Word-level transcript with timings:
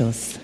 Anstoß, 0.00 0.40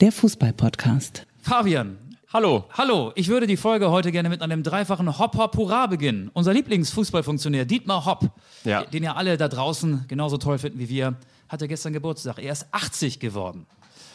der 0.00 0.12
Fußball-Podcast. 0.12 1.26
Fabian. 1.40 1.98
Hallo. 2.32 2.66
Hallo, 2.74 3.10
ich 3.16 3.26
würde 3.26 3.48
die 3.48 3.56
Folge 3.56 3.90
heute 3.90 4.12
gerne 4.12 4.28
mit 4.28 4.42
einem 4.42 4.62
dreifachen 4.62 5.18
Hop 5.18 5.36
Hop 5.36 5.56
Hurra 5.56 5.88
beginnen. 5.88 6.30
Unser 6.34 6.52
Lieblingsfußballfunktionär 6.52 7.64
Dietmar 7.64 8.06
Hopp, 8.06 8.30
Ja. 8.62 8.84
den 8.84 9.02
ja 9.02 9.16
alle 9.16 9.36
da 9.36 9.48
draußen 9.48 10.04
genauso 10.06 10.36
toll 10.36 10.58
finden 10.58 10.78
wie 10.78 10.88
wir, 10.88 11.16
hatte 11.48 11.66
gestern 11.66 11.92
Geburtstag. 11.92 12.38
Er 12.38 12.52
ist 12.52 12.68
80 12.70 13.18
geworden. 13.18 13.66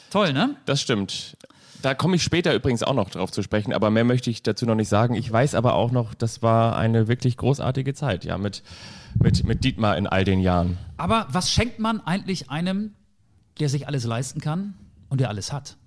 Toll, 0.10 0.32
ne? 0.32 0.56
Das 0.66 0.80
stimmt. 0.80 1.36
Da 1.82 1.94
komme 1.94 2.16
ich 2.16 2.24
später 2.24 2.56
übrigens 2.56 2.82
auch 2.82 2.96
noch 2.96 3.10
drauf 3.10 3.30
zu 3.30 3.44
sprechen, 3.44 3.74
aber 3.74 3.90
mehr 3.90 4.06
möchte 4.06 4.30
ich 4.30 4.42
dazu 4.42 4.66
noch 4.66 4.76
nicht 4.76 4.88
sagen. 4.88 5.16
Ich 5.16 5.30
weiß 5.30 5.54
aber 5.56 5.74
auch 5.74 5.92
noch, 5.92 6.14
das 6.14 6.42
war 6.42 6.78
eine 6.78 7.10
wirklich 7.10 7.36
großartige 7.36 7.94
Zeit, 7.94 8.24
ja, 8.24 8.38
mit, 8.38 8.64
mit, 9.22 9.44
mit 9.44 9.66
Dietmar 9.66 9.98
in 9.98 10.08
all 10.08 10.24
den 10.24 10.40
Jahren. 10.40 10.78
Aber 10.96 11.28
was 11.30 11.52
schenkt 11.52 11.78
man 11.78 12.00
eigentlich 12.00 12.50
einem, 12.50 12.94
der 13.58 13.70
sich 13.70 13.88
alles 13.88 14.06
leisten 14.06 14.42
kann 14.42 14.74
und 15.10 15.20
der 15.20 15.30
alles 15.30 15.52
hat? 15.54 15.78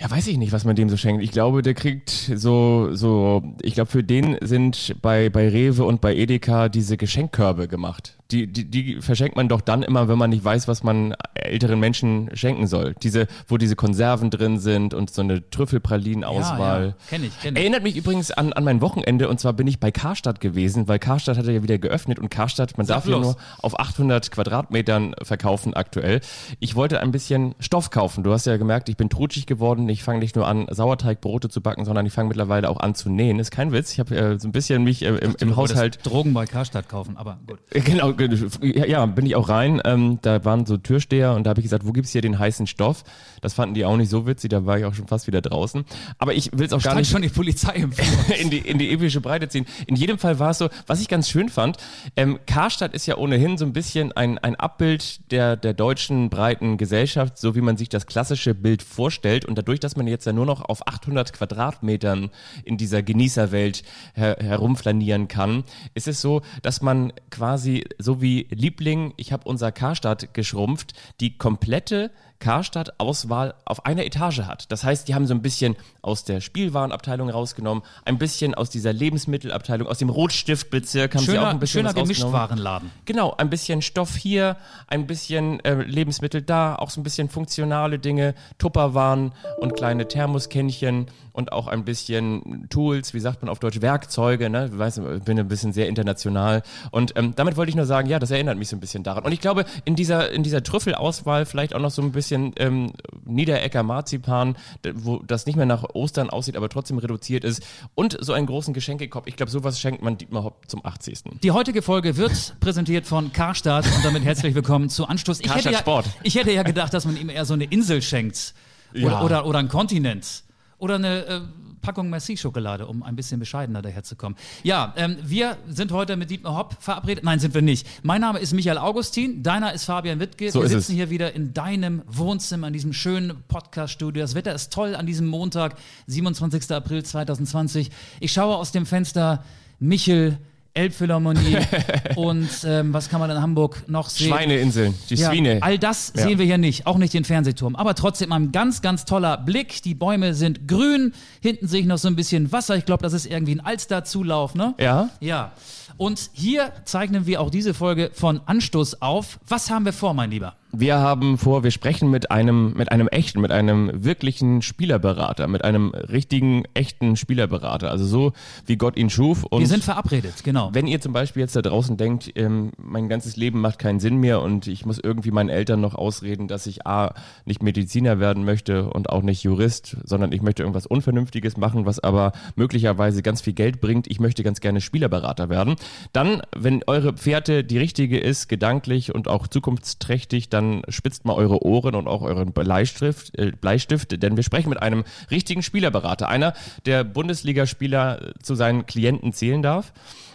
Ja, 0.00 0.10
weiß 0.10 0.28
ich 0.28 0.38
nicht, 0.38 0.52
was 0.52 0.64
man 0.64 0.76
dem 0.76 0.88
so 0.88 0.96
schenkt. 0.96 1.22
Ich 1.22 1.30
glaube, 1.30 1.60
der 1.60 1.74
kriegt 1.74 2.08
so, 2.08 2.94
so, 2.94 3.42
ich 3.60 3.74
glaube, 3.74 3.90
für 3.90 4.02
den 4.02 4.38
sind 4.40 4.96
bei, 5.02 5.28
bei 5.28 5.48
Rewe 5.48 5.84
und 5.84 6.00
bei 6.00 6.16
Edeka 6.16 6.70
diese 6.70 6.96
Geschenkkörbe 6.96 7.68
gemacht. 7.68 8.16
Die, 8.30 8.46
die, 8.46 8.64
die 8.70 9.00
verschenkt 9.00 9.36
man 9.36 9.48
doch 9.48 9.60
dann 9.60 9.82
immer, 9.82 10.08
wenn 10.08 10.18
man 10.18 10.30
nicht 10.30 10.44
weiß, 10.44 10.68
was 10.68 10.82
man 10.82 11.14
älteren 11.34 11.80
Menschen 11.80 12.30
schenken 12.34 12.66
soll. 12.66 12.94
Diese, 13.02 13.26
wo 13.48 13.56
diese 13.58 13.76
Konserven 13.76 14.30
drin 14.30 14.58
sind 14.58 14.94
und 14.94 15.10
so 15.10 15.22
eine 15.22 15.48
Trüffelpralinen-Auswahl. 15.50 16.80
Ja, 16.82 16.86
ja. 16.88 16.94
Kenn 17.08 17.24
ich, 17.24 17.40
kenn 17.40 17.54
ich. 17.56 17.60
Erinnert 17.60 17.82
mich 17.82 17.96
übrigens 17.96 18.30
an, 18.30 18.52
an 18.52 18.64
mein 18.64 18.80
Wochenende 18.80 19.28
und 19.28 19.40
zwar 19.40 19.52
bin 19.52 19.66
ich 19.66 19.80
bei 19.80 19.90
Karstadt 19.90 20.40
gewesen, 20.40 20.88
weil 20.88 20.98
Karstadt 20.98 21.36
hat 21.38 21.46
ja 21.46 21.62
wieder 21.62 21.78
geöffnet 21.78 22.18
und 22.18 22.30
Karstadt, 22.30 22.76
man 22.78 22.86
Sag 22.86 22.96
darf 22.96 23.06
ja 23.06 23.18
nur 23.18 23.36
auf 23.62 23.78
800 23.78 24.30
Quadratmetern 24.30 25.14
verkaufen 25.22 25.74
aktuell. 25.74 26.20
Ich 26.58 26.74
wollte 26.76 27.00
ein 27.00 27.10
bisschen 27.12 27.54
Stoff 27.60 27.90
kaufen. 27.90 28.22
Du 28.24 28.32
hast 28.32 28.46
ja 28.46 28.56
gemerkt, 28.56 28.88
ich 28.88 28.96
bin 28.96 29.08
trutschig 29.10 29.46
geworden. 29.46 29.88
Ich 29.88 30.02
fange 30.02 30.18
nicht 30.20 30.36
nur 30.36 30.46
an, 30.46 30.66
Sauerteigbrote 30.70 31.48
zu 31.48 31.60
backen, 31.60 31.84
sondern 31.84 32.06
ich 32.06 32.12
fange 32.12 32.28
mittlerweile 32.28 32.68
auch 32.68 32.80
an 32.80 32.94
zu 32.94 33.10
nähen. 33.10 33.38
Ist 33.38 33.50
kein 33.50 33.72
Witz. 33.72 33.92
Ich 33.92 34.00
habe 34.00 34.14
äh, 34.16 34.38
so 34.38 34.48
ein 34.48 34.52
bisschen 34.52 34.84
mich 34.84 35.02
äh, 35.02 35.08
im, 35.08 35.34
im 35.38 35.48
Du 35.50 35.56
wolltest 35.56 35.76
Haushalt 35.76 35.98
Drogen 36.06 36.32
bei 36.34 36.46
Karstadt 36.46 36.88
kaufen, 36.88 37.16
aber 37.16 37.38
gut. 37.46 37.58
Genau, 37.90 38.12
ge- 38.12 38.19
ja, 38.62 39.06
bin 39.06 39.26
ich 39.26 39.36
auch 39.36 39.48
rein. 39.48 39.80
Ähm, 39.84 40.18
da 40.22 40.44
waren 40.44 40.66
so 40.66 40.76
Türsteher 40.76 41.34
und 41.34 41.44
da 41.44 41.50
habe 41.50 41.60
ich 41.60 41.64
gesagt, 41.64 41.86
wo 41.86 41.92
gibt's 41.92 42.10
hier 42.10 42.22
den 42.22 42.38
heißen 42.38 42.66
Stoff? 42.66 43.04
Das 43.40 43.54
fanden 43.54 43.74
die 43.74 43.84
auch 43.84 43.96
nicht 43.96 44.10
so 44.10 44.26
witzig, 44.26 44.50
da 44.50 44.66
war 44.66 44.78
ich 44.78 44.84
auch 44.84 44.94
schon 44.94 45.06
fast 45.06 45.26
wieder 45.26 45.40
draußen. 45.40 45.84
Aber 46.18 46.34
ich 46.34 46.50
will 46.52 46.66
es 46.66 46.72
auch 46.72 46.82
gar 46.82 46.92
Stand 46.92 46.98
nicht 46.98 47.10
schon 47.10 47.22
die 47.22 47.28
Polizei 47.28 47.74
im 47.74 47.92
in 48.40 48.50
die, 48.50 48.58
in 48.58 48.78
die 48.78 48.90
epische 48.92 49.20
Breite 49.20 49.48
ziehen. 49.48 49.66
In 49.86 49.96
jedem 49.96 50.18
Fall 50.18 50.38
war 50.38 50.50
es 50.50 50.58
so, 50.58 50.68
was 50.86 51.00
ich 51.00 51.08
ganz 51.08 51.28
schön 51.28 51.48
fand, 51.48 51.76
ähm, 52.16 52.38
Karstadt 52.46 52.94
ist 52.94 53.06
ja 53.06 53.16
ohnehin 53.16 53.58
so 53.58 53.64
ein 53.64 53.72
bisschen 53.72 54.12
ein, 54.12 54.38
ein 54.38 54.56
Abbild 54.56 55.30
der, 55.30 55.56
der 55.56 55.74
deutschen 55.74 56.30
breiten 56.30 56.76
Gesellschaft, 56.76 57.38
so 57.38 57.54
wie 57.54 57.60
man 57.60 57.76
sich 57.76 57.88
das 57.88 58.06
klassische 58.06 58.54
Bild 58.54 58.82
vorstellt. 58.82 59.44
Und 59.44 59.56
dadurch, 59.56 59.80
dass 59.80 59.96
man 59.96 60.06
jetzt 60.06 60.26
ja 60.26 60.32
nur 60.32 60.46
noch 60.46 60.62
auf 60.62 60.86
800 60.86 61.32
Quadratmetern 61.32 62.30
in 62.64 62.76
dieser 62.76 63.02
Genießerwelt 63.02 63.82
her, 64.14 64.36
herumflanieren 64.40 65.28
kann, 65.28 65.64
ist 65.94 66.08
es 66.08 66.20
so, 66.20 66.42
dass 66.62 66.82
man 66.82 67.12
quasi 67.30 67.84
so 67.98 68.09
wie 68.20 68.46
Liebling, 68.50 69.14
ich 69.16 69.32
habe 69.32 69.48
unser 69.48 69.72
Karstadt 69.72 70.34
geschrumpft, 70.34 70.94
die 71.20 71.36
komplette 71.38 72.10
Karstadt-Auswahl 72.40 73.54
auf 73.64 73.86
einer 73.86 74.04
Etage 74.04 74.40
hat. 74.40 74.72
Das 74.72 74.82
heißt, 74.82 75.06
die 75.06 75.14
haben 75.14 75.26
so 75.26 75.34
ein 75.34 75.42
bisschen 75.42 75.76
aus 76.02 76.24
der 76.24 76.40
Spielwarenabteilung 76.40 77.28
rausgenommen, 77.28 77.84
ein 78.04 78.18
bisschen 78.18 78.54
aus 78.54 78.70
dieser 78.70 78.92
Lebensmittelabteilung, 78.92 79.86
aus 79.86 79.98
dem 79.98 80.08
Rotstiftbezirk 80.08 81.14
haben 81.14 81.20
sie 81.20 81.32
auch 81.32 81.34
Schöner, 81.34 81.48
ein 81.48 81.60
bisschen 81.60 81.86
schöner. 81.86 81.94
Gemischtwarenladen. 81.94 82.90
Genau, 83.04 83.34
ein 83.36 83.50
bisschen 83.50 83.82
Stoff 83.82 84.16
hier, 84.16 84.56
ein 84.88 85.06
bisschen 85.06 85.60
äh, 85.64 85.74
Lebensmittel 85.74 86.42
da, 86.42 86.74
auch 86.76 86.90
so 86.90 87.00
ein 87.00 87.04
bisschen 87.04 87.28
funktionale 87.28 87.98
Dinge, 87.98 88.34
Tupperwaren 88.58 89.32
und 89.58 89.76
kleine 89.76 90.08
Thermoskännchen 90.08 91.06
und 91.32 91.52
auch 91.52 91.68
ein 91.68 91.84
bisschen 91.84 92.66
Tools, 92.70 93.14
wie 93.14 93.20
sagt 93.20 93.42
man 93.42 93.50
auf 93.50 93.58
Deutsch, 93.58 93.80
Werkzeuge, 93.80 94.50
ne? 94.50 94.70
Du 94.70 94.78
weißt, 94.78 94.98
ich 94.98 95.22
bin 95.22 95.38
ein 95.38 95.48
bisschen 95.48 95.72
sehr 95.72 95.88
international. 95.88 96.62
Und 96.90 97.12
ähm, 97.16 97.34
damit 97.36 97.56
wollte 97.56 97.70
ich 97.70 97.76
nur 97.76 97.86
sagen, 97.86 98.08
ja, 98.08 98.18
das 98.18 98.30
erinnert 98.30 98.58
mich 98.58 98.68
so 98.68 98.76
ein 98.76 98.80
bisschen 98.80 99.02
daran. 99.02 99.24
Und 99.24 99.32
ich 99.32 99.40
glaube, 99.40 99.64
in 99.84 99.94
dieser, 99.94 100.30
in 100.30 100.42
dieser 100.42 100.62
Trüffelauswahl 100.62 101.46
vielleicht 101.46 101.74
auch 101.74 101.80
noch 101.80 101.90
so 101.90 102.02
ein 102.02 102.12
bisschen 102.12 102.29
ähm, 102.30 102.92
Niederecker 103.24 103.82
Marzipan, 103.82 104.56
wo 104.94 105.18
das 105.18 105.46
nicht 105.46 105.56
mehr 105.56 105.66
nach 105.66 105.84
Ostern 105.94 106.30
aussieht, 106.30 106.56
aber 106.56 106.68
trotzdem 106.68 106.98
reduziert 106.98 107.44
ist. 107.44 107.62
Und 107.94 108.16
so 108.20 108.32
einen 108.32 108.46
großen 108.46 108.74
Geschenkekopf. 108.74 109.26
Ich 109.26 109.36
glaube, 109.36 109.50
sowas 109.50 109.80
schenkt 109.80 110.02
man 110.02 110.18
Dietmar 110.18 110.44
Hopp 110.44 110.68
zum 110.68 110.84
80. 110.84 111.20
Die 111.42 111.50
heutige 111.50 111.82
Folge 111.82 112.16
wird 112.16 112.56
präsentiert 112.60 113.06
von 113.06 113.32
Karstadt 113.32 113.86
und 113.86 114.04
damit 114.04 114.24
herzlich 114.24 114.54
willkommen 114.54 114.88
zu 114.88 115.06
Anstoß. 115.06 115.40
Ich 115.40 115.44
hätte, 115.46 115.54
Karstadt 115.54 115.72
ja, 115.72 115.78
Sport. 115.80 116.06
ich 116.22 116.34
hätte 116.34 116.52
ja 116.52 116.62
gedacht, 116.62 116.94
dass 116.94 117.04
man 117.04 117.16
ihm 117.16 117.28
eher 117.28 117.44
so 117.44 117.54
eine 117.54 117.64
Insel 117.64 118.02
schenkt. 118.02 118.54
Oder, 118.92 119.02
Ja. 119.02 119.22
oder, 119.22 119.46
oder 119.46 119.58
ein 119.60 119.68
Kontinent. 119.68 120.42
Oder 120.78 120.94
eine 120.96 121.26
äh, 121.26 121.40
Packung 121.82 122.10
Merci-Schokolade, 122.10 122.86
um 122.86 123.02
ein 123.02 123.16
bisschen 123.16 123.40
bescheidener 123.40 123.82
daherzukommen. 123.82 124.36
Ja, 124.62 124.92
ähm, 124.96 125.16
wir 125.22 125.56
sind 125.68 125.92
heute 125.92 126.16
mit 126.16 126.30
Dietmar 126.30 126.56
Hopp 126.56 126.76
verabredet. 126.80 127.24
Nein, 127.24 127.38
sind 127.38 127.54
wir 127.54 127.62
nicht. 127.62 127.86
Mein 128.02 128.20
Name 128.20 128.38
ist 128.38 128.52
Michael 128.52 128.78
Augustin, 128.78 129.42
deiner 129.42 129.72
ist 129.72 129.84
Fabian 129.84 130.20
Wittke. 130.20 130.50
So 130.50 130.62
wir 130.62 130.68
sitzen 130.68 130.92
es. 130.92 130.96
hier 130.96 131.10
wieder 131.10 131.34
in 131.34 131.54
deinem 131.54 132.02
Wohnzimmer, 132.06 132.66
in 132.66 132.72
diesem 132.72 132.92
schönen 132.92 133.42
Podcast-Studio. 133.48 134.22
Das 134.22 134.34
Wetter 134.34 134.54
ist 134.54 134.72
toll 134.72 134.94
an 134.94 135.06
diesem 135.06 135.26
Montag, 135.26 135.76
27. 136.06 136.70
April 136.72 137.02
2020. 137.02 137.90
Ich 138.20 138.32
schaue 138.32 138.56
aus 138.56 138.72
dem 138.72 138.86
Fenster 138.86 139.44
Michel, 139.78 140.38
Elbphilharmonie 140.74 141.56
und 142.16 142.48
ähm, 142.64 142.92
was 142.92 143.08
kann 143.08 143.20
man 143.20 143.30
in 143.30 143.40
Hamburg 143.40 143.82
noch 143.88 144.08
sehen? 144.08 144.28
Schweineinseln, 144.28 144.94
die 145.08 145.14
Ja, 145.16 145.30
Swine. 145.30 145.58
all 145.62 145.78
das 145.78 146.12
Ja. 146.16 146.22
sehen 146.24 146.38
wir 146.38 146.46
hier 146.46 146.58
nicht, 146.58 146.86
auch 146.86 146.96
nicht 146.98 147.12
den 147.14 147.24
Fernsehturm. 147.24 147.74
Aber 147.76 147.94
trotzdem 147.94 148.32
ein 148.32 148.52
ganz, 148.52 148.80
ganz 148.82 149.04
toller 149.04 149.36
Blick. 149.36 149.82
Die 149.82 149.94
Bäume 149.94 150.34
sind 150.34 150.68
grün, 150.68 151.12
hinten 151.40 151.66
sehe 151.66 151.80
ich 151.80 151.86
noch 151.86 151.98
so 151.98 152.08
ein 152.08 152.16
bisschen 152.16 152.52
Wasser. 152.52 152.76
Ich 152.76 152.84
glaube, 152.84 153.02
das 153.02 153.12
ist 153.12 153.26
irgendwie 153.26 153.54
ein 153.56 153.60
Alsterzulauf, 153.60 154.54
ne? 154.54 154.74
Ja. 154.78 155.10
Ja. 155.20 155.52
Und 155.96 156.30
hier 156.32 156.72
zeichnen 156.84 157.26
wir 157.26 157.40
auch 157.40 157.50
diese 157.50 157.74
Folge 157.74 158.10
von 158.14 158.40
Anstoß 158.46 159.02
auf. 159.02 159.38
Was 159.48 159.70
haben 159.70 159.84
wir 159.84 159.92
vor, 159.92 160.14
mein 160.14 160.30
Lieber? 160.30 160.54
Wir 160.72 160.98
haben 160.98 161.36
vor, 161.36 161.64
wir 161.64 161.72
sprechen 161.72 162.10
mit 162.10 162.30
einem, 162.30 162.74
mit 162.74 162.92
einem 162.92 163.08
echten, 163.08 163.40
mit 163.40 163.50
einem 163.50 163.90
wirklichen 164.04 164.62
Spielerberater, 164.62 165.48
mit 165.48 165.64
einem 165.64 165.90
richtigen, 165.90 166.62
echten 166.74 167.16
Spielerberater. 167.16 167.90
Also 167.90 168.06
so, 168.06 168.32
wie 168.66 168.76
Gott 168.76 168.96
ihn 168.96 169.10
schuf. 169.10 169.42
Und 169.44 169.60
Wir 169.60 169.66
sind 169.66 169.82
verabredet, 169.82 170.44
genau. 170.44 170.70
wenn 170.72 170.86
ihr 170.86 171.00
zum 171.00 171.12
Beispiel 171.12 171.40
jetzt 171.40 171.56
da 171.56 171.62
draußen 171.62 171.96
denkt, 171.96 172.30
ähm, 172.36 172.70
mein 172.76 173.08
ganzes 173.08 173.36
Leben 173.36 173.60
macht 173.60 173.80
keinen 173.80 173.98
Sinn 173.98 174.18
mehr 174.18 174.42
und 174.42 174.68
ich 174.68 174.86
muss 174.86 174.98
irgendwie 174.98 175.32
meinen 175.32 175.48
Eltern 175.48 175.80
noch 175.80 175.96
ausreden, 175.96 176.46
dass 176.46 176.66
ich 176.66 176.86
A, 176.86 177.14
nicht 177.44 177.62
Mediziner 177.62 178.20
werden 178.20 178.44
möchte 178.44 178.88
und 178.88 179.10
auch 179.10 179.22
nicht 179.22 179.42
Jurist, 179.42 179.96
sondern 180.04 180.30
ich 180.30 180.42
möchte 180.42 180.62
irgendwas 180.62 180.86
Unvernünftiges 180.86 181.56
machen, 181.56 181.84
was 181.84 181.98
aber 181.98 182.32
möglicherweise 182.54 183.22
ganz 183.22 183.40
viel 183.40 183.54
Geld 183.54 183.80
bringt. 183.80 184.08
Ich 184.08 184.20
möchte 184.20 184.44
ganz 184.44 184.60
gerne 184.60 184.80
Spielerberater 184.80 185.48
werden. 185.48 185.74
Dann, 186.12 186.42
wenn 186.56 186.82
eure 186.86 187.14
Pferde 187.14 187.64
die 187.64 187.78
richtige 187.78 188.20
ist, 188.20 188.48
gedanklich 188.48 189.12
und 189.12 189.26
auch 189.26 189.48
zukunftsträchtig, 189.48 190.48
dann 190.48 190.59
spitzt 190.88 191.24
mal 191.24 191.34
eure 191.34 191.64
Ohren 191.64 191.94
und 191.94 192.06
auch 192.06 192.22
euren 192.22 192.52
Bleistift, 192.52 193.38
äh, 193.38 193.52
Bleistift, 193.52 194.22
denn 194.22 194.36
wir 194.36 194.42
sprechen 194.42 194.68
mit 194.68 194.82
einem 194.82 195.04
richtigen 195.30 195.62
Spielerberater, 195.62 196.28
einer, 196.28 196.54
der 196.86 197.04
Bundesligaspieler 197.04 198.32
zu 198.42 198.54
seinen 198.54 198.86
Klienten 198.86 199.32
zählen 199.32 199.62
darf. 199.62 199.92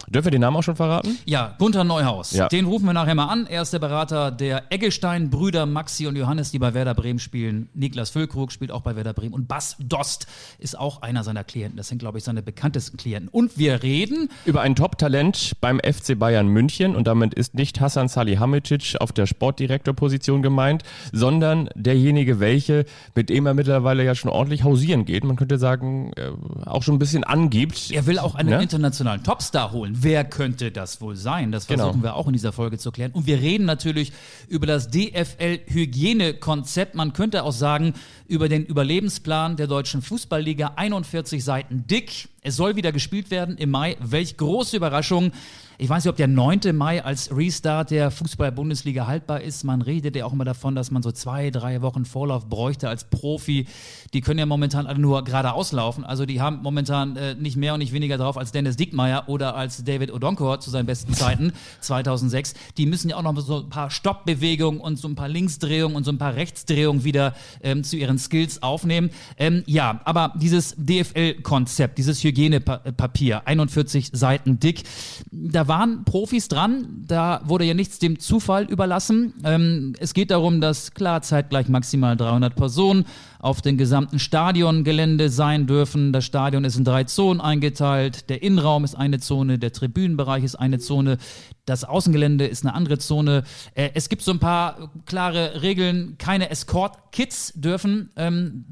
Dürfen 0.10 0.26
wir 0.28 0.32
den 0.32 0.42
Namen 0.42 0.58
auch 0.58 0.64
schon 0.64 0.76
verraten? 0.76 1.18
Ja, 1.26 1.56
Gunther 1.58 1.84
Neuhaus. 1.84 2.32
Ja. 2.32 2.48
Den 2.48 2.66
rufen 2.66 2.86
wir 2.86 2.94
nachher 2.94 3.16
mal 3.16 3.28
an. 3.28 3.48
Er 3.48 3.62
ist 3.64 3.74
der 3.74 3.80
Berater 3.80 4.32
der 4.32 4.64
Eggestein-Brüder 4.72 5.66
Maxi 5.66 6.08
und 6.08 6.16
Johannes, 6.16 6.52
die 6.52 6.60
bei 6.60 6.74
Werder 6.74 6.94
Bremen 6.94 7.20
spielen. 7.20 7.70
Niklas 7.74 8.10
Füllkrug 8.10 8.52
spielt 8.52 8.72
auch 8.72 8.82
bei 8.82 8.96
Werder 8.96 9.14
Bremen. 9.14 9.34
Und 9.34 9.48
Bas 9.48 9.76
Dost 9.80 10.28
ist 10.60 10.78
auch 10.78 11.02
einer 11.02 11.24
seiner 11.24 11.44
Klienten. 11.44 11.78
Das 11.78 11.88
sind, 11.88 11.98
glaube 12.00 12.18
ich, 12.18 12.24
seine 12.24 12.42
bekanntesten 12.42 12.98
Klienten. 12.98 13.30
Und 13.30 13.58
wir 13.58 13.84
reden 13.84 14.30
Über 14.46 14.62
ein 14.62 14.76
Top-Talent 14.76 15.54
beim 15.62 15.80
FC 15.80 16.18
Bayern 16.18 16.48
München 16.48 16.96
und 16.96 17.08
damit 17.08 17.34
ist 17.34 17.56
nicht 17.56 17.80
Hassan 17.82 18.08
Salihamidzic 18.08 18.96
auf 19.00 19.12
der 19.12 19.26
Sportdirektorposition 19.26 20.42
gemeint, 20.42 20.84
sondern 21.12 21.70
derjenige, 21.76 22.40
welche, 22.40 22.86
mit 23.16 23.30
dem 23.30 23.46
er 23.46 23.54
mittlerweile 23.54 24.04
ja 24.04 24.16
schon 24.16 24.30
ordentlich 24.32 24.64
hausieren 24.64 25.06
geht. 25.06 25.24
Man 25.24 25.36
könnte 25.36 25.58
sagen, 25.58 26.12
äh, 26.16 26.30
auch 26.66 26.84
schon 26.84 26.96
ein 26.96 27.00
bisschen 27.00 27.24
angibt. 27.24 27.92
Er 27.92 28.06
will 28.06 28.20
auch 28.20 28.36
einen 28.36 28.50
Ne? 28.50 28.62
internationalen 28.62 29.24
Topstar 29.24 29.72
holen. 29.72 29.95
Wer 29.98 30.26
könnte 30.26 30.72
das 30.72 31.00
wohl 31.00 31.16
sein? 31.16 31.52
Das 31.52 31.66
versuchen 31.66 31.92
Genau. 31.94 32.04
wir 32.04 32.16
auch 32.16 32.28
in 32.28 32.34
dieser 32.34 32.52
Folge 32.52 32.78
zu 32.78 32.92
klären. 32.92 33.12
Und 33.14 33.28
wir 33.28 33.40
reden 33.40 33.66
natürlich 33.66 34.12
über 34.50 34.68
das 34.68 34.90
DFL-Hygienekonzept. 34.90 36.96
Man 36.96 37.14
könnte 37.14 37.44
auch 37.44 37.54
sagen, 37.54 37.94
über 38.28 38.50
den 38.50 38.66
Überlebensplan 38.66 39.56
der 39.56 39.68
deutschen 39.68 40.02
Fußballliga. 40.02 40.74
41 40.76 41.44
Seiten 41.44 41.86
dick. 41.88 42.30
Es 42.42 42.56
soll 42.56 42.76
wieder 42.76 42.92
gespielt 42.92 43.32
werden 43.32 43.58
im 43.58 43.72
Mai. 43.72 43.98
Welch 44.02 44.38
große 44.38 44.78
Überraschung. 44.78 45.32
Ich 45.78 45.90
weiß 45.90 46.06
nicht, 46.06 46.10
ob 46.10 46.16
der 46.16 46.28
9. 46.28 46.74
Mai 46.74 47.04
als 47.04 47.36
Restart 47.36 47.92
der 47.92 48.10
Fußball-Bundesliga 48.10 49.08
haltbar 49.08 49.42
ist. 49.42 49.66
Man 49.66 49.82
redet 49.82 50.16
ja 50.16 50.26
auch 50.26 50.32
immer 50.32 50.46
davon, 50.46 50.74
dass 50.74 50.90
man 50.90 51.04
so 51.04 51.12
zwei, 51.12 51.50
drei 51.50 51.82
Wochen 51.82 52.06
Vorlauf 52.06 52.48
bräuchte 52.48 52.88
als 52.88 53.04
Profi. 53.04 53.68
Die 54.14 54.22
können 54.22 54.40
ja 54.40 54.46
momentan 54.46 54.88
alle 54.88 55.00
nur 55.00 55.26
geradeaus 55.26 55.74
laufen. 55.74 56.06
Also 56.06 56.26
die 56.26 56.40
haben 56.40 56.62
momentan 56.62 57.18
äh, 57.18 57.36
nicht 57.36 57.58
mehr 57.58 57.74
und 57.74 57.80
nicht 57.80 57.92
weniger 57.92 58.18
drauf 58.18 58.38
als 58.38 58.54
Dennis 58.54 58.78
Dickmeyer 58.78 59.28
oder 59.28 59.56
als 59.56 59.84
David 59.84 60.14
Odonkor 60.14 60.62
zu 60.62 60.70
seinen 60.70 60.86
besten 60.86 61.14
Zeiten 61.14 61.52
2006. 61.82 62.54
Die 62.78 62.86
müssen 62.86 63.10
ja 63.10 63.18
auch 63.18 63.24
noch 63.24 63.38
so 63.42 63.58
ein 63.58 63.70
paar 63.70 63.92
Stoppbewegungen 63.92 64.80
und 64.80 64.98
so 64.98 65.10
ein 65.10 65.16
paar 65.16 65.28
Linksdrehungen 65.28 65.98
und 65.98 66.06
so 66.06 66.12
ein 66.12 66.18
paar 66.18 66.36
Rechtsdrehungen 66.36 67.04
wieder 67.04 67.36
ähm, 67.62 67.84
zu 67.84 67.98
ihren 67.98 68.18
Skills 68.18 68.64
aufnehmen. 68.64 69.10
Ähm, 69.38 69.64
ja, 69.66 70.00
aber 70.06 70.34
dieses 70.38 70.74
DFL-Konzept, 70.78 71.98
dieses 71.98 72.24
Hygienepapier, 72.24 73.46
41 73.46 74.12
Seiten 74.14 74.58
dick, 74.62 74.84
da 75.32 75.65
waren 75.68 76.04
Profis 76.06 76.48
dran, 76.48 77.04
da 77.08 77.42
wurde 77.46 77.66
ja 77.66 77.74
nichts 77.74 78.00
dem 78.00 78.20
Zufall 78.20 78.66
überlassen. 78.66 79.34
Ähm, 79.44 79.94
es 80.00 80.14
geht 80.14 80.32
darum, 80.32 80.62
dass 80.62 80.94
klar 80.94 81.22
zeitgleich 81.22 81.68
maximal 81.68 82.16
300 82.18 82.56
Personen 82.56 83.06
auf 83.40 83.62
dem 83.62 83.78
gesamten 83.78 84.20
Stadiongelände 84.20 85.30
sein 85.30 85.68
dürfen. 85.68 86.14
Das 86.14 86.26
Stadion 86.26 86.64
ist 86.66 86.78
in 86.78 86.84
drei 86.84 87.04
Zonen 87.04 87.42
eingeteilt. 87.42 88.30
Der 88.30 88.42
Innenraum 88.42 88.84
ist 88.84 88.96
eine 88.96 89.20
Zone, 89.20 89.60
der 89.60 89.72
Tribünenbereich 89.72 90.44
ist 90.44 90.56
eine 90.56 90.80
Zone, 90.80 91.18
das 91.66 91.84
Außengelände 91.84 92.46
ist 92.46 92.66
eine 92.66 92.74
andere 92.74 92.98
Zone. 92.98 93.44
Äh, 93.74 93.90
es 93.94 94.10
gibt 94.10 94.22
so 94.22 94.32
ein 94.32 94.40
paar 94.40 94.92
klare 95.06 95.62
Regeln. 95.62 96.18
Keine 96.18 96.50
Escort-Kids 96.50 97.54
dürfen 97.56 98.10
ähm, 98.16 98.66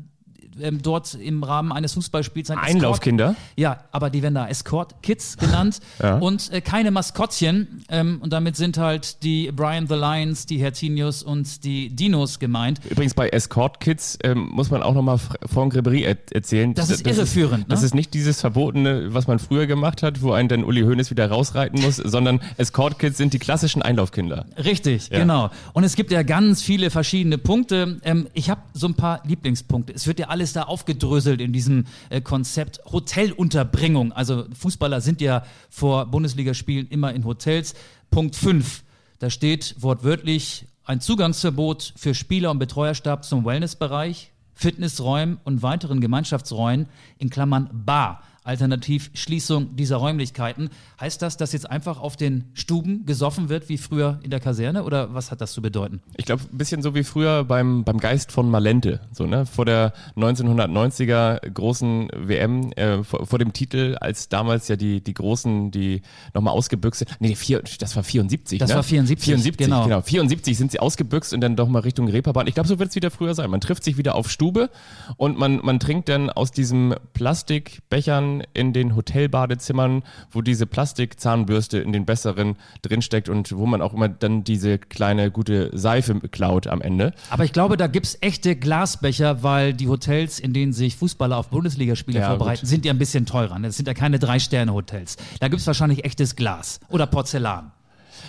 ähm, 0.61 0.81
dort 0.81 1.13
im 1.15 1.44
Rahmen 1.44 1.71
eines 1.71 1.94
Fußballspiels 1.94 2.51
ein 2.51 2.57
Einlaufkinder? 2.57 3.31
Escort, 3.31 3.57
ja, 3.57 3.83
aber 3.91 4.09
die 4.09 4.21
werden 4.21 4.35
da 4.35 4.47
Escort-Kids 4.47 5.38
genannt 5.39 5.79
ja. 6.01 6.17
und 6.17 6.51
äh, 6.51 6.61
keine 6.61 6.91
Maskottchen. 6.91 7.83
Ähm, 7.89 8.19
und 8.21 8.33
damit 8.33 8.55
sind 8.55 8.77
halt 8.77 9.23
die 9.23 9.51
Brian 9.51 9.88
the 9.88 9.95
Lions, 9.95 10.45
die 10.45 10.57
Hertinius 10.57 11.23
und 11.23 11.63
die 11.63 11.89
Dinos 11.89 12.39
gemeint. 12.39 12.79
Übrigens 12.89 13.13
bei 13.13 13.29
Escort-Kids 13.29 14.19
ähm, 14.23 14.50
muss 14.51 14.69
man 14.71 14.83
auch 14.83 14.94
nochmal 14.94 15.17
Franck 15.17 15.75
Ribéry 15.75 16.03
er 16.03 16.17
erzählen. 16.31 16.73
Das, 16.73 16.88
das 16.88 17.00
ist 17.00 17.07
irreführend. 17.07 17.63
Ist, 17.63 17.69
ne? 17.69 17.75
Das 17.75 17.83
ist 17.83 17.95
nicht 17.95 18.13
dieses 18.13 18.41
Verbotene, 18.41 19.13
was 19.13 19.27
man 19.27 19.39
früher 19.39 19.67
gemacht 19.67 20.03
hat, 20.03 20.21
wo 20.21 20.31
einen 20.31 20.50
dann 20.50 20.63
Uli 20.63 20.81
Hoeneß 20.81 21.09
wieder 21.11 21.29
rausreiten 21.29 21.81
muss, 21.81 21.95
sondern 22.03 22.41
Escort-Kids 22.57 23.17
sind 23.17 23.33
die 23.33 23.39
klassischen 23.39 23.81
Einlaufkinder. 23.81 24.45
Richtig, 24.57 25.09
ja. 25.09 25.19
genau. 25.19 25.50
Und 25.73 25.83
es 25.83 25.95
gibt 25.95 26.11
ja 26.11 26.23
ganz 26.23 26.61
viele 26.61 26.89
verschiedene 26.89 27.38
Punkte. 27.38 28.00
Ähm, 28.03 28.27
ich 28.33 28.50
habe 28.50 28.61
so 28.73 28.88
ein 28.88 28.95
paar 28.95 29.21
Lieblingspunkte. 29.25 29.94
Es 29.94 30.07
wird 30.07 30.19
ja 30.19 30.27
alles 30.27 30.43
alles 30.44 30.51
da 30.51 30.63
aufgedröselt 30.63 31.40
in 31.40 31.54
diesem 31.54 31.86
äh, 32.10 32.19
Konzept 32.19 32.81
Hotelunterbringung. 32.92 34.12
Also 34.12 34.44
Fußballer 34.54 35.00
sind 35.00 35.22
ja 35.22 35.45
vor 35.69 36.07
Bundesligaspielen 36.07 36.90
immer 36.90 37.13
in 37.13 37.24
Hotels. 37.24 37.75
Punkt 38.12 38.36
5. 38.36 38.84
Da 39.19 39.30
steht 39.30 39.75
wortwörtlich 39.80 40.66
ein 40.84 41.00
Zugangsverbot 41.00 41.94
für 41.95 42.13
Spieler 42.13 42.51
und 42.51 42.60
Betreuerstab 42.60 43.24
zum 43.24 43.45
Wellnessbereich, 43.45 44.34
Fitnessräumen 44.54 45.40
und 45.45 45.62
weiteren 45.63 46.01
Gemeinschaftsräumen 46.01 46.88
in 47.19 47.30
Klammern 47.30 47.69
Bar 47.72 48.22
alternativ 48.44 49.10
Schließung 49.13 49.75
dieser 49.75 49.98
Räumlichkeiten. 49.98 50.69
Heißt 51.00 51.22
das, 51.22 51.38
dass 51.38 51.54
jetzt 51.54 51.69
einfach 51.69 52.00
auf 52.00 52.16
den 52.16 52.45
Stuben 52.54 53.06
gesoffen 53.06 53.50
wird 53.50 53.69
wie 53.69 53.78
früher 53.78 54.19
in 54.24 54.30
der 54.30 54.40
Kaserne 54.40 54.84
oder 54.84 55.13
was 55.13 55.31
hat 55.31 55.42
das 55.42 55.54
zu 55.54 55.62
bedeuten? 55.62 56.01
Ich 56.18 56.25
glaube, 56.25 56.44
ein 56.51 56.57
bisschen 56.57 56.81
so 56.81 56.95
wie 56.95 57.04
früher 57.04 57.44
beim, 57.44 57.84
beim 57.84 57.98
Geist 57.98 58.31
von 58.31 58.50
Malente, 58.50 59.01
so, 59.12 59.25
ne? 59.25 59.45
Vor 59.45 59.66
der 59.66 59.94
1990er 60.18 61.50
großen 61.50 62.10
WM, 62.16 62.72
äh, 62.74 63.04
vor, 63.04 63.25
vor, 63.25 63.40
dem 63.40 63.54
Titel, 63.54 63.95
als 64.00 64.30
damals 64.30 64.68
ja 64.68 64.75
die, 64.75 65.01
die 65.01 65.13
Großen, 65.13 65.72
die 65.72 66.01
nochmal 66.34 66.54
ausgebüxt 66.54 67.00
sind. 67.00 67.12
Nee, 67.19 67.36
vier, 67.36 67.63
das 67.80 67.96
war 67.96 68.04
74. 68.04 68.60
Das 68.60 68.69
ne? 68.69 68.75
war 68.75 68.84
74. 68.84 69.25
74, 69.25 69.66
genau. 69.66 69.84
genau. 69.84 70.01
74 70.01 70.57
sind 70.57 70.72
sie 70.72 70.80
ausgebüxt 70.80 71.34
und 71.34 71.42
dann 71.42 71.56
doch 71.56 71.68
mal 71.68 71.80
Richtung 71.80 72.07
Reeperbahn. 72.07 72.48
Ich 72.48 72.54
glaube, 72.54 72.68
so 72.68 72.80
wird 72.80 72.89
es 72.89 72.96
wieder 72.96 73.12
früher 73.12 73.36
sein. 73.36 73.50
Man 73.50 73.62
trifft 73.62 73.84
sich 73.84 73.98
wieder 73.98 74.16
auf 74.16 74.30
Stube 74.30 74.69
und 75.18 75.38
man, 75.38 75.60
man 75.63 75.80
trinkt 75.80 76.10
dann 76.10 76.30
aus 76.30 76.51
diesem 76.51 76.96
Plastikbechern 77.13 78.32
in 78.53 78.74
den 78.74 78.95
Hotelbadezimmern, 78.95 80.03
wo 80.31 80.41
diese 80.41 80.65
Plastikzahnbürste 80.65 81.80
in 81.80 81.91
den 81.91 82.06
besseren 82.06 82.56
drinsteckt 82.81 83.30
und 83.30 83.56
wo 83.56 83.65
man 83.65 83.81
auch 83.81 83.94
immer 83.94 84.09
dann 84.09 84.44
diese 84.44 84.77
kleine 84.77 85.31
gute 85.31 85.69
Seife 85.77 86.19
klaut 86.19 86.68
am 86.68 86.81
Ende. 86.81 87.13
Aber 87.30 87.45
ich 87.45 87.53
glaube, 87.53 87.77
da 87.77 87.88
gibt 87.88 88.06
es 88.06 88.18
echte 88.21 88.56
Glasbecher, 88.56 89.44
weil 89.44 89.74
die 89.74 89.88
Hotels, 89.88 90.39
in 90.39 90.53
denen 90.53 90.74
sich 90.74 90.95
Fußballer 90.95 91.38
auf 91.38 91.50
Bundesligaspiele 91.50 92.19
ja, 92.19 92.30
vorbereiten, 92.30 92.62
gut. 92.62 92.69
sind 92.69 92.85
ja 92.85 92.94
ein 92.94 93.00
bisschen 93.00 93.25
teurer. 93.25 93.59
Das 93.59 93.77
sind 93.77 93.88
ja 93.88 93.94
keine 93.94 94.19
Drei-Sterne-Hotels. 94.19 95.18
Da 95.39 95.47
gibt 95.47 95.62
es 95.62 95.68
wahrscheinlich 95.68 96.06
echtes 96.06 96.36
Glas 96.36 96.79
oder 96.89 97.06
Porzellan. 97.07 97.71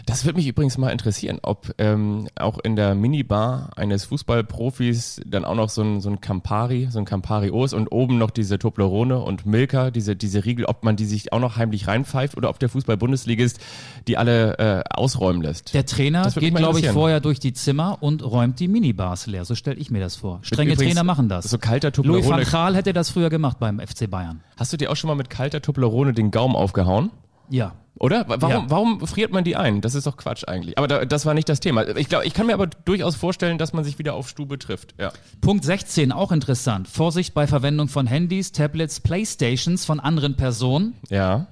Das 0.06 0.24
würde 0.24 0.36
mich 0.36 0.46
übrigens 0.46 0.78
mal 0.78 0.90
interessieren, 0.90 1.38
ob 1.42 1.74
ähm, 1.78 2.28
auch 2.36 2.58
in 2.58 2.76
der 2.76 2.94
Minibar 2.94 3.70
eines 3.76 4.04
Fußballprofis 4.04 5.20
dann 5.26 5.44
auch 5.44 5.54
noch 5.54 5.68
so 5.68 5.82
ein, 5.82 6.00
so 6.00 6.10
ein 6.10 6.20
Campari, 6.20 6.88
so 6.90 6.98
ein 6.98 7.04
Campari 7.04 7.50
Os 7.50 7.72
und 7.72 7.88
oben 7.88 8.18
noch 8.18 8.30
diese 8.30 8.58
Toblerone 8.58 9.18
und 9.18 9.46
Milka, 9.46 9.90
diese, 9.90 10.16
diese 10.16 10.44
Riegel, 10.44 10.66
ob 10.66 10.84
man 10.84 10.96
die 10.96 11.04
sich 11.04 11.32
auch 11.32 11.40
noch 11.40 11.56
heimlich 11.56 11.86
reinpfeift 11.86 12.36
oder 12.36 12.50
ob 12.50 12.58
der 12.58 12.68
Fußball-Bundesligist 12.68 13.58
die 14.06 14.16
alle 14.16 14.58
äh, 14.58 14.82
ausräumen 14.90 15.42
lässt. 15.42 15.74
Der 15.74 15.86
Trainer 15.86 16.30
geht, 16.30 16.54
glaube 16.54 16.80
ich, 16.80 16.88
vorher 16.88 17.20
durch 17.20 17.40
die 17.40 17.52
Zimmer 17.52 17.98
und 18.00 18.22
räumt 18.22 18.60
die 18.60 18.68
Minibars 18.68 19.26
leer. 19.26 19.44
So 19.44 19.54
stelle 19.54 19.76
ich 19.76 19.90
mir 19.90 20.00
das 20.00 20.16
vor. 20.16 20.40
Strenge 20.42 20.72
übrigens, 20.72 20.94
Trainer 20.94 21.04
machen 21.04 21.28
das. 21.28 21.46
So 21.46 21.58
kalter 21.58 21.92
Toblerone. 21.92 22.20
Louis 22.20 22.30
van 22.30 22.44
Gaal 22.44 22.76
hätte 22.76 22.92
das 22.92 23.10
früher 23.10 23.30
gemacht 23.30 23.58
beim 23.58 23.80
FC 23.80 24.10
Bayern. 24.10 24.40
Hast 24.56 24.72
du 24.72 24.76
dir 24.76 24.90
auch 24.90 24.96
schon 24.96 25.08
mal 25.08 25.14
mit 25.14 25.30
kalter 25.30 25.60
Toblerone 25.60 26.12
den 26.12 26.30
Gaumen 26.30 26.56
aufgehauen? 26.56 27.10
Ja. 27.48 27.74
Oder? 27.96 28.24
Warum, 28.26 28.50
ja. 28.50 28.64
warum 28.68 29.06
friert 29.06 29.32
man 29.32 29.44
die 29.44 29.56
ein? 29.56 29.80
Das 29.80 29.94
ist 29.94 30.06
doch 30.06 30.16
Quatsch 30.16 30.44
eigentlich. 30.48 30.76
Aber 30.78 30.88
da, 30.88 31.04
das 31.04 31.26
war 31.26 31.34
nicht 31.34 31.48
das 31.48 31.60
Thema. 31.60 31.96
Ich 31.96 32.08
glaube, 32.08 32.26
ich 32.26 32.34
kann 32.34 32.46
mir 32.46 32.54
aber 32.54 32.66
durchaus 32.66 33.14
vorstellen, 33.14 33.56
dass 33.56 33.72
man 33.72 33.84
sich 33.84 33.98
wieder 33.98 34.14
auf 34.14 34.28
Stube 34.28 34.58
trifft. 34.58 34.94
Ja. 34.98 35.12
Punkt 35.40 35.64
16, 35.64 36.10
auch 36.10 36.32
interessant. 36.32 36.88
Vorsicht 36.88 37.34
bei 37.34 37.46
Verwendung 37.46 37.88
von 37.88 38.06
Handys, 38.06 38.50
Tablets, 38.50 39.00
Playstations 39.00 39.84
von 39.84 40.00
anderen 40.00 40.36
Personen. 40.36 40.94
Ja. 41.08 41.46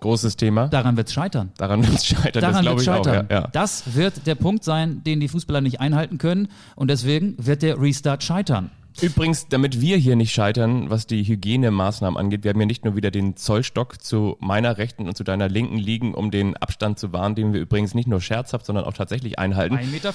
Großes 0.00 0.36
Thema. 0.36 0.68
Daran 0.68 0.96
wird 0.96 1.08
es 1.08 1.14
scheitern. 1.14 1.50
Daran 1.56 1.84
wird 1.84 1.96
es 1.96 2.06
scheitern. 2.06 2.42
Daran 2.42 2.64
das 2.64 2.74
wird 2.76 2.84
scheitern. 2.84 3.26
Auch, 3.26 3.30
ja, 3.30 3.40
ja. 3.40 3.48
Das 3.48 3.96
wird 3.96 4.26
der 4.28 4.36
Punkt 4.36 4.62
sein, 4.62 5.02
den 5.02 5.18
die 5.18 5.26
Fußballer 5.26 5.60
nicht 5.60 5.80
einhalten 5.80 6.18
können. 6.18 6.48
Und 6.76 6.88
deswegen 6.88 7.34
wird 7.38 7.62
der 7.62 7.80
Restart 7.80 8.22
scheitern. 8.22 8.70
Übrigens, 9.00 9.46
damit 9.48 9.80
wir 9.80 9.96
hier 9.96 10.16
nicht 10.16 10.32
scheitern, 10.32 10.90
was 10.90 11.06
die 11.06 11.22
Hygienemaßnahmen 11.22 12.18
angeht, 12.18 12.42
wir 12.42 12.50
haben 12.50 12.58
ja 12.60 12.66
nicht 12.66 12.84
nur 12.84 12.96
wieder 12.96 13.12
den 13.12 13.36
Zollstock 13.36 14.02
zu 14.02 14.36
meiner 14.40 14.76
rechten 14.76 15.06
und 15.06 15.16
zu 15.16 15.22
deiner 15.22 15.48
linken 15.48 15.78
liegen, 15.78 16.14
um 16.14 16.32
den 16.32 16.56
Abstand 16.56 16.98
zu 16.98 17.12
wahren, 17.12 17.36
den 17.36 17.52
wir 17.52 17.60
übrigens 17.60 17.94
nicht 17.94 18.08
nur 18.08 18.20
scherzhaft, 18.20 18.66
sondern 18.66 18.84
auch 18.84 18.94
tatsächlich 18.94 19.38
einhalten. 19.38 19.76
1,50 19.76 19.90
Meter. 19.90 20.14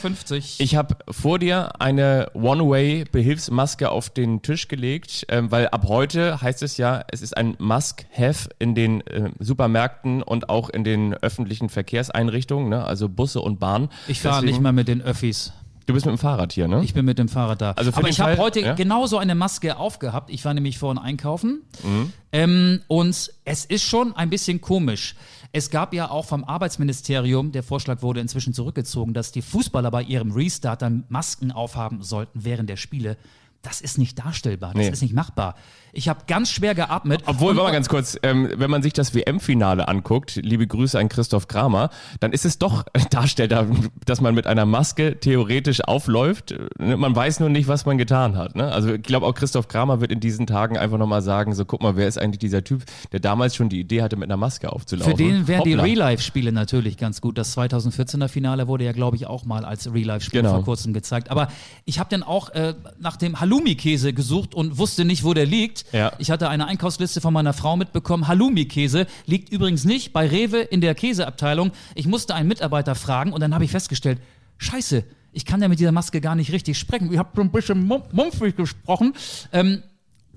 Ich 0.57 0.75
habe 0.75 0.97
vor 1.09 1.39
dir 1.39 1.79
eine 1.81 2.29
One-Way-Behilfsmaske 2.33 3.89
auf 3.89 4.09
den 4.09 4.41
Tisch 4.41 4.67
gelegt, 4.67 5.25
äh, 5.29 5.41
weil 5.43 5.69
ab 5.69 5.85
heute 5.87 6.41
heißt 6.41 6.61
es 6.61 6.75
ja, 6.77 7.05
es 7.09 7.21
ist 7.21 7.37
ein 7.37 7.55
Must-Have 7.59 8.49
in 8.59 8.75
den 8.75 8.99
äh, 9.07 9.31
Supermärkten 9.39 10.21
und 10.23 10.49
auch 10.49 10.69
in 10.69 10.83
den 10.83 11.13
öffentlichen 11.13 11.69
Verkehrseinrichtungen, 11.69 12.69
ne? 12.69 12.83
also 12.83 13.07
Busse 13.07 13.39
und 13.39 13.59
Bahn. 13.59 13.89
Ich 14.07 14.19
fahre 14.19 14.43
nicht 14.43 14.59
mal 14.59 14.73
mit 14.73 14.89
den 14.89 15.01
Öffis. 15.01 15.53
Du 15.85 15.93
bist 15.93 16.05
mit 16.05 16.15
dem 16.15 16.17
Fahrrad 16.17 16.53
hier, 16.53 16.67
ne? 16.67 16.83
Ich 16.83 16.93
bin 16.93 17.05
mit 17.05 17.19
dem 17.19 17.27
Fahrrad 17.27 17.61
da. 17.61 17.71
Also 17.71 17.91
Aber 17.93 18.07
ich 18.07 18.19
habe 18.19 18.37
heute 18.37 18.61
ja? 18.61 18.73
genauso 18.73 19.17
eine 19.17 19.35
Maske 19.35 19.77
aufgehabt. 19.77 20.29
Ich 20.29 20.45
war 20.45 20.53
nämlich 20.53 20.77
vorhin 20.77 20.97
einkaufen. 20.97 21.61
Mhm. 21.83 22.13
Ähm, 22.31 22.81
und 22.87 23.31
es 23.43 23.65
ist 23.65 23.83
schon 23.83 24.15
ein 24.15 24.29
bisschen 24.29 24.61
komisch. 24.61 25.15
Es 25.51 25.69
gab 25.69 25.93
ja 25.93 26.09
auch 26.09 26.25
vom 26.25 26.43
Arbeitsministerium, 26.43 27.51
der 27.51 27.63
Vorschlag 27.63 28.01
wurde 28.01 28.21
inzwischen 28.21 28.53
zurückgezogen, 28.53 29.13
dass 29.13 29.31
die 29.31 29.41
Fußballer 29.41 29.91
bei 29.91 30.01
ihrem 30.01 30.31
Restart 30.31 30.81
dann 30.81 31.03
Masken 31.09 31.51
aufhaben 31.51 32.01
sollten 32.01 32.43
während 32.43 32.69
der 32.69 32.77
Spiele. 32.77 33.17
Das 33.61 33.79
ist 33.79 33.97
nicht 33.97 34.19
darstellbar, 34.19 34.73
das 34.73 34.85
nee. 34.85 34.89
ist 34.89 35.01
nicht 35.01 35.13
machbar. 35.13 35.55
Ich 35.95 36.09
habe 36.09 36.21
ganz 36.25 36.49
schwer 36.49 36.73
geatmet. 36.73 37.21
Obwohl, 37.27 37.55
warte 37.55 37.67
mal 37.67 37.71
ganz 37.71 37.87
kurz, 37.87 38.17
ähm, 38.23 38.49
wenn 38.55 38.71
man 38.71 38.81
sich 38.81 38.93
das 38.93 39.13
WM-Finale 39.13 39.87
anguckt, 39.87 40.37
liebe 40.37 40.65
Grüße 40.65 40.97
an 40.97 41.07
Christoph 41.07 41.47
Kramer, 41.47 41.91
dann 42.19 42.33
ist 42.33 42.45
es 42.45 42.57
doch 42.57 42.85
darstellbar, 43.11 43.67
dass 44.05 44.19
man 44.19 44.33
mit 44.33 44.47
einer 44.47 44.65
Maske 44.65 45.19
theoretisch 45.19 45.81
aufläuft. 45.81 46.55
Man 46.79 47.15
weiß 47.15 47.39
nur 47.41 47.49
nicht, 47.49 47.67
was 47.67 47.85
man 47.85 47.99
getan 47.99 48.35
hat. 48.35 48.55
Ne? 48.55 48.71
Also 48.71 48.95
ich 48.95 49.03
glaube 49.03 49.27
auch 49.27 49.35
Christoph 49.35 49.67
Kramer 49.67 50.01
wird 50.01 50.11
in 50.11 50.19
diesen 50.19 50.47
Tagen 50.47 50.77
einfach 50.77 50.97
nochmal 50.97 51.21
sagen, 51.21 51.53
so 51.53 51.63
guck 51.63 51.83
mal, 51.83 51.95
wer 51.95 52.07
ist 52.07 52.17
eigentlich 52.17 52.39
dieser 52.39 52.63
Typ, 52.63 52.83
der 53.11 53.19
damals 53.19 53.55
schon 53.55 53.69
die 53.69 53.79
Idee 53.79 54.01
hatte, 54.01 54.15
mit 54.15 54.29
einer 54.29 54.37
Maske 54.37 54.73
aufzulaufen. 54.73 55.15
Für 55.15 55.23
den 55.23 55.47
wären 55.47 55.63
die 55.63 55.75
Real-Life-Spiele 55.75 56.51
natürlich 56.51 56.97
ganz 56.97 57.21
gut. 57.21 57.37
Das 57.37 57.55
2014er 57.55 58.29
Finale 58.29 58.67
wurde 58.67 58.83
ja, 58.83 58.93
glaube 58.93 59.15
ich, 59.15 59.27
auch 59.27 59.45
mal 59.45 59.63
als 59.63 59.93
Real-Life-Spiel 59.93 60.41
genau. 60.41 60.55
vor 60.55 60.63
kurzem 60.63 60.93
gezeigt. 60.93 61.29
Aber 61.29 61.49
ich 61.85 61.99
habe 61.99 62.09
dann 62.09 62.23
auch 62.23 62.49
äh, 62.49 62.73
nach 62.99 63.17
dem 63.17 63.39
Halloumi-Käse 63.39 64.13
gesucht 64.13 64.55
und 64.55 64.79
wusste 64.79 65.05
nicht, 65.05 65.23
wo 65.23 65.35
der 65.35 65.45
liegt. 65.45 65.82
Ja. 65.91 66.13
Ich 66.17 66.31
hatte 66.31 66.49
eine 66.49 66.67
Einkaufsliste 66.67 67.21
von 67.21 67.33
meiner 67.33 67.53
Frau 67.53 67.75
mitbekommen. 67.75 68.27
Halloumi-Käse 68.27 69.07
liegt 69.25 69.49
übrigens 69.49 69.85
nicht 69.85 70.13
bei 70.13 70.27
Rewe 70.27 70.59
in 70.59 70.81
der 70.81 70.95
Käseabteilung. 70.95 71.71
Ich 71.95 72.07
musste 72.07 72.35
einen 72.35 72.47
Mitarbeiter 72.47 72.95
fragen 72.95 73.33
und 73.33 73.41
dann 73.41 73.53
habe 73.53 73.63
ich 73.63 73.71
festgestellt, 73.71 74.19
scheiße, 74.57 75.03
ich 75.31 75.45
kann 75.45 75.61
ja 75.61 75.67
mit 75.67 75.79
dieser 75.79 75.91
Maske 75.91 76.21
gar 76.21 76.35
nicht 76.35 76.51
richtig 76.51 76.77
sprechen. 76.77 77.11
Ich 77.11 77.17
habe 77.17 77.29
so 77.35 77.41
ein 77.41 77.51
bisschen 77.51 77.85
mumpfig 77.85 78.55
gesprochen. 78.55 79.13
Ähm, 79.51 79.83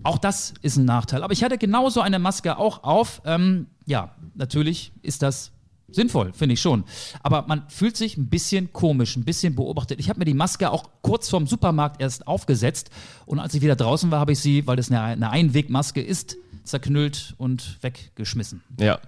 auch 0.03 0.19
das 0.19 0.55
ist 0.63 0.77
ein 0.77 0.85
Nachteil. 0.85 1.23
Aber 1.23 1.33
ich 1.33 1.43
hatte 1.43 1.59
genauso 1.59 2.01
eine 2.01 2.19
Maske 2.19 2.59
auch 2.59 2.83
auf. 2.83 3.23
Ähm, 3.25 3.67
ja, 3.87 4.15
natürlich 4.35 4.93
ist 5.03 5.23
das 5.23 5.53
Sinnvoll, 5.89 6.33
finde 6.33 6.55
ich 6.55 6.61
schon. 6.61 6.85
Aber 7.23 7.45
man 7.47 7.63
fühlt 7.69 7.97
sich 7.97 8.17
ein 8.17 8.29
bisschen 8.29 8.73
komisch, 8.73 9.17
ein 9.17 9.25
bisschen 9.25 9.55
beobachtet. 9.55 10.01
Ich 10.01 10.09
habe 10.09 10.19
mir 10.19 10.25
die 10.25 10.35
Maske 10.35 10.71
auch 10.71 10.91
kurz 11.03 11.29
vorm 11.29 11.47
Supermarkt 11.47 12.01
erst 12.01 12.27
aufgesetzt 12.27 12.91
und 13.25 13.39
als 13.39 13.55
ich 13.55 13.63
wieder 13.63 13.77
draußen 13.77 14.11
war, 14.11 14.19
habe 14.19 14.33
ich 14.33 14.41
sie, 14.41 14.67
weil 14.67 14.77
das 14.77 14.91
eine, 14.91 15.31
Einwegmaske 15.31 16.03
ist, 16.03 16.37
zerknüllt 16.65 17.35
und 17.39 17.79
weggeschmissen. 17.83 18.63
Ja. 18.81 18.99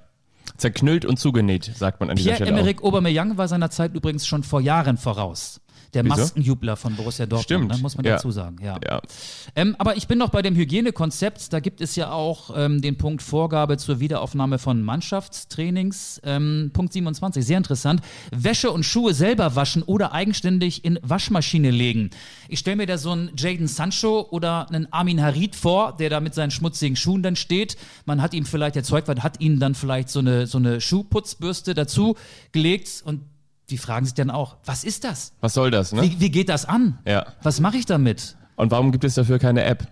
Zerknüllt 0.57 1.05
und 1.05 1.19
zugenäht, 1.19 1.71
sagt 1.77 2.01
man 2.01 2.11
an 2.11 2.17
dieser 2.17 2.35
Stelle. 2.35 2.51
Pierre-Emerick 2.51 2.83
Aubameyang 2.83 3.37
war 3.37 3.49
seiner 3.49 3.71
Zeit 3.71 3.95
übrigens 3.95 4.27
schon 4.27 4.43
vor 4.43 4.61
Jahren 4.61 4.97
voraus. 4.97 5.61
Der 5.95 6.05
Wieso? 6.05 6.17
Maskenjubler 6.17 6.77
von 6.77 6.95
Borussia 6.97 7.25
Dortmund, 7.25 7.45
Stimmt. 7.45 7.69
ne, 7.73 7.79
muss 7.79 7.97
man 7.97 8.05
Ja. 8.05 8.17
dazu 8.17 8.31
sagen. 8.31 8.57
Ja. 8.63 8.79
Ja. 8.87 9.01
Ähm, 9.57 9.75
aber 9.79 9.97
ich 9.97 10.07
bin 10.07 10.19
noch 10.19 10.29
bei 10.29 10.43
dem 10.43 10.55
Hygienekonzept. 10.55 11.53
Da 11.53 11.61
gibt 11.61 11.81
es 11.81 11.97
ja 11.97 12.11
auch 12.13 12.51
ähm, 12.55 12.83
den 12.83 12.99
Punkt 12.99 13.23
Vorgabe 13.23 13.79
zur 13.79 13.99
Wiederaufnahme 13.99 14.59
von 14.59 14.83
Mannschaftstrainings. 14.83 16.21
Ähm, 16.25 16.71
Punkt 16.73 16.93
27, 16.93 17.45
sehr 17.45 17.57
interessant. 17.59 18.03
Wäsche 18.31 18.71
und 18.71 18.85
Schuhe 18.85 19.15
selber 19.15 19.57
waschen 19.57 19.83
oder 19.83 20.13
eigenständig 20.13 20.85
in 20.85 20.99
Waschmaschine 21.03 21.71
legen. 21.71 22.11
Ich 22.49 22.59
stelle 22.59 22.77
mir 22.77 22.87
da 22.87 22.99
so 22.99 23.13
einen 23.13 23.31
Jaden 23.37 23.67
Sancho 23.67 24.27
oder 24.31 24.69
einen 24.71 24.93
Armin 24.93 25.23
Harid 25.23 25.57
vor, 25.57 25.97
der 25.97 26.11
da 26.11 26.21
mit 26.21 26.35
seinen 26.35 26.51
schmutzigen 26.51 26.97
Schuhen 26.97 27.23
dann 27.23 27.37
steht. 27.37 27.77
Man 28.05 28.21
hat 28.23 28.35
ihm 28.35 28.45
vielleicht, 28.45 28.75
der 28.77 28.85
Zeugwart 28.85 29.23
hat 29.23 29.41
ihnen 29.41 29.59
dann 29.61 29.75
vielleicht 29.75 30.11
so 30.11 30.19
eine, 30.21 30.47
so 30.47 30.59
eine 30.59 30.81
Schuhputzbürste 30.81 31.75
dazu 31.75 32.17
gelegt 32.53 33.03
und 33.05 33.23
die 33.71 33.79
fragen 33.79 34.07
sich 34.07 34.15
dann 34.15 34.31
auch, 34.31 34.57
was 34.65 34.85
ist 34.85 35.05
das? 35.05 35.33
Was 35.41 35.55
soll 35.55 35.71
das, 35.71 35.93
ne? 35.93 36.03
Wie, 36.03 36.21
wie 36.21 36.31
geht 36.31 36.49
das 36.49 36.65
an? 36.65 36.99
Ja. 37.07 37.27
Was 37.43 37.61
mache 37.61 37.77
ich 37.77 37.87
damit? 37.87 38.37
Und 38.57 38.71
warum 38.71 38.93
gibt 38.93 39.05
es 39.05 39.15
dafür 39.15 39.39
keine 39.39 39.65
App? 39.65 39.87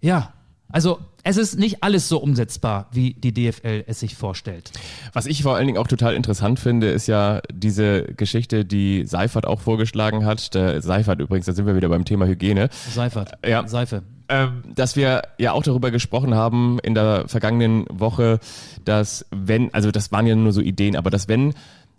Ja, 0.00 0.32
also 0.70 0.98
es 1.24 1.36
ist 1.36 1.58
nicht 1.58 1.82
alles 1.82 2.08
so 2.08 2.18
umsetzbar, 2.18 2.88
wie 2.92 3.14
die 3.14 3.32
DFL 3.32 3.84
es 3.86 4.00
sich 4.00 4.16
vorstellt. 4.16 4.70
Was 5.12 5.26
ich 5.26 5.42
vor 5.42 5.56
allen 5.56 5.66
Dingen 5.66 5.78
auch 5.78 5.86
total 5.88 6.14
interessant 6.14 6.58
finde, 6.60 6.88
ist 6.88 7.06
ja 7.06 7.40
diese 7.52 8.02
Geschichte, 8.02 8.64
die 8.64 9.04
Seifert 9.06 9.46
auch 9.46 9.60
vorgeschlagen 9.60 10.24
hat. 10.24 10.54
Der 10.54 10.80
Seifert 10.82 11.20
übrigens, 11.20 11.46
da 11.46 11.52
sind 11.52 11.66
wir 11.66 11.76
wieder 11.76 11.88
beim 11.88 12.04
Thema 12.04 12.26
Hygiene. 12.26 12.68
Seifert. 12.94 13.32
Ja. 13.46 13.66
Seife. 13.66 14.02
ähm, 14.28 14.62
dass 14.74 14.94
wir 14.96 15.22
ja 15.38 15.52
auch 15.52 15.62
darüber 15.62 15.90
gesprochen 15.90 16.34
haben 16.34 16.78
in 16.82 16.94
der 16.94 17.28
vergangenen 17.28 17.86
Woche, 17.90 18.38
dass 18.84 19.24
wenn, 19.30 19.72
also 19.72 19.90
das 19.90 20.12
waren 20.12 20.26
ja 20.26 20.34
nur 20.34 20.52
so 20.52 20.60
Ideen, 20.60 20.96
aber 20.96 21.10
dass 21.10 21.28
wenn 21.28 21.54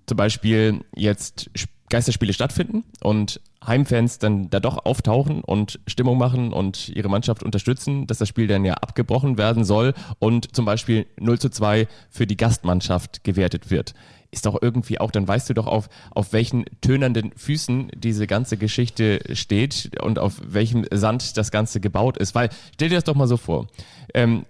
zum 0.10 0.18
Beispiel 0.18 0.82
jetzt 0.96 1.50
Sp- 1.56 1.72
Geisterspiele 1.90 2.34
stattfinden 2.34 2.84
und 3.02 3.42
Heimfans 3.66 4.20
dann 4.20 4.52
da 4.52 4.60
doch 4.60 4.86
auftauchen 4.86 5.42
und 5.42 5.80
Stimmung 5.88 6.20
machen 6.20 6.54
und 6.54 6.90
ihre 6.90 7.10
Mannschaft 7.10 7.42
unterstützen, 7.42 8.06
dass 8.06 8.20
das 8.20 8.30
Spiel 8.30 8.46
dann 8.46 8.64
ja 8.64 8.76
abgebrochen 8.76 9.40
werden 9.40 9.64
soll 9.64 9.96
und 10.20 10.56
zum 10.56 10.66
Beispiel 10.66 11.08
0 11.20 11.40
zu 11.40 11.50
2 11.50 11.88
für 12.12 12.28
die 12.28 12.38
Gastmannschaft 12.38 13.24
gewertet 13.24 13.72
wird. 13.72 13.96
Ist 14.30 14.46
doch 14.46 14.62
irgendwie 14.62 15.00
auch, 15.00 15.10
dann 15.10 15.28
weißt 15.28 15.50
du 15.50 15.56
doch 15.56 15.66
auf, 15.66 15.90
auf 16.12 16.32
welchen 16.32 16.66
tönernden 16.82 17.32
Füßen 17.36 17.90
diese 17.96 18.28
ganze 18.28 18.58
Geschichte 18.58 19.22
steht 19.34 20.00
und 20.04 20.20
auf 20.20 20.40
welchem 20.46 20.86
Sand 20.92 21.38
das 21.38 21.50
Ganze 21.50 21.80
gebaut 21.80 22.18
ist. 22.20 22.36
Weil, 22.36 22.50
stell 22.76 22.90
dir 22.90 22.96
das 22.96 23.06
doch 23.06 23.16
mal 23.16 23.28
so 23.28 23.38
vor. 23.38 23.66
Ähm, 24.14 24.46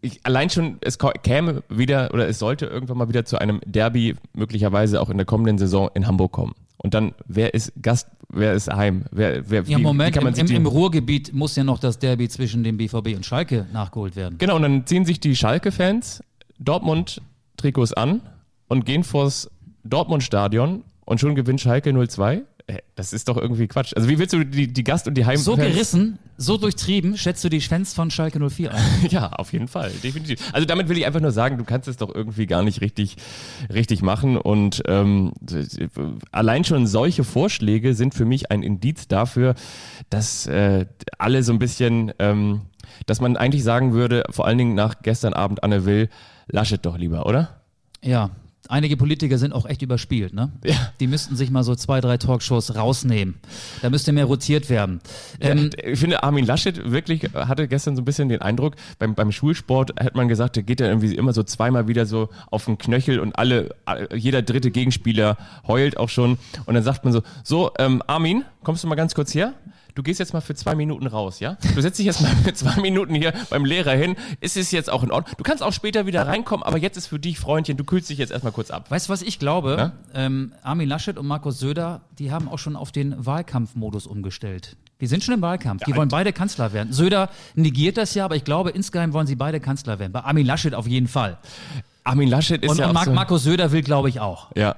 ich, 0.00 0.20
allein 0.24 0.50
schon, 0.50 0.78
es 0.80 0.98
käme 1.22 1.62
wieder 1.68 2.10
oder 2.12 2.28
es 2.28 2.38
sollte 2.38 2.66
irgendwann 2.66 2.98
mal 2.98 3.08
wieder 3.08 3.24
zu 3.24 3.38
einem 3.38 3.60
Derby, 3.66 4.16
möglicherweise 4.34 5.00
auch 5.00 5.10
in 5.10 5.16
der 5.16 5.26
kommenden 5.26 5.58
Saison 5.58 5.90
in 5.94 6.06
Hamburg 6.06 6.32
kommen. 6.32 6.54
Und 6.78 6.94
dann, 6.94 7.12
wer 7.26 7.52
ist 7.52 7.72
Gast, 7.82 8.08
wer 8.30 8.54
ist 8.54 8.72
Heim? 8.72 9.04
Wer, 9.10 9.50
wer, 9.50 9.62
Ja, 9.62 9.78
wie, 9.78 9.82
Moment, 9.82 10.08
wie 10.08 10.18
kann 10.18 10.24
man 10.24 10.34
im, 10.34 10.46
im, 10.46 10.56
im 10.56 10.66
Ruhrgebiet 10.66 11.34
muss 11.34 11.54
ja 11.56 11.64
noch 11.64 11.78
das 11.78 11.98
Derby 11.98 12.28
zwischen 12.28 12.64
dem 12.64 12.78
BVB 12.78 13.16
und 13.16 13.26
Schalke 13.26 13.66
nachgeholt 13.72 14.16
werden. 14.16 14.38
Genau, 14.38 14.56
und 14.56 14.62
dann 14.62 14.86
ziehen 14.86 15.04
sich 15.04 15.20
die 15.20 15.36
Schalke-Fans 15.36 16.22
Dortmund-Trikots 16.58 17.92
an 17.92 18.22
und 18.68 18.86
gehen 18.86 19.04
vors 19.04 19.50
Dortmund-Stadion 19.84 20.84
und 21.04 21.20
schon 21.20 21.34
gewinnt 21.34 21.60
Schalke 21.60 21.90
0-2. 21.90 22.42
Das 22.94 23.12
ist 23.12 23.28
doch 23.28 23.36
irgendwie 23.36 23.66
Quatsch. 23.66 23.92
Also 23.96 24.08
wie 24.08 24.18
willst 24.18 24.32
du 24.32 24.44
die, 24.44 24.72
die 24.72 24.84
Gast- 24.84 25.08
und 25.08 25.14
die 25.14 25.24
Heim... 25.24 25.36
So 25.36 25.56
gerissen, 25.56 26.18
so 26.36 26.56
durchtrieben, 26.56 27.16
schätzt 27.16 27.42
du 27.44 27.48
die 27.48 27.60
Fans 27.60 27.94
von 27.94 28.10
Schalke 28.10 28.38
04 28.38 28.72
ein? 28.72 28.80
Ja, 29.10 29.30
auf 29.32 29.52
jeden 29.52 29.68
Fall, 29.68 29.90
definitiv. 30.02 30.40
Also 30.52 30.66
damit 30.66 30.88
will 30.88 30.98
ich 30.98 31.06
einfach 31.06 31.20
nur 31.20 31.32
sagen, 31.32 31.58
du 31.58 31.64
kannst 31.64 31.88
es 31.88 31.96
doch 31.96 32.14
irgendwie 32.14 32.46
gar 32.46 32.62
nicht 32.62 32.80
richtig, 32.80 33.16
richtig 33.72 34.02
machen. 34.02 34.36
Und 34.36 34.82
ähm, 34.86 35.32
allein 36.32 36.64
schon 36.64 36.86
solche 36.86 37.24
Vorschläge 37.24 37.94
sind 37.94 38.14
für 38.14 38.24
mich 38.24 38.50
ein 38.50 38.62
Indiz 38.62 39.08
dafür, 39.08 39.54
dass 40.10 40.46
äh, 40.46 40.86
alle 41.18 41.42
so 41.42 41.52
ein 41.52 41.58
bisschen, 41.58 42.12
ähm, 42.18 42.62
dass 43.06 43.20
man 43.20 43.36
eigentlich 43.36 43.64
sagen 43.64 43.92
würde, 43.92 44.24
vor 44.30 44.46
allen 44.46 44.58
Dingen 44.58 44.74
nach 44.74 45.02
gestern 45.02 45.32
Abend 45.32 45.62
Anne 45.64 45.84
Will, 45.84 46.08
Laschet 46.48 46.84
doch 46.84 46.98
lieber, 46.98 47.26
oder? 47.26 47.60
Ja, 48.02 48.30
einige 48.68 48.96
Politiker 48.96 49.38
sind 49.38 49.52
auch 49.52 49.66
echt 49.66 49.82
überspielt, 49.82 50.34
ne? 50.34 50.52
Ja. 50.64 50.74
Die 51.00 51.06
müssten 51.06 51.36
sich 51.36 51.50
mal 51.50 51.64
so 51.64 51.74
zwei, 51.74 52.00
drei 52.00 52.16
Talkshows 52.16 52.74
rausnehmen. 52.76 53.36
Da 53.82 53.90
müsste 53.90 54.12
mehr 54.12 54.26
rotiert 54.26 54.70
werden. 54.70 55.00
Ähm, 55.40 55.70
ich 55.82 55.98
finde, 55.98 56.22
Armin 56.22 56.44
Laschet 56.44 56.90
wirklich 56.90 57.22
hatte 57.34 57.68
gestern 57.68 57.96
so 57.96 58.02
ein 58.02 58.04
bisschen 58.04 58.28
den 58.28 58.42
Eindruck, 58.42 58.76
beim, 58.98 59.14
beim 59.14 59.32
Schulsport 59.32 59.98
hat 60.00 60.14
man 60.14 60.28
gesagt, 60.28 60.56
der 60.56 60.62
geht 60.62 60.80
ja 60.80 60.86
irgendwie 60.86 61.14
immer 61.14 61.32
so 61.32 61.42
zweimal 61.42 61.88
wieder 61.88 62.06
so 62.06 62.28
auf 62.50 62.66
den 62.66 62.78
Knöchel 62.78 63.20
und 63.20 63.36
alle, 63.38 63.74
jeder 64.14 64.42
dritte 64.42 64.70
Gegenspieler 64.70 65.36
heult 65.66 65.96
auch 65.96 66.08
schon. 66.08 66.38
Und 66.66 66.74
dann 66.74 66.84
sagt 66.84 67.04
man 67.04 67.12
so, 67.12 67.22
so, 67.42 67.72
ähm, 67.78 68.02
Armin, 68.06 68.44
kommst 68.62 68.84
du 68.84 68.88
mal 68.88 68.94
ganz 68.94 69.14
kurz 69.14 69.34
her? 69.34 69.54
Du 70.00 70.04
gehst 70.04 70.18
jetzt 70.18 70.32
mal 70.32 70.40
für 70.40 70.54
zwei 70.54 70.74
Minuten 70.74 71.06
raus, 71.06 71.40
ja? 71.40 71.58
Du 71.74 71.82
setzt 71.82 71.98
dich 71.98 72.06
jetzt 72.06 72.22
mal 72.22 72.30
für 72.42 72.54
zwei 72.54 72.80
Minuten 72.80 73.14
hier 73.14 73.34
beim 73.50 73.66
Lehrer 73.66 73.92
hin. 73.92 74.16
Ist 74.40 74.56
es 74.56 74.70
jetzt 74.70 74.90
auch 74.90 75.02
in 75.02 75.10
Ordnung? 75.10 75.34
Du 75.36 75.44
kannst 75.44 75.62
auch 75.62 75.74
später 75.74 76.06
wieder 76.06 76.26
reinkommen, 76.26 76.62
aber 76.62 76.78
jetzt 76.78 76.96
ist 76.96 77.08
für 77.08 77.18
dich, 77.18 77.38
Freundchen, 77.38 77.76
du 77.76 77.84
kühlst 77.84 78.08
dich 78.08 78.16
jetzt 78.16 78.30
erstmal 78.32 78.54
kurz 78.54 78.70
ab. 78.70 78.90
Weißt 78.90 79.08
du, 79.08 79.12
was 79.12 79.20
ich 79.20 79.38
glaube? 79.38 79.92
Ähm, 80.14 80.54
Armin 80.62 80.88
Laschet 80.88 81.18
und 81.18 81.26
Markus 81.26 81.58
Söder, 81.58 82.00
die 82.18 82.32
haben 82.32 82.48
auch 82.48 82.58
schon 82.58 82.76
auf 82.76 82.92
den 82.92 83.14
Wahlkampfmodus 83.26 84.06
umgestellt. 84.06 84.78
Die 85.02 85.06
sind 85.06 85.22
schon 85.22 85.34
im 85.34 85.42
Wahlkampf. 85.42 85.84
Die 85.84 85.94
wollen 85.94 86.08
beide 86.08 86.32
Kanzler 86.32 86.72
werden. 86.72 86.94
Söder 86.94 87.28
negiert 87.54 87.98
das 87.98 88.14
ja, 88.14 88.24
aber 88.24 88.36
ich 88.36 88.44
glaube, 88.44 88.70
insgeheim 88.70 89.12
wollen 89.12 89.26
sie 89.26 89.36
beide 89.36 89.60
Kanzler 89.60 89.98
werden. 89.98 90.12
Bei 90.12 90.20
Armin 90.20 90.46
Laschet 90.46 90.72
auf 90.72 90.86
jeden 90.86 91.08
Fall. 91.08 91.36
Armin 92.04 92.28
Laschet 92.30 92.62
ist 92.62 92.70
Und, 92.70 92.78
ja 92.78 92.86
und 92.86 92.94
Mark, 92.94 93.04
so 93.04 93.12
Markus 93.12 93.44
Söder 93.44 93.70
will, 93.72 93.82
glaube 93.82 94.08
ich, 94.08 94.20
auch. 94.20 94.48
Ja. 94.56 94.76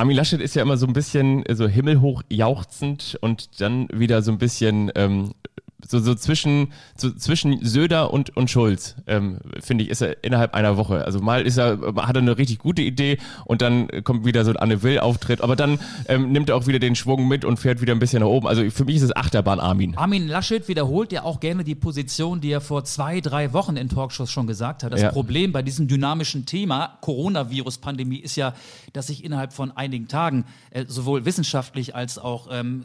Armin 0.00 0.16
Laschet 0.16 0.40
ist 0.40 0.54
ja 0.54 0.62
immer 0.62 0.78
so 0.78 0.86
ein 0.86 0.94
bisschen 0.94 1.44
äh, 1.44 1.54
so 1.54 1.68
himmelhoch 1.68 2.22
jauchzend 2.30 3.18
und 3.20 3.60
dann 3.60 3.86
wieder 3.92 4.22
so 4.22 4.32
ein 4.32 4.38
bisschen 4.38 4.90
ähm, 4.94 5.32
so, 5.88 5.98
so 5.98 6.14
zwischen, 6.14 6.72
so 6.96 7.10
zwischen 7.10 7.64
Söder 7.64 8.12
und, 8.12 8.36
und 8.36 8.50
Schulz, 8.50 8.96
ähm, 9.06 9.38
finde 9.60 9.84
ich, 9.84 9.90
ist 9.90 10.00
er 10.00 10.22
innerhalb 10.24 10.54
einer 10.54 10.76
Woche. 10.76 11.04
Also 11.04 11.20
mal 11.20 11.46
ist 11.46 11.56
er, 11.56 11.78
hat 11.96 12.16
er 12.16 12.22
eine 12.22 12.38
richtig 12.38 12.58
gute 12.58 12.82
Idee 12.82 13.18
und 13.44 13.62
dann 13.62 13.88
kommt 14.04 14.24
wieder 14.24 14.44
so 14.44 14.50
ein 14.50 14.56
Anne 14.56 14.82
Will-Auftritt, 14.82 15.40
aber 15.40 15.56
dann 15.56 15.78
ähm, 16.08 16.32
nimmt 16.32 16.48
er 16.48 16.56
auch 16.56 16.66
wieder 16.66 16.78
den 16.78 16.94
Schwung 16.96 17.28
mit 17.28 17.44
und 17.44 17.58
fährt 17.58 17.80
wieder 17.80 17.94
ein 17.94 17.98
bisschen 17.98 18.20
nach 18.20 18.28
oben. 18.28 18.46
Also 18.46 18.68
für 18.70 18.84
mich 18.84 18.96
ist 18.96 19.02
es 19.02 19.16
Achterbahn 19.16 19.60
Armin. 19.60 19.96
Armin 19.96 20.28
Laschet 20.28 20.68
wiederholt 20.68 21.12
ja 21.12 21.22
auch 21.22 21.40
gerne 21.40 21.64
die 21.64 21.74
Position, 21.74 22.40
die 22.40 22.50
er 22.50 22.60
vor 22.60 22.84
zwei, 22.84 23.20
drei 23.20 23.52
Wochen 23.52 23.76
in 23.76 23.88
Talkshows 23.88 24.30
schon 24.30 24.46
gesagt 24.46 24.82
hat. 24.82 24.92
Das 24.92 25.02
Ja. 25.02 25.10
Problem 25.10 25.52
bei 25.52 25.62
diesem 25.62 25.88
dynamischen 25.88 26.46
Thema 26.46 26.98
Coronavirus-Pandemie 27.00 28.18
ist 28.18 28.36
ja, 28.36 28.54
dass 28.92 29.08
sich 29.08 29.24
innerhalb 29.24 29.52
von 29.52 29.70
einigen 29.70 30.08
Tagen 30.08 30.44
äh, 30.70 30.84
sowohl 30.86 31.24
wissenschaftlich 31.24 31.94
als 31.94 32.18
auch 32.18 32.48
ähm, 32.50 32.84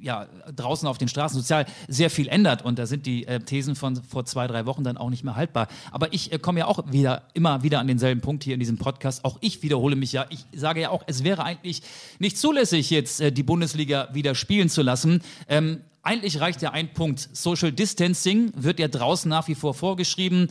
ja, 0.00 0.26
draußen 0.54 0.86
auf 0.86 0.98
den 0.98 1.08
Straßen 1.08 1.38
sozial 1.38 1.66
sehr 1.88 2.10
viel 2.10 2.28
ändert 2.28 2.62
und 2.64 2.78
da 2.78 2.86
sind 2.86 3.06
die 3.06 3.26
äh, 3.26 3.40
Thesen 3.40 3.74
von 3.74 3.96
vor 3.96 4.24
zwei, 4.24 4.46
drei 4.46 4.66
Wochen 4.66 4.84
dann 4.84 4.96
auch 4.96 5.10
nicht 5.10 5.24
mehr 5.24 5.36
haltbar. 5.36 5.68
Aber 5.90 6.12
ich 6.12 6.32
äh, 6.32 6.38
komme 6.38 6.60
ja 6.60 6.66
auch 6.66 6.92
wieder, 6.92 7.22
immer 7.34 7.62
wieder 7.62 7.80
an 7.80 7.86
denselben 7.86 8.20
Punkt 8.20 8.44
hier 8.44 8.54
in 8.54 8.60
diesem 8.60 8.78
Podcast. 8.78 9.24
Auch 9.24 9.38
ich 9.40 9.62
wiederhole 9.62 9.96
mich 9.96 10.12
ja. 10.12 10.26
Ich 10.28 10.44
sage 10.54 10.82
ja 10.82 10.90
auch, 10.90 11.02
es 11.06 11.24
wäre 11.24 11.44
eigentlich 11.44 11.82
nicht 12.18 12.38
zulässig, 12.38 12.90
jetzt 12.90 13.20
äh, 13.20 13.32
die 13.32 13.42
Bundesliga 13.42 14.08
wieder 14.12 14.34
spielen 14.34 14.68
zu 14.68 14.82
lassen. 14.82 15.22
Ähm, 15.48 15.80
eigentlich 16.02 16.40
reicht 16.40 16.62
ja 16.62 16.70
ein 16.70 16.92
Punkt. 16.92 17.28
Social 17.32 17.72
Distancing 17.72 18.52
wird 18.54 18.78
ja 18.78 18.88
draußen 18.88 19.28
nach 19.28 19.48
wie 19.48 19.54
vor 19.54 19.74
vorgeschrieben. 19.74 20.50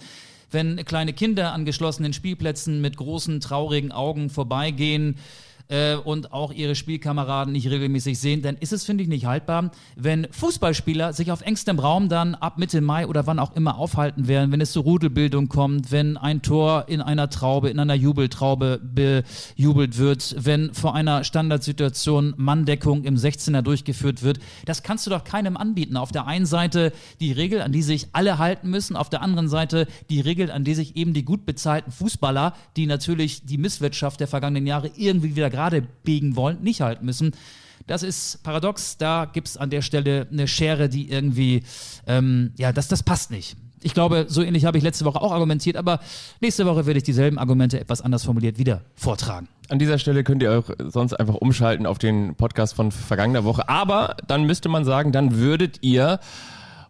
Wenn 0.51 0.83
kleine 0.85 1.13
Kinder 1.13 1.53
an 1.53 1.65
geschlossenen 1.65 2.13
Spielplätzen 2.13 2.81
mit 2.81 2.97
großen, 2.97 3.39
traurigen 3.39 3.91
Augen 3.91 4.29
vorbeigehen, 4.29 5.17
äh, 5.67 5.95
und 5.95 6.31
auch 6.33 6.51
ihre 6.51 6.75
Spielkameraden 6.75 7.53
nicht 7.53 7.69
regelmäßig 7.69 8.19
sehen, 8.19 8.41
dann 8.41 8.55
ist 8.57 8.73
es, 8.73 8.85
finde 8.85 9.03
ich, 9.03 9.09
nicht 9.09 9.25
haltbar, 9.25 9.71
wenn 9.95 10.27
Fußballspieler 10.31 11.13
sich 11.13 11.31
auf 11.31 11.41
engstem 11.41 11.79
Raum 11.79 12.09
dann 12.09 12.35
ab 12.35 12.57
Mitte 12.57 12.81
Mai 12.81 13.07
oder 13.07 13.27
wann 13.27 13.39
auch 13.39 13.55
immer 13.55 13.77
aufhalten 13.77 14.27
werden, 14.27 14.51
wenn 14.51 14.61
es 14.61 14.71
zur 14.71 14.83
Rudelbildung 14.83 15.49
kommt, 15.49 15.91
wenn 15.91 16.17
ein 16.17 16.41
Tor 16.41 16.85
in 16.87 17.01
einer 17.01 17.29
Traube, 17.29 17.69
in 17.69 17.79
einer 17.79 17.95
Jubeltraube 17.95 18.79
bejubelt 18.83 19.97
wird, 19.97 20.35
wenn 20.37 20.73
vor 20.73 20.95
einer 20.95 21.23
Standardsituation 21.23 22.33
Manndeckung 22.37 23.03
im 23.03 23.15
16er 23.15 23.61
durchgeführt 23.61 24.23
wird. 24.23 24.39
Das 24.65 24.83
kannst 24.83 25.05
du 25.05 25.09
doch 25.09 25.23
keinem 25.23 25.57
anbieten. 25.57 25.97
Auf 25.97 26.11
der 26.11 26.27
einen 26.27 26.45
Seite 26.45 26.91
die 27.19 27.31
Regel, 27.31 27.61
an 27.61 27.71
die 27.71 27.81
sich 27.81 28.07
alle 28.13 28.37
halten 28.37 28.69
müssen, 28.69 28.95
auf 28.95 29.09
der 29.09 29.21
anderen 29.21 29.47
Seite 29.47 29.87
die 30.09 30.21
Regel, 30.21 30.51
an 30.51 30.63
die 30.63 30.75
sich 30.75 30.95
eben 30.95 31.13
die 31.13 31.23
gut 31.23 31.45
bezahlten 31.45 31.91
Fußballer, 31.91 32.53
die 32.77 32.85
natürlich 32.85 33.45
die 33.45 33.57
Misswirtschaft 33.57 34.19
der 34.19 34.27
vergangenen 34.27 34.67
Jahre 34.67 34.91
irgendwie 34.95 35.35
wieder 35.35 35.49
gerade 35.55 35.81
biegen 36.03 36.35
wollen, 36.35 36.61
nicht 36.61 36.81
halten 36.81 37.05
müssen. 37.05 37.31
Das 37.87 38.03
ist 38.03 38.43
paradox. 38.43 38.97
Da 38.97 39.25
gibt 39.31 39.47
es 39.47 39.57
an 39.57 39.69
der 39.69 39.81
Stelle 39.81 40.27
eine 40.31 40.47
Schere, 40.47 40.89
die 40.89 41.09
irgendwie, 41.09 41.63
ähm, 42.07 42.51
ja, 42.57 42.71
das, 42.73 42.87
das 42.87 43.03
passt 43.03 43.31
nicht. 43.31 43.55
Ich 43.81 43.93
glaube, 43.93 44.25
so 44.27 44.41
ähnlich 44.41 44.65
habe 44.65 44.77
ich 44.77 44.83
letzte 44.83 45.05
Woche 45.05 45.21
auch 45.21 45.31
argumentiert, 45.31 45.77
aber 45.77 45.99
nächste 46.41 46.65
Woche 46.65 46.87
werde 46.87 46.97
ich 46.97 47.03
dieselben 47.03 47.37
Argumente 47.37 47.79
etwas 47.79 48.01
anders 48.01 48.23
formuliert 48.23 48.57
wieder 48.57 48.81
vortragen. 48.95 49.47
An 49.69 49.79
dieser 49.79 49.99
Stelle 49.99 50.23
könnt 50.23 50.41
ihr 50.41 50.57
auch 50.57 50.69
sonst 50.79 51.13
einfach 51.13 51.35
umschalten 51.35 51.85
auf 51.85 51.99
den 51.99 52.35
Podcast 52.35 52.73
von 52.73 52.91
vergangener 52.91 53.43
Woche. 53.43 53.69
Aber 53.69 54.17
dann 54.27 54.45
müsste 54.45 54.69
man 54.69 54.85
sagen, 54.85 55.11
dann 55.11 55.37
würdet 55.37 55.79
ihr 55.81 56.19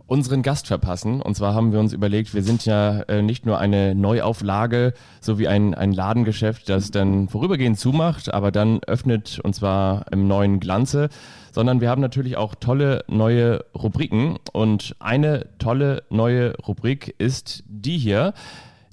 unseren 0.07 0.43
Gast 0.43 0.67
verpassen. 0.67 1.21
Und 1.21 1.35
zwar 1.35 1.53
haben 1.53 1.71
wir 1.71 1.79
uns 1.79 1.93
überlegt, 1.93 2.33
wir 2.33 2.43
sind 2.43 2.65
ja 2.65 3.01
äh, 3.01 3.21
nicht 3.21 3.45
nur 3.45 3.57
eine 3.57 3.95
Neuauflage, 3.95 4.93
so 5.19 5.39
wie 5.39 5.47
ein, 5.47 5.73
ein 5.73 5.91
Ladengeschäft, 5.91 6.69
das 6.69 6.91
dann 6.91 7.27
vorübergehend 7.27 7.79
zumacht, 7.79 8.33
aber 8.33 8.51
dann 8.51 8.81
öffnet 8.85 9.39
und 9.43 9.55
zwar 9.55 10.05
im 10.11 10.27
neuen 10.27 10.59
Glanze, 10.59 11.09
sondern 11.51 11.81
wir 11.81 11.89
haben 11.89 12.01
natürlich 12.01 12.37
auch 12.37 12.53
tolle 12.55 13.03
neue 13.07 13.65
Rubriken. 13.73 14.37
Und 14.51 14.95
eine 14.99 15.47
tolle 15.57 16.03
neue 16.09 16.55
Rubrik 16.57 17.15
ist 17.17 17.63
die 17.67 17.97
hier. 17.97 18.33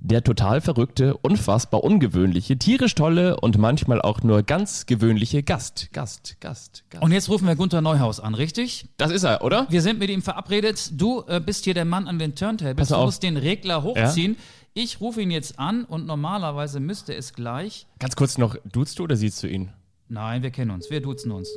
Der 0.04 0.24
total 0.24 0.60
verrückte, 0.60 1.16
unfassbar 1.18 1.84
ungewöhnliche, 1.84 2.58
tierisch 2.58 2.96
tolle 2.96 3.38
und 3.38 3.56
manchmal 3.56 4.02
auch 4.02 4.24
nur 4.24 4.42
ganz 4.42 4.86
gewöhnliche 4.86 5.44
Gast. 5.44 5.90
Gast, 5.92 6.38
Gast, 6.40 6.84
Gast. 6.90 7.04
Und 7.04 7.12
jetzt 7.12 7.28
rufen 7.28 7.46
wir 7.46 7.54
Gunther 7.54 7.82
Neuhaus 7.82 8.18
an, 8.18 8.34
richtig? 8.34 8.88
Das 8.96 9.12
ist 9.12 9.22
er, 9.22 9.44
oder? 9.44 9.68
Wir 9.70 9.80
sind 9.80 10.00
mit 10.00 10.10
ihm 10.10 10.20
verabredet. 10.20 10.90
Du 11.00 11.22
äh, 11.28 11.40
bist 11.40 11.64
hier 11.64 11.74
der 11.74 11.84
Mann 11.84 12.08
an 12.08 12.18
den 12.18 12.34
Turntables. 12.34 12.88
Du 12.88 12.96
musst 12.96 13.22
den 13.22 13.36
Regler 13.36 13.84
hochziehen. 13.84 14.36
Ich 14.74 15.00
rufe 15.00 15.22
ihn 15.22 15.30
jetzt 15.30 15.60
an 15.60 15.84
und 15.84 16.04
normalerweise 16.06 16.80
müsste 16.80 17.14
es 17.14 17.32
gleich. 17.32 17.86
Ganz 18.00 18.16
kurz 18.16 18.38
noch, 18.38 18.56
duzt 18.64 18.98
du 18.98 19.04
oder 19.04 19.14
siehst 19.14 19.40
du 19.44 19.46
ihn? 19.46 19.70
Nein, 20.08 20.42
wir 20.42 20.50
kennen 20.50 20.72
uns. 20.72 20.90
Wir 20.90 21.00
duzen 21.00 21.30
uns. 21.30 21.48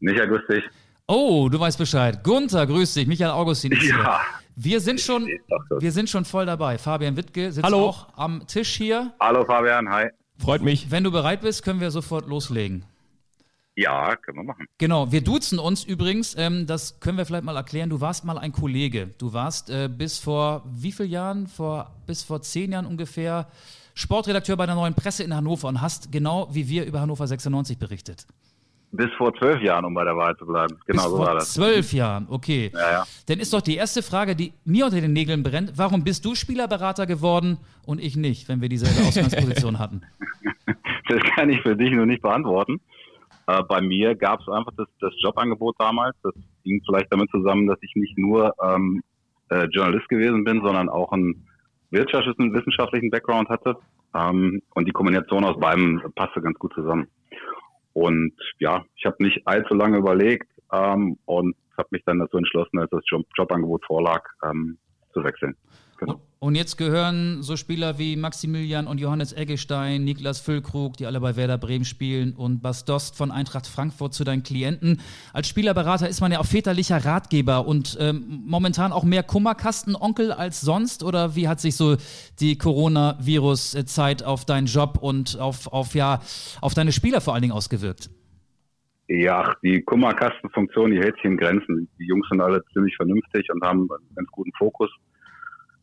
Micha, 0.00 0.24
grüß 0.24 0.42
dich. 0.48 0.64
Oh, 1.06 1.48
du 1.50 1.58
weißt 1.58 1.78
Bescheid. 1.78 2.22
Gunther, 2.22 2.66
grüß 2.66 2.94
dich. 2.94 3.06
Michael 3.06 3.30
Augustin 3.30 3.72
ist 3.72 3.82
hier. 3.82 3.98
Ja. 3.98 4.20
Wir 4.56 4.80
sind 4.80 5.00
schon, 5.00 5.28
wir 5.78 5.92
sind 5.92 6.10
schon 6.10 6.24
voll 6.24 6.44
dabei. 6.44 6.78
Fabian 6.78 7.16
Wittke 7.16 7.52
sitzt 7.52 7.64
Hallo. 7.64 7.90
auch 7.90 8.08
am 8.16 8.46
Tisch 8.46 8.76
hier. 8.76 9.14
Hallo 9.20 9.44
Fabian, 9.44 9.88
hi. 9.88 10.08
Freut 10.36 10.62
mich. 10.62 10.90
Wenn 10.90 11.04
du 11.04 11.12
bereit 11.12 11.42
bist, 11.42 11.62
können 11.62 11.80
wir 11.80 11.90
sofort 11.90 12.26
loslegen. 12.26 12.84
Ja, 13.76 14.16
können 14.16 14.38
wir 14.38 14.44
machen. 14.44 14.66
Genau, 14.78 15.12
wir 15.12 15.22
duzen 15.22 15.60
uns 15.60 15.84
übrigens, 15.84 16.34
ähm, 16.36 16.66
das 16.66 16.98
können 16.98 17.16
wir 17.16 17.24
vielleicht 17.24 17.44
mal 17.44 17.54
erklären. 17.54 17.88
Du 17.88 18.00
warst 18.00 18.24
mal 18.24 18.36
ein 18.36 18.50
Kollege. 18.50 19.10
Du 19.18 19.32
warst 19.32 19.70
äh, 19.70 19.88
bis 19.88 20.18
vor 20.18 20.64
wie 20.66 20.90
vielen 20.90 21.10
Jahren? 21.10 21.46
Vor, 21.46 21.92
bis 22.04 22.24
vor 22.24 22.42
zehn 22.42 22.72
Jahren 22.72 22.86
ungefähr 22.86 23.46
Sportredakteur 23.94 24.56
bei 24.56 24.66
der 24.66 24.74
neuen 24.74 24.94
Presse 24.94 25.22
in 25.22 25.34
Hannover 25.34 25.68
und 25.68 25.80
hast 25.80 26.10
genau 26.10 26.48
wie 26.52 26.68
wir 26.68 26.84
über 26.84 27.00
Hannover 27.00 27.28
96 27.28 27.78
berichtet. 27.78 28.26
Bis 28.90 29.08
vor 29.18 29.34
zwölf 29.34 29.60
Jahren, 29.62 29.84
um 29.84 29.92
bei 29.92 30.04
der 30.04 30.16
Wahl 30.16 30.34
zu 30.38 30.46
bleiben. 30.46 30.76
Genau 30.86 31.02
bis 31.02 31.10
so 31.12 31.18
war 31.18 31.34
das. 31.34 31.52
zwölf 31.52 31.92
Jahren, 31.92 32.26
okay. 32.30 32.70
Ja, 32.72 32.90
ja. 32.90 33.04
Dann 33.26 33.38
ist 33.38 33.52
doch 33.52 33.60
die 33.60 33.76
erste 33.76 34.02
Frage, 34.02 34.34
die 34.34 34.52
mir 34.64 34.86
unter 34.86 35.00
den 35.00 35.12
Nägeln 35.12 35.42
brennt, 35.42 35.72
warum 35.76 36.04
bist 36.04 36.24
du 36.24 36.34
Spielerberater 36.34 37.06
geworden 37.06 37.58
und 37.84 38.00
ich 38.00 38.16
nicht, 38.16 38.48
wenn 38.48 38.62
wir 38.62 38.68
dieselbe 38.70 39.06
Ausgangsposition 39.06 39.78
hatten? 39.78 40.02
Das 41.08 41.20
kann 41.34 41.50
ich 41.50 41.60
für 41.62 41.76
dich 41.76 41.90
nur 41.92 42.06
nicht 42.06 42.22
beantworten. 42.22 42.80
Äh, 43.46 43.62
bei 43.62 43.80
mir 43.80 44.14
gab 44.14 44.40
es 44.40 44.48
einfach 44.48 44.72
das, 44.76 44.86
das 45.00 45.12
Jobangebot 45.22 45.76
damals. 45.78 46.16
Das 46.22 46.34
ging 46.64 46.82
vielleicht 46.86 47.12
damit 47.12 47.30
zusammen, 47.30 47.66
dass 47.66 47.78
ich 47.82 47.92
nicht 47.94 48.16
nur 48.16 48.54
ähm, 48.62 49.02
äh, 49.50 49.64
Journalist 49.72 50.08
gewesen 50.08 50.44
bin, 50.44 50.62
sondern 50.62 50.88
auch 50.88 51.12
einen 51.12 51.46
wirtschaftlichen, 51.90 52.52
wissenschaftlichen 52.52 53.10
Background 53.10 53.48
hatte. 53.48 53.76
Ähm, 54.14 54.62
und 54.74 54.86
die 54.86 54.92
Kombination 54.92 55.44
aus 55.44 55.58
beidem 55.58 56.02
passte 56.14 56.40
ganz 56.40 56.58
gut 56.58 56.74
zusammen. 56.74 57.06
Und 57.98 58.32
ja, 58.60 58.84
ich 58.94 59.04
habe 59.06 59.16
nicht 59.18 59.44
allzu 59.44 59.74
lange 59.74 59.98
überlegt 59.98 60.48
ähm, 60.72 61.18
und 61.24 61.56
habe 61.76 61.88
mich 61.90 62.04
dann 62.04 62.20
dazu 62.20 62.36
entschlossen, 62.36 62.78
als 62.78 62.90
das 62.90 63.02
Job 63.10 63.26
Jobangebot 63.36 63.84
vorlag, 63.86 64.22
ähm, 64.44 64.78
zu 65.12 65.24
wechseln. 65.24 65.56
Genau. 65.98 66.20
Und 66.40 66.54
jetzt 66.54 66.76
gehören 66.76 67.42
so 67.42 67.56
Spieler 67.56 67.98
wie 67.98 68.14
Maximilian 68.14 68.86
und 68.86 69.00
Johannes 69.00 69.32
Eggestein, 69.32 70.04
Niklas 70.04 70.38
Füllkrug, 70.38 70.96
die 70.96 71.06
alle 71.06 71.18
bei 71.18 71.34
Werder 71.34 71.58
Bremen 71.58 71.84
spielen, 71.84 72.32
und 72.32 72.62
Bas 72.62 72.84
Dost 72.84 73.16
von 73.16 73.32
Eintracht 73.32 73.66
Frankfurt 73.66 74.14
zu 74.14 74.22
deinen 74.22 74.44
Klienten. 74.44 75.00
Als 75.32 75.48
Spielerberater 75.48 76.08
ist 76.08 76.20
man 76.20 76.30
ja 76.30 76.38
auch 76.38 76.46
väterlicher 76.46 77.04
Ratgeber 77.04 77.66
und 77.66 77.98
ähm, 78.00 78.44
momentan 78.46 78.92
auch 78.92 79.02
mehr 79.02 79.24
Kummerkastenonkel 79.24 80.30
als 80.30 80.60
sonst. 80.60 81.02
Oder 81.02 81.34
wie 81.34 81.48
hat 81.48 81.58
sich 81.60 81.74
so 81.74 81.96
die 82.38 82.56
Coronavirus-Zeit 82.56 84.22
auf 84.22 84.44
deinen 84.44 84.66
Job 84.66 84.98
und 85.00 85.40
auf, 85.40 85.66
auf, 85.72 85.96
ja, 85.96 86.20
auf 86.60 86.72
deine 86.72 86.92
Spieler 86.92 87.20
vor 87.20 87.34
allen 87.34 87.42
Dingen 87.42 87.54
ausgewirkt? 87.54 88.10
Ja, 89.08 89.56
die 89.64 89.82
Kummerkastenfunktion, 89.82 90.92
die 90.92 90.98
hält 90.98 91.16
sich 91.16 91.24
in 91.24 91.36
Grenzen. 91.36 91.88
Die 91.98 92.06
Jungs 92.06 92.28
sind 92.28 92.40
alle 92.40 92.62
ziemlich 92.72 92.94
vernünftig 92.94 93.50
und 93.50 93.64
haben 93.64 93.88
einen 93.90 94.14
ganz 94.14 94.28
guten 94.30 94.52
Fokus. 94.56 94.90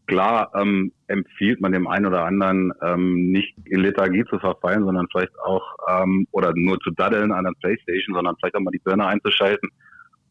Klar 0.08 0.52
ähm, 0.56 0.92
empfiehlt 1.08 1.62
man 1.62 1.72
dem 1.72 1.88
einen 1.88 2.06
oder 2.06 2.26
anderen 2.26 2.72
ähm, 2.84 3.32
nicht 3.32 3.56
in 3.66 3.82
Lethargie 3.82 4.24
zu 4.26 4.38
verfallen, 4.38 4.84
sondern 4.84 5.08
vielleicht 5.12 5.38
auch 5.40 5.64
ähm, 5.90 6.28
oder 6.32 6.54
nur 6.56 6.80
zu 6.80 6.92
daddeln 6.92 7.32
an 7.32 7.46
der 7.46 7.54
Playstation, 7.60 8.16
sondern 8.16 8.36
vielleicht 8.38 8.56
auch 8.56 8.62
mal 8.62 8.72
die 8.72 8.80
Birne 8.80 9.08
einzuschalten 9.08 9.70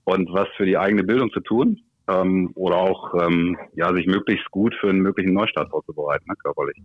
und 0.04 0.32
was 0.32 0.48
für 0.56 0.66
die 0.66 0.78
eigene 0.78 1.02
Bildung 1.02 1.30
zu 1.32 1.40
tun 1.40 1.80
ähm, 2.08 2.52
oder 2.54 2.76
auch 2.76 3.14
ähm, 3.20 3.56
ja 3.74 3.92
sich 3.94 4.06
möglichst 4.06 4.48
gut 4.50 4.74
für 4.80 4.90
einen 4.90 5.00
möglichen 5.00 5.32
Neustart 5.32 5.70
vorzubereiten, 5.70 6.26
ne, 6.28 6.34
körperlich. 6.36 6.80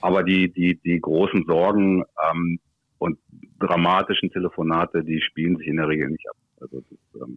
Aber 0.00 0.22
die 0.22 0.50
die 0.50 0.80
die 0.82 1.00
großen 1.00 1.44
Sorgen 1.46 2.04
ähm, 2.30 2.58
und 2.98 3.18
dramatischen 3.58 4.30
Telefonate, 4.30 5.04
die 5.04 5.20
spielen 5.20 5.56
sich 5.58 5.66
in 5.66 5.76
der 5.76 5.88
Regel 5.88 6.08
nicht 6.08 6.26
ab. 6.28 6.36
Also 6.60 6.80
das 6.80 6.90
ist 6.90 7.22
ähm, 7.22 7.36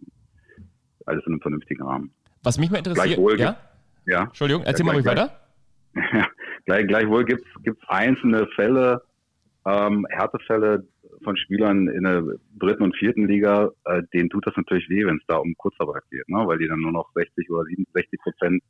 alles 1.04 1.26
in 1.26 1.32
einem 1.32 1.42
vernünftigen 1.42 1.82
Rahmen. 1.82 2.10
Was 2.42 2.58
mich 2.58 2.70
mal 2.70 2.78
interessiert. 2.78 3.18
Ja? 3.38 3.56
Ja, 4.08 4.22
Entschuldigung, 4.22 4.62
erzähl 4.64 4.86
Ja, 4.86 4.92
mal 4.92 4.92
ruhig 4.92 5.04
gleich, 5.04 5.18
weiter. 5.18 6.28
gleich, 6.64 6.86
gleichwohl 6.86 7.24
gibt 7.26 7.42
es 7.42 7.88
einzelne 7.88 8.46
Fälle, 8.56 9.02
ähm, 9.66 10.06
Härtefälle 10.08 10.88
von 11.22 11.36
Spielern 11.36 11.88
in 11.88 12.04
der 12.04 12.22
dritten 12.58 12.84
und 12.84 12.96
vierten 12.96 13.28
Liga, 13.28 13.70
äh, 13.84 14.02
denen 14.14 14.30
tut 14.30 14.46
das 14.46 14.56
natürlich 14.56 14.88
weh, 14.88 15.04
wenn 15.04 15.18
es 15.18 15.26
da 15.26 15.36
um 15.36 15.54
Kurzarbeit 15.58 16.04
geht, 16.10 16.26
ne? 16.28 16.38
weil 16.46 16.56
die 16.56 16.68
dann 16.68 16.80
nur 16.80 16.92
noch 16.92 17.10
60 17.14 17.50
oder 17.50 17.64
67 17.64 18.18
Prozent 18.22 18.62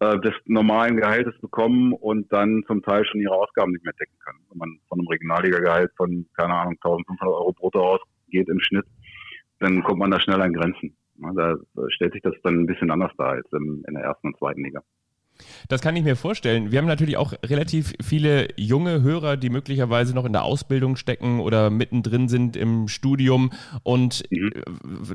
äh, 0.00 0.18
des 0.20 0.34
normalen 0.44 0.98
Gehaltes 0.98 1.34
bekommen 1.40 1.94
und 1.94 2.30
dann 2.30 2.62
zum 2.66 2.82
Teil 2.82 3.06
schon 3.06 3.22
ihre 3.22 3.34
Ausgaben 3.34 3.72
nicht 3.72 3.86
mehr 3.86 3.94
decken 3.98 4.18
können. 4.22 4.40
Wenn 4.50 4.58
man 4.58 4.78
von 4.90 4.98
einem 4.98 5.08
Regionalliga-Gehalt 5.08 5.92
von, 5.96 6.26
keine 6.36 6.52
Ahnung, 6.52 6.74
1500 6.74 7.26
Euro 7.26 7.52
brutto 7.54 7.80
ausgeht 7.80 8.50
im 8.50 8.60
Schnitt, 8.60 8.84
dann 9.60 9.82
kommt 9.82 10.00
man 10.00 10.10
da 10.10 10.20
schnell 10.20 10.42
an 10.42 10.52
Grenzen. 10.52 10.94
Ne? 11.18 11.32
Da 11.34 11.56
stellt 11.90 12.12
sich 12.12 12.22
das 12.22 12.34
dann 12.42 12.60
ein 12.60 12.66
bisschen 12.66 12.90
anders 12.90 13.12
dar 13.16 13.30
als 13.30 13.46
in 13.52 13.82
der 13.88 14.02
ersten 14.02 14.28
und 14.28 14.38
zweiten 14.38 14.64
Liga. 14.64 14.82
Das 15.68 15.80
kann 15.80 15.96
ich 15.96 16.04
mir 16.04 16.16
vorstellen. 16.16 16.70
Wir 16.72 16.78
haben 16.78 16.86
natürlich 16.86 17.16
auch 17.16 17.32
relativ 17.44 17.94
viele 18.02 18.48
junge 18.56 19.02
Hörer, 19.02 19.36
die 19.36 19.50
möglicherweise 19.50 20.14
noch 20.14 20.24
in 20.24 20.32
der 20.32 20.44
Ausbildung 20.44 20.96
stecken 20.96 21.40
oder 21.40 21.70
mittendrin 21.70 22.28
sind 22.28 22.56
im 22.56 22.88
Studium 22.88 23.52
und 23.82 24.24
Mhm. 24.30 24.52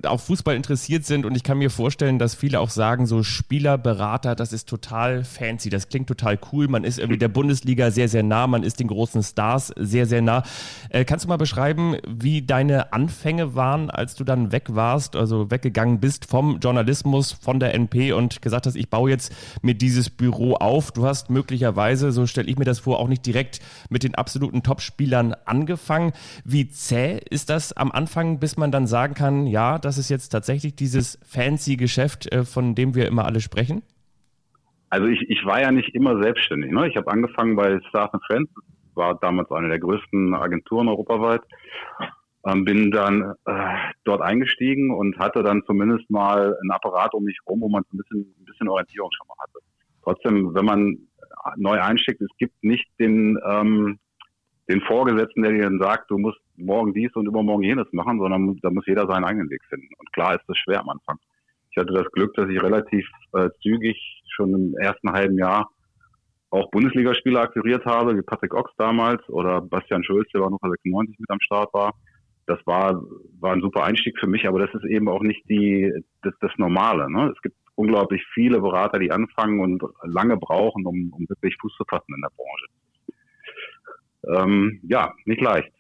äh, 0.04 0.08
auf 0.08 0.26
Fußball 0.26 0.56
interessiert 0.56 1.06
sind. 1.06 1.26
Und 1.26 1.36
ich 1.36 1.44
kann 1.44 1.58
mir 1.58 1.70
vorstellen, 1.70 2.20
dass 2.20 2.36
viele 2.36 2.60
auch 2.60 2.70
sagen, 2.70 3.06
so 3.06 3.24
Spielerberater, 3.24 4.36
das 4.36 4.54
ist 4.54 4.68
total 4.70 5.24
fancy, 5.24 5.70
das 5.70 5.90
klingt 5.90 6.08
total 6.08 6.38
cool. 6.52 6.68
Man 6.68 6.84
ist 6.84 7.00
irgendwie 7.00 7.18
der 7.18 7.28
Bundesliga 7.30 7.92
sehr, 7.92 8.08
sehr 8.10 8.24
nah, 8.24 8.48
man 8.48 8.64
ist 8.64 8.80
den 8.80 8.88
großen 8.88 9.24
Stars 9.24 9.74
sehr, 9.78 10.06
sehr 10.06 10.22
nah. 10.22 10.44
Äh, 10.90 11.06
kannst 11.06 11.26
du 11.26 11.30
mal 11.30 11.38
beschreiben, 11.38 11.96
wie 12.08 12.42
deine 12.42 12.94
Anfänge 12.94 13.56
waren, 13.56 13.90
als 13.90 14.16
du 14.16 14.24
dann 14.24 14.52
weg 14.52 14.66
warst, 14.70 15.16
also 15.16 15.50
weggegangen 15.50 16.00
bist 16.00 16.26
vom 16.26 16.60
Journalismus, 16.60 17.32
von 17.32 17.60
der 17.60 17.74
NP 17.74 18.14
und 18.14 18.42
gesagt 18.42 18.66
hast, 18.66 18.76
ich 18.76 18.90
baue 18.90 19.10
jetzt 19.10 19.34
mir 19.62 19.74
dieses 19.76 20.10
Büro 20.18 20.54
auf. 20.54 20.92
Du 20.92 21.06
hast 21.06 21.30
möglicherweise, 21.30 22.12
so 22.12 22.26
stelle 22.26 22.50
ich 22.50 22.58
mir 22.58 22.66
das 22.66 22.80
vor, 22.80 23.00
auch 23.00 23.08
nicht 23.08 23.26
direkt 23.26 23.60
mit 23.90 24.04
den 24.04 24.16
absoluten 24.16 24.64
Top-Spielern 24.64 25.34
angefangen. 25.46 26.14
Wie 26.46 26.70
zäh 26.70 27.20
ist 27.30 27.50
das 27.50 27.74
am 27.74 27.92
Anfang, 27.92 28.40
bis 28.40 28.58
man 28.58 28.72
dann 28.72 28.88
sagen 28.88 29.14
kann, 29.14 29.48
ja, 29.48 29.78
das 29.78 29.98
ist 29.98 30.10
jetzt 30.10 30.30
tatsächlich 30.30 30.76
dieses 30.76 31.20
fancy 31.26 31.76
Geschäft, 31.76 32.32
äh, 32.32 32.44
von 32.44 32.76
dem 32.76 32.96
wir 32.96 33.08
immer 33.08 33.26
alle 33.26 33.42
sprechen? 33.42 33.84
Also 34.90 35.08
ich, 35.08 35.22
ich 35.30 35.46
war 35.46 35.62
ja 35.62 35.72
nicht 35.72 35.96
immer 35.96 36.22
selbstständig. 36.22 36.72
Ne? 36.72 36.90
Ich 36.90 36.98
habe 36.98 37.10
angefangen 37.10 37.56
bei 37.56 37.80
Stars 37.88 38.14
and 38.14 38.24
Friends, 38.26 38.52
war 38.94 39.16
damals 39.16 39.50
eine 39.52 39.70
der 39.70 39.80
größten 39.80 40.34
Agenturen 40.36 40.90
europaweit. 40.90 41.42
Ähm, 42.46 42.66
bin 42.66 42.90
dann 42.90 43.36
äh, 43.46 43.76
dort 44.04 44.22
eingestiegen 44.22 44.92
und 44.92 45.18
hatte 45.20 45.44
dann 45.44 45.64
zumindest 45.66 46.10
mal 46.10 46.58
einen 46.60 46.72
Apparat 46.72 47.14
um 47.14 47.24
mich 47.24 47.38
rum, 47.48 47.62
wo 47.62 47.70
man 47.70 47.84
ein 47.94 47.98
bisschen, 47.98 48.22
ein 48.40 48.46
bisschen 48.46 48.68
Orientierung 48.68 49.12
schon 49.16 49.28
mal 49.28 49.36
hatte. 49.44 49.60
Trotzdem, 50.04 50.54
wenn 50.54 50.66
man 50.66 50.98
neu 51.58 51.80
einsteckt, 51.80 52.22
es 52.22 52.36
gibt 52.38 52.64
nicht 52.64 52.88
den, 53.00 53.38
ähm, 53.46 54.00
den 54.70 54.82
Vorgesetzten, 54.82 55.44
der 55.44 55.52
dir 55.52 55.64
dann 55.64 55.80
sagt, 55.80 56.10
du 56.12 56.18
musst 56.18 56.40
morgen 56.56 56.94
dies 56.94 57.14
und 57.16 57.28
übermorgen 57.28 57.64
jenes 57.64 57.92
machen, 57.92 58.20
sondern 58.20 58.58
da 58.62 58.70
muss 58.70 58.86
jeder 58.86 59.08
seinen 59.08 59.26
eigenen 59.26 59.50
Weg 59.50 59.62
finden. 59.70 59.90
Und 59.98 60.14
klar 60.14 60.36
ist 60.36 60.46
das 60.48 60.58
schwer 60.58 60.82
am 60.82 60.90
Anfang. 60.90 61.18
Ich 61.72 61.78
hatte 61.78 61.94
das 61.94 62.12
Glück, 62.12 62.34
dass 62.36 62.50
ich 62.50 62.62
relativ 62.62 63.08
äh, 63.34 63.50
zügig 63.62 63.98
schon 64.36 64.54
im 64.54 64.78
ersten 64.78 65.12
halben 65.12 65.38
Jahr 65.38 65.70
auch 66.50 66.70
Bundesligaspieler 66.70 67.42
akquiriert 67.42 67.86
habe, 67.86 68.18
wie 68.18 68.22
Patrick 68.22 68.54
Ochs 68.54 68.74
damals 68.78 69.28
oder 69.30 69.62
Bastian 69.62 70.04
Schulz, 70.04 70.30
der 70.34 70.42
war 70.42 70.50
noch 70.50 70.60
96 70.62 71.18
mit 71.18 71.30
am 71.30 71.40
Start 71.40 71.74
war. 71.74 71.94
das 72.46 72.60
war, 72.66 73.02
war 73.40 73.54
ein 73.54 73.62
super 73.62 73.84
Einstieg 73.86 74.20
für 74.20 74.28
mich, 74.28 74.46
aber 74.48 74.60
das 74.60 74.74
ist 74.74 74.84
eben 74.90 75.08
auch 75.08 75.22
nicht 75.22 75.48
die, 75.50 75.92
das, 76.24 76.34
das 76.42 76.52
Normale. 76.58 77.10
Ne? 77.10 77.32
Es 77.34 77.42
gibt 77.42 77.56
unglaublich 77.76 78.24
viele 78.34 78.60
Berater, 78.60 79.00
die 79.00 79.12
anfangen 79.12 79.60
und 79.60 79.84
lange 80.04 80.38
brauchen, 80.38 80.86
um, 80.86 81.12
um 81.14 81.28
wirklich 81.28 81.56
Fuß 81.62 81.74
zu 81.76 81.84
fassen 81.86 82.14
in 82.16 82.22
der 82.22 82.32
Branche. 82.36 82.66
Ähm, 84.44 84.80
ja, 84.84 85.14
nicht 85.26 85.42
leicht. 85.42 85.72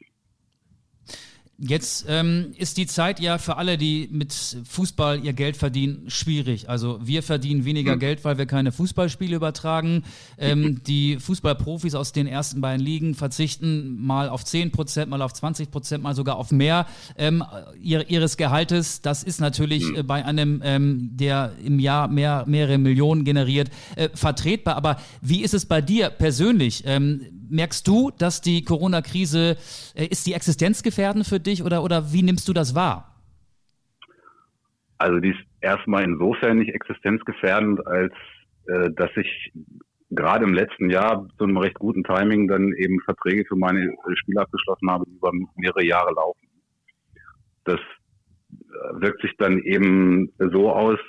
Jetzt 1.63 2.07
ähm, 2.09 2.53
ist 2.57 2.77
die 2.77 2.87
Zeit 2.87 3.19
ja 3.19 3.37
für 3.37 3.57
alle, 3.57 3.77
die 3.77 4.09
mit 4.11 4.33
Fußball 4.67 5.23
ihr 5.23 5.33
Geld 5.33 5.55
verdienen, 5.55 6.05
schwierig. 6.07 6.67
Also 6.69 6.99
wir 7.03 7.21
verdienen 7.21 7.65
weniger 7.65 7.97
mhm. 7.97 7.99
Geld, 7.99 8.25
weil 8.25 8.39
wir 8.39 8.47
keine 8.47 8.71
Fußballspiele 8.71 9.35
übertragen. 9.35 10.03
Ähm, 10.39 10.81
die 10.87 11.19
Fußballprofis 11.19 11.93
aus 11.93 12.13
den 12.13 12.25
ersten 12.25 12.61
beiden 12.61 12.83
Ligen 12.83 13.13
verzichten 13.13 14.03
mal 14.03 14.27
auf 14.27 14.43
10 14.43 14.71
Prozent, 14.71 15.11
mal 15.11 15.21
auf 15.21 15.33
20 15.33 15.69
Prozent, 15.69 16.03
mal 16.03 16.15
sogar 16.15 16.37
auf 16.37 16.51
mehr 16.51 16.87
ähm, 17.15 17.43
ihr, 17.79 18.09
ihres 18.09 18.37
Gehaltes. 18.37 19.01
Das 19.01 19.21
ist 19.21 19.39
natürlich 19.39 19.83
mhm. 19.83 19.97
äh, 19.97 20.03
bei 20.03 20.25
einem, 20.25 20.63
ähm, 20.65 21.11
der 21.13 21.51
im 21.63 21.77
Jahr 21.77 22.07
mehr, 22.07 22.43
mehrere 22.47 22.79
Millionen 22.79 23.23
generiert, 23.23 23.69
äh, 23.95 24.09
vertretbar. 24.15 24.77
Aber 24.77 24.99
wie 25.21 25.43
ist 25.43 25.53
es 25.53 25.67
bei 25.67 25.81
dir 25.81 26.09
persönlich? 26.09 26.83
Merkst 27.51 27.85
du, 27.85 28.11
dass 28.17 28.39
die 28.39 28.63
Corona-Krise, 28.63 29.57
äh, 29.95 30.05
ist 30.05 30.25
die 30.25 30.33
existenzgefährdend 30.33 31.27
für 31.27 31.39
dich 31.39 31.63
oder, 31.63 31.83
oder 31.83 32.13
wie 32.13 32.23
nimmst 32.23 32.47
du 32.47 32.53
das 32.53 32.75
wahr? 32.75 33.07
Also 34.97 35.19
die 35.19 35.31
ist 35.31 35.39
erstmal 35.59 36.03
insofern 36.03 36.59
nicht 36.59 36.73
existenzgefährdend, 36.73 37.85
als 37.85 38.13
äh, 38.67 38.89
dass 38.91 39.09
ich 39.17 39.51
gerade 40.11 40.45
im 40.45 40.53
letzten 40.53 40.89
Jahr 40.89 41.27
zu 41.37 41.45
einem 41.45 41.57
recht 41.57 41.79
guten 41.79 42.03
Timing 42.03 42.47
dann 42.47 42.73
eben 42.73 42.99
Verträge 43.01 43.45
für 43.45 43.55
meine 43.55 43.93
Spiele 44.13 44.41
abgeschlossen 44.41 44.89
habe, 44.89 45.05
die 45.07 45.15
über 45.15 45.31
mehrere 45.55 45.83
Jahre 45.83 46.13
laufen. 46.13 46.47
Das 47.65 47.79
äh, 47.79 49.01
wirkt 49.01 49.21
sich 49.21 49.35
dann 49.37 49.59
eben 49.63 50.31
so 50.37 50.71
aus, 50.71 50.99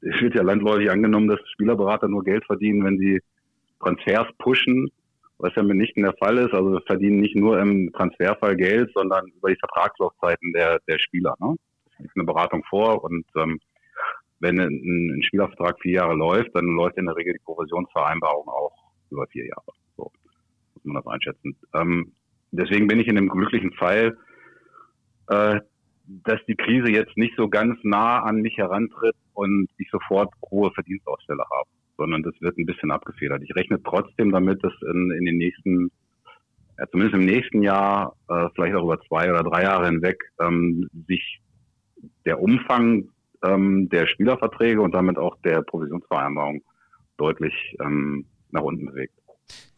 es 0.00 0.20
wird 0.20 0.34
ja 0.34 0.42
landläufig 0.42 0.90
angenommen, 0.90 1.28
dass 1.28 1.40
Spielerberater 1.54 2.08
nur 2.08 2.24
Geld 2.24 2.44
verdienen, 2.46 2.84
wenn 2.84 2.98
sie 2.98 3.20
Transfers 3.80 4.28
pushen 4.38 4.90
was 5.38 5.54
ja 5.54 5.62
mitnichten 5.62 6.02
der 6.02 6.14
Fall 6.14 6.38
ist. 6.38 6.52
Also 6.52 6.72
wir 6.72 6.82
verdienen 6.82 7.20
nicht 7.20 7.36
nur 7.36 7.58
im 7.60 7.92
Transferfall 7.92 8.56
Geld, 8.56 8.90
sondern 8.94 9.26
über 9.28 9.50
die 9.50 9.58
Vertragslaufzeiten 9.58 10.52
der, 10.52 10.80
der 10.88 10.98
Spieler. 10.98 11.34
Ne? 11.38 11.54
Das 11.96 12.06
ist 12.06 12.16
eine 12.16 12.24
Beratung 12.24 12.64
vor 12.68 13.04
und 13.04 13.24
ähm, 13.36 13.58
wenn 14.40 14.60
ein, 14.60 15.16
ein 15.16 15.22
Spielervertrag 15.22 15.80
vier 15.80 15.94
Jahre 15.94 16.14
läuft, 16.14 16.54
dann 16.54 16.66
läuft 16.66 16.96
in 16.96 17.06
der 17.06 17.16
Regel 17.16 17.32
die 17.34 17.44
Provisionsvereinbarung 17.44 18.48
auch 18.48 18.72
über 19.10 19.26
vier 19.28 19.46
Jahre. 19.46 19.72
So 19.96 20.12
muss 20.74 20.84
man 20.84 21.02
das 21.02 21.06
einschätzen. 21.06 21.56
Ähm, 21.74 22.12
deswegen 22.52 22.86
bin 22.86 23.00
ich 23.00 23.08
in 23.08 23.16
dem 23.16 23.28
glücklichen 23.28 23.72
Fall, 23.72 24.16
äh, 25.28 25.60
dass 26.06 26.40
die 26.46 26.56
Krise 26.56 26.90
jetzt 26.90 27.16
nicht 27.16 27.34
so 27.36 27.48
ganz 27.48 27.78
nah 27.82 28.22
an 28.22 28.36
mich 28.36 28.56
herantritt 28.56 29.16
und 29.34 29.68
ich 29.76 29.90
sofort 29.90 30.32
hohe 30.50 30.70
Verdienstausfälle 30.72 31.44
habe 31.50 31.68
sondern 31.98 32.22
das 32.22 32.34
wird 32.40 32.56
ein 32.56 32.64
bisschen 32.64 32.90
abgefedert. 32.90 33.42
Ich 33.42 33.54
rechne 33.54 33.82
trotzdem 33.82 34.32
damit, 34.32 34.64
dass 34.64 34.72
in, 34.90 35.10
in 35.10 35.24
den 35.26 35.36
nächsten, 35.36 35.90
ja, 36.78 36.86
zumindest 36.90 37.16
im 37.16 37.26
nächsten 37.26 37.62
Jahr, 37.62 38.14
äh, 38.28 38.48
vielleicht 38.54 38.76
auch 38.76 38.84
über 38.84 39.00
zwei 39.02 39.30
oder 39.30 39.42
drei 39.42 39.64
Jahre 39.64 39.86
hinweg, 39.86 40.22
ähm, 40.40 40.88
sich 41.06 41.40
der 42.24 42.40
Umfang 42.40 43.08
ähm, 43.44 43.88
der 43.90 44.06
Spielerverträge 44.06 44.80
und 44.80 44.94
damit 44.94 45.18
auch 45.18 45.36
der 45.42 45.62
Provisionsvereinbarung 45.62 46.62
deutlich 47.16 47.54
ähm, 47.80 48.24
nach 48.50 48.62
unten 48.62 48.86
bewegt. 48.86 49.17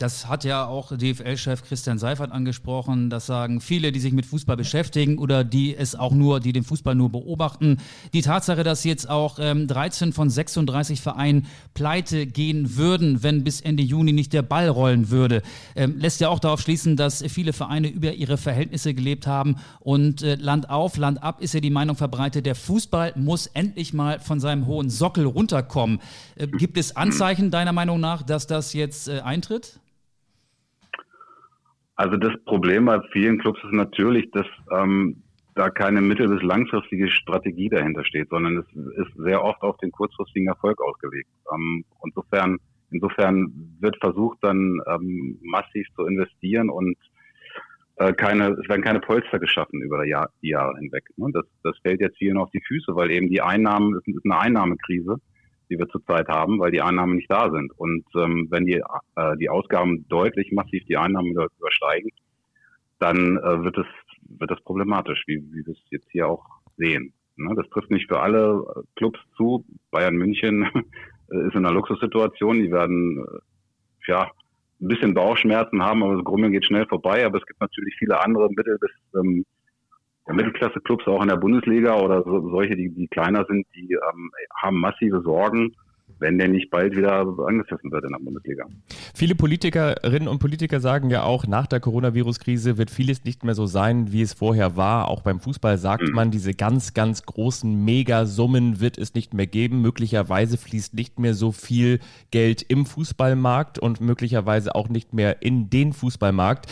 Das 0.01 0.29
hat 0.29 0.45
ja 0.45 0.65
auch 0.65 0.97
DFL-Chef 0.97 1.63
Christian 1.63 1.99
Seifert 1.99 2.33
angesprochen. 2.33 3.11
Das 3.11 3.27
sagen 3.27 3.61
viele, 3.61 3.93
die 3.93 4.01
sich 4.01 4.15
mit 4.15 4.25
Fußball 4.25 4.57
beschäftigen 4.57 5.19
oder 5.19 5.45
die 5.45 5.77
es 5.77 5.95
auch 5.95 6.13
nur, 6.13 6.41
die 6.41 6.55
den 6.55 6.65
Fußball 6.65 6.95
nur 6.95 7.11
beobachten. 7.11 7.77
Die 8.15 8.23
Tatsache, 8.23 8.65
dass 8.65 8.85
jetzt 8.85 9.11
auch 9.11 9.39
ähm, 9.39 9.67
13 9.67 10.15
von 10.15 10.31
36 10.31 11.03
Vereinen 11.03 11.47
pleite 11.75 12.27
gehen 12.27 12.79
würden, 12.79 13.23
wenn 13.23 13.45
bis 13.45 13.61
Ende 13.61 13.83
Juni 13.83 14.13
nicht 14.13 14.33
der 14.33 14.41
Ball 14.41 14.71
rollen 14.71 15.11
würde, 15.11 15.43
ähm, 15.77 15.99
lässt 15.99 16.23
ja 16.23 16.31
auch 16.31 16.39
darauf 16.39 16.63
schließen, 16.63 16.97
dass 16.97 17.23
viele 17.29 17.53
Vereine 17.53 17.89
über 17.89 18.15
ihre 18.15 18.39
Verhältnisse 18.39 18.95
gelebt 18.95 19.27
haben. 19.27 19.57
Und 19.81 20.23
äh, 20.23 20.37
Land 20.37 20.71
auf, 20.71 20.97
Land 20.97 21.23
ab 21.23 21.43
ist 21.43 21.53
ja 21.53 21.61
die 21.61 21.69
Meinung 21.69 21.97
verbreitet, 21.97 22.47
der 22.47 22.55
Fußball 22.55 23.13
muss 23.17 23.49
endlich 23.49 23.93
mal 23.93 24.19
von 24.19 24.41
seinem 24.41 24.65
hohen 24.65 24.89
Sockel 24.89 25.27
runterkommen. 25.27 26.01
Äh, 26.37 26.47
gibt 26.47 26.79
es 26.79 26.97
Anzeichen 26.97 27.51
deiner 27.51 27.75
Meinung 27.75 28.01
nach, 28.01 28.23
dass 28.23 28.47
das 28.47 28.73
jetzt 28.73 29.09
äh, 29.09 29.21
eintritt? 29.21 29.60
Also 32.01 32.17
das 32.17 32.33
Problem 32.47 32.87
bei 32.87 32.99
vielen 33.13 33.37
Clubs 33.37 33.63
ist 33.63 33.75
natürlich, 33.75 34.31
dass 34.31 34.47
ähm, 34.73 35.23
da 35.55 35.69
keine 35.69 36.01
mittel- 36.01 36.29
bis 36.29 36.43
langfristige 36.43 37.11
Strategie 37.11 37.69
dahinter 37.69 38.07
steht, 38.07 38.31
sondern 38.31 38.57
es 38.57 38.65
ist 39.05 39.15
sehr 39.19 39.45
oft 39.45 39.61
auf 39.61 39.77
den 39.83 39.93
kurzfristigen 39.93 40.49
Erfolg 40.49 40.81
ausgelegt. 40.81 41.29
Ähm, 41.53 41.85
insofern, 42.03 42.57
insofern 42.91 43.53
wird 43.81 43.99
versucht, 44.01 44.39
dann 44.41 44.81
ähm, 44.87 45.39
massiv 45.43 45.87
zu 45.95 46.07
investieren 46.07 46.71
und 46.71 46.97
äh, 47.97 48.15
keine, 48.15 48.53
es 48.53 48.67
werden 48.67 48.83
keine 48.83 49.01
Polster 49.01 49.39
geschaffen 49.39 49.83
über 49.83 50.03
die, 50.03 50.09
Jahr, 50.09 50.31
die 50.41 50.53
Jahre 50.53 50.79
hinweg. 50.79 51.05
Ne? 51.19 51.29
Das, 51.35 51.45
das 51.63 51.77
fällt 51.83 52.01
jetzt 52.01 52.17
vielen 52.17 52.39
auf 52.39 52.51
die 52.51 52.63
Füße, 52.67 52.97
weil 52.97 53.11
eben 53.11 53.29
die 53.29 53.43
Einnahmen, 53.43 53.95
es 53.95 54.07
ist 54.07 54.25
eine 54.25 54.39
Einnahmekrise 54.39 55.19
die 55.71 55.79
wir 55.79 55.89
zurzeit 55.89 56.29
haben, 56.29 56.59
weil 56.59 56.73
die 56.73 56.83
Einnahmen 56.83 57.17
nicht 57.17 57.31
da 57.31 57.51
sind. 57.51 57.73
Und 57.79 58.05
ähm, 58.17 58.49
wenn 58.51 58.67
die, 58.67 58.83
äh, 59.17 59.37
die 59.39 59.49
Ausgaben 59.49 60.07
deutlich 60.09 60.53
massiv 60.53 60.85
die 60.87 60.97
Einnahmen 60.97 61.31
übersteigen, 61.31 62.11
dann 62.99 63.39
äh, 63.39 63.65
wird 63.65 63.79
es 63.79 63.87
wird 64.39 64.51
das 64.51 64.61
problematisch, 64.63 65.25
wie, 65.27 65.43
wie 65.53 65.67
wir 65.67 65.73
es 65.73 65.83
jetzt 65.91 66.11
hier 66.11 66.29
auch 66.29 66.45
sehen. 66.77 67.13
Ne? 67.37 67.55
Das 67.57 67.69
trifft 67.71 67.91
nicht 67.91 68.09
für 68.09 68.21
alle 68.21 68.65
äh, 68.77 68.83
Clubs 68.97 69.19
zu. 69.37 69.65
Bayern 69.91 70.17
München 70.17 70.63
ist 71.29 71.55
in 71.55 71.65
einer 71.65 71.73
Luxussituation. 71.73 72.63
Die 72.63 72.71
werden 72.71 73.19
äh, 73.19 74.11
ja 74.11 74.31
ein 74.81 74.89
bisschen 74.89 75.15
Bauchschmerzen 75.15 75.83
haben, 75.83 76.03
aber 76.03 76.17
das 76.17 76.25
Grummeln 76.25 76.53
geht 76.53 76.65
schnell 76.65 76.87
vorbei. 76.87 77.25
Aber 77.25 77.39
es 77.39 77.47
gibt 77.47 77.61
natürlich 77.61 77.95
viele 77.99 78.21
andere 78.21 78.49
Mittel 78.51 78.79
bis 78.79 78.91
ähm, 79.15 79.45
Mittelklasse-Clubs 80.35 81.07
auch 81.07 81.23
in 81.23 81.29
der 81.29 81.37
Bundesliga 81.37 81.99
oder 82.01 82.23
so, 82.25 82.51
solche, 82.51 82.77
die, 82.77 82.91
die 82.91 83.09
kleiner 83.09 83.45
sind, 83.49 83.67
die 83.75 83.93
ähm, 83.93 84.31
haben 84.63 84.81
massive 84.81 85.23
Sorgen, 85.23 85.73
wenn 86.21 86.39
der 86.39 86.49
nicht 86.49 86.71
bald 86.71 86.97
wieder 86.97 87.21
angepfiffen 87.21 87.91
wird 87.91 88.05
in 88.05 88.11
der 88.11 88.19
Bundesliga. 88.19 88.67
Viele 89.15 89.35
Politikerinnen 89.35 90.29
und 90.29 90.39
Politiker 90.39 90.81
sagen 90.81 91.11
ja 91.11 91.23
auch, 91.23 91.47
nach 91.47 91.67
der 91.67 91.81
Coronavirus-Krise 91.81 92.79
wird 92.79 92.91
vieles 92.91 93.25
nicht 93.25 93.43
mehr 93.45 93.55
so 93.55 93.67
sein, 93.67 94.13
wie 94.13 94.23
es 94.23 94.35
vorher 94.35 94.77
war. 94.77 95.09
Auch 95.09 95.23
beim 95.23 95.41
Fußball 95.41 95.79
sagt 95.79 96.09
mhm. 96.09 96.15
man, 96.15 96.31
diese 96.31 96.53
ganz, 96.53 96.95
ganz 96.95 97.25
großen 97.25 97.85
Megasummen 97.85 98.81
wird 98.81 98.99
es 98.99 99.15
nicht 99.15 99.35
mehr 99.35 99.47
geben. 99.47 99.81
Möglicherweise 99.81 100.59
fließt 100.59 100.95
nicht 100.95 101.19
mehr 101.19 101.35
so 101.35 101.53
viel 101.53 102.01
Geld 102.31 102.63
im 102.63 102.87
Fußballmarkt 102.87 103.79
und 103.79 104.01
möglicherweise 104.01 104.75
auch 104.75 104.89
nicht 104.89 105.15
mehr 105.15 105.43
in 105.43 105.71
den 105.71 105.93
Fußballmarkt. 105.93 106.67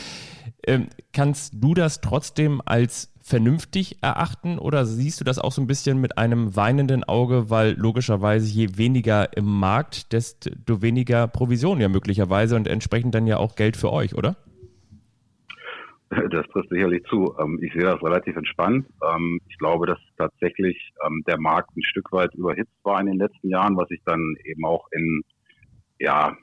Ähm, 0.66 0.88
kannst 1.12 1.55
du 1.57 1.75
das 1.75 2.01
trotzdem 2.01 2.61
als 2.64 3.12
vernünftig 3.28 4.02
erachten 4.02 4.58
oder 4.58 4.86
siehst 4.86 5.20
du 5.20 5.24
das 5.24 5.38
auch 5.38 5.52
so 5.52 5.60
ein 5.60 5.66
bisschen 5.66 6.00
mit 6.00 6.16
einem 6.16 6.56
weinenden 6.56 7.04
Auge, 7.04 7.50
weil 7.50 7.74
logischerweise 7.74 8.50
je 8.50 8.76
weniger 8.76 9.36
im 9.36 9.44
Markt, 9.44 10.12
desto 10.12 10.82
weniger 10.82 11.28
Provision 11.28 11.80
ja 11.80 11.88
möglicherweise 11.88 12.56
und 12.56 12.66
entsprechend 12.66 13.14
dann 13.14 13.26
ja 13.26 13.36
auch 13.36 13.54
Geld 13.54 13.76
für 13.76 13.92
euch, 13.92 14.14
oder? 14.14 14.36
Das 16.08 16.46
trifft 16.52 16.70
sicherlich 16.70 17.04
zu. 17.04 17.34
Ähm, 17.38 17.58
ich 17.60 17.70
sehe 17.74 17.82
das 17.82 18.02
relativ 18.02 18.34
entspannt. 18.34 18.86
Ähm, 19.04 19.40
ich 19.46 19.58
glaube, 19.58 19.86
dass 19.86 19.98
tatsächlich 20.16 20.90
ähm, 21.06 21.22
der 21.28 21.38
Markt 21.38 21.76
ein 21.76 21.82
Stück 21.82 22.10
weit 22.12 22.34
überhitzt 22.34 22.72
war 22.82 22.98
in 23.00 23.08
den 23.08 23.18
letzten 23.18 23.50
Jahren, 23.50 23.76
was 23.76 23.88
sich 23.88 24.00
dann 24.06 24.34
eben 24.44 24.64
auch 24.64 24.86
in 24.92 25.22
ja, 25.98 26.34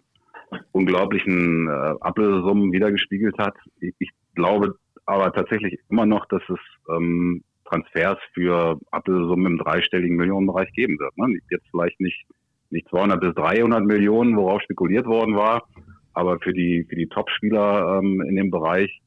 unglaublichen 0.71 1.67
äh, 1.67 1.95
Ablösesummen 1.99 2.71
wiedergespiegelt 2.71 3.37
hat. 3.39 3.55
Ich 3.79 4.09
glaube, 4.35 4.75
aber 5.05 5.31
tatsächlich 5.31 5.79
immer 5.89 6.05
noch, 6.05 6.25
dass 6.27 6.41
es 6.49 6.59
ähm, 6.89 7.43
Transfers 7.65 8.17
für 8.33 8.79
Ablösesummen 8.91 9.53
im 9.53 9.57
dreistelligen 9.57 10.17
Millionenbereich 10.17 10.71
geben 10.73 10.99
wird. 10.99 11.17
Ne? 11.17 11.39
Jetzt 11.49 11.65
vielleicht 11.71 11.99
nicht, 11.99 12.25
nicht 12.69 12.87
200 12.89 13.19
bis 13.19 13.33
300 13.35 13.83
Millionen, 13.83 14.35
worauf 14.35 14.61
spekuliert 14.61 15.05
worden 15.05 15.35
war, 15.35 15.67
aber 16.13 16.39
für 16.39 16.53
die, 16.53 16.85
für 16.87 16.95
die 16.95 17.07
Top-Spieler 17.07 17.99
ähm, 17.99 18.21
in 18.21 18.35
dem 18.35 18.51
Bereich 18.51 19.01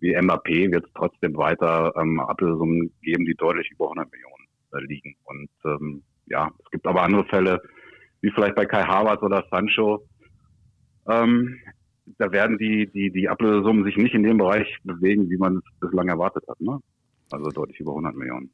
wie 0.00 0.16
Mbappé 0.16 0.72
wird 0.72 0.86
es 0.86 0.92
trotzdem 0.94 1.36
weiter 1.36 1.92
ähm, 1.96 2.20
Ablösesummen 2.20 2.92
geben, 3.02 3.26
die 3.26 3.34
deutlich 3.34 3.70
über 3.70 3.84
100 3.84 4.10
Millionen 4.10 4.46
äh, 4.72 4.80
liegen. 4.86 5.14
Und 5.24 5.50
ähm, 5.64 6.02
ja, 6.26 6.50
es 6.64 6.70
gibt 6.70 6.86
aber 6.86 7.02
andere 7.02 7.24
Fälle, 7.26 7.62
wie 8.22 8.30
vielleicht 8.30 8.54
bei 8.54 8.64
Kai 8.64 8.82
Havertz 8.82 9.22
oder 9.22 9.44
Sancho, 9.50 10.06
ähm, 11.08 11.58
da 12.18 12.32
werden 12.32 12.58
die, 12.58 12.86
die, 12.86 13.10
die 13.10 13.28
Ablösesummen 13.28 13.84
sich 13.84 13.96
nicht 13.96 14.14
in 14.14 14.22
dem 14.22 14.38
Bereich 14.38 14.78
bewegen, 14.84 15.30
wie 15.30 15.36
man 15.36 15.56
es 15.56 15.80
bislang 15.80 16.08
erwartet 16.08 16.44
hat. 16.48 16.60
Ne? 16.60 16.78
Also 17.30 17.50
deutlich 17.50 17.80
über 17.80 17.92
100 17.92 18.14
Millionen. 18.14 18.50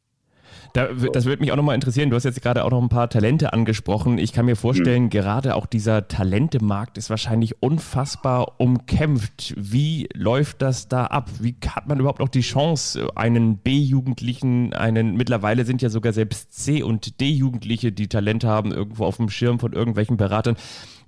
Da, 0.72 0.88
das 1.12 1.24
würde 1.24 1.40
mich 1.40 1.52
auch 1.52 1.56
nochmal 1.56 1.74
interessieren. 1.74 2.10
Du 2.10 2.16
hast 2.16 2.24
jetzt 2.24 2.42
gerade 2.42 2.64
auch 2.64 2.70
noch 2.70 2.82
ein 2.82 2.88
paar 2.88 3.08
Talente 3.08 3.52
angesprochen. 3.52 4.18
Ich 4.18 4.32
kann 4.32 4.46
mir 4.46 4.56
vorstellen, 4.56 5.04
mhm. 5.04 5.10
gerade 5.10 5.54
auch 5.54 5.66
dieser 5.66 6.08
Talentemarkt 6.08 6.98
ist 6.98 7.10
wahrscheinlich 7.10 7.62
unfassbar 7.62 8.60
umkämpft. 8.60 9.54
Wie 9.56 10.08
läuft 10.14 10.62
das 10.62 10.88
da 10.88 11.06
ab? 11.06 11.30
Wie 11.40 11.56
hat 11.68 11.88
man 11.88 11.98
überhaupt 11.98 12.20
noch 12.20 12.28
die 12.28 12.40
Chance, 12.40 13.08
einen 13.14 13.58
B-Jugendlichen, 13.58 14.72
einen, 14.74 15.16
mittlerweile 15.16 15.64
sind 15.64 15.82
ja 15.82 15.88
sogar 15.88 16.12
selbst 16.12 16.52
C- 16.52 16.82
und 16.82 17.20
D-Jugendliche, 17.20 17.92
die 17.92 18.08
Talente 18.08 18.48
haben, 18.48 18.72
irgendwo 18.72 19.04
auf 19.04 19.16
dem 19.16 19.30
Schirm 19.30 19.58
von 19.58 19.72
irgendwelchen 19.72 20.16
Beratern. 20.16 20.56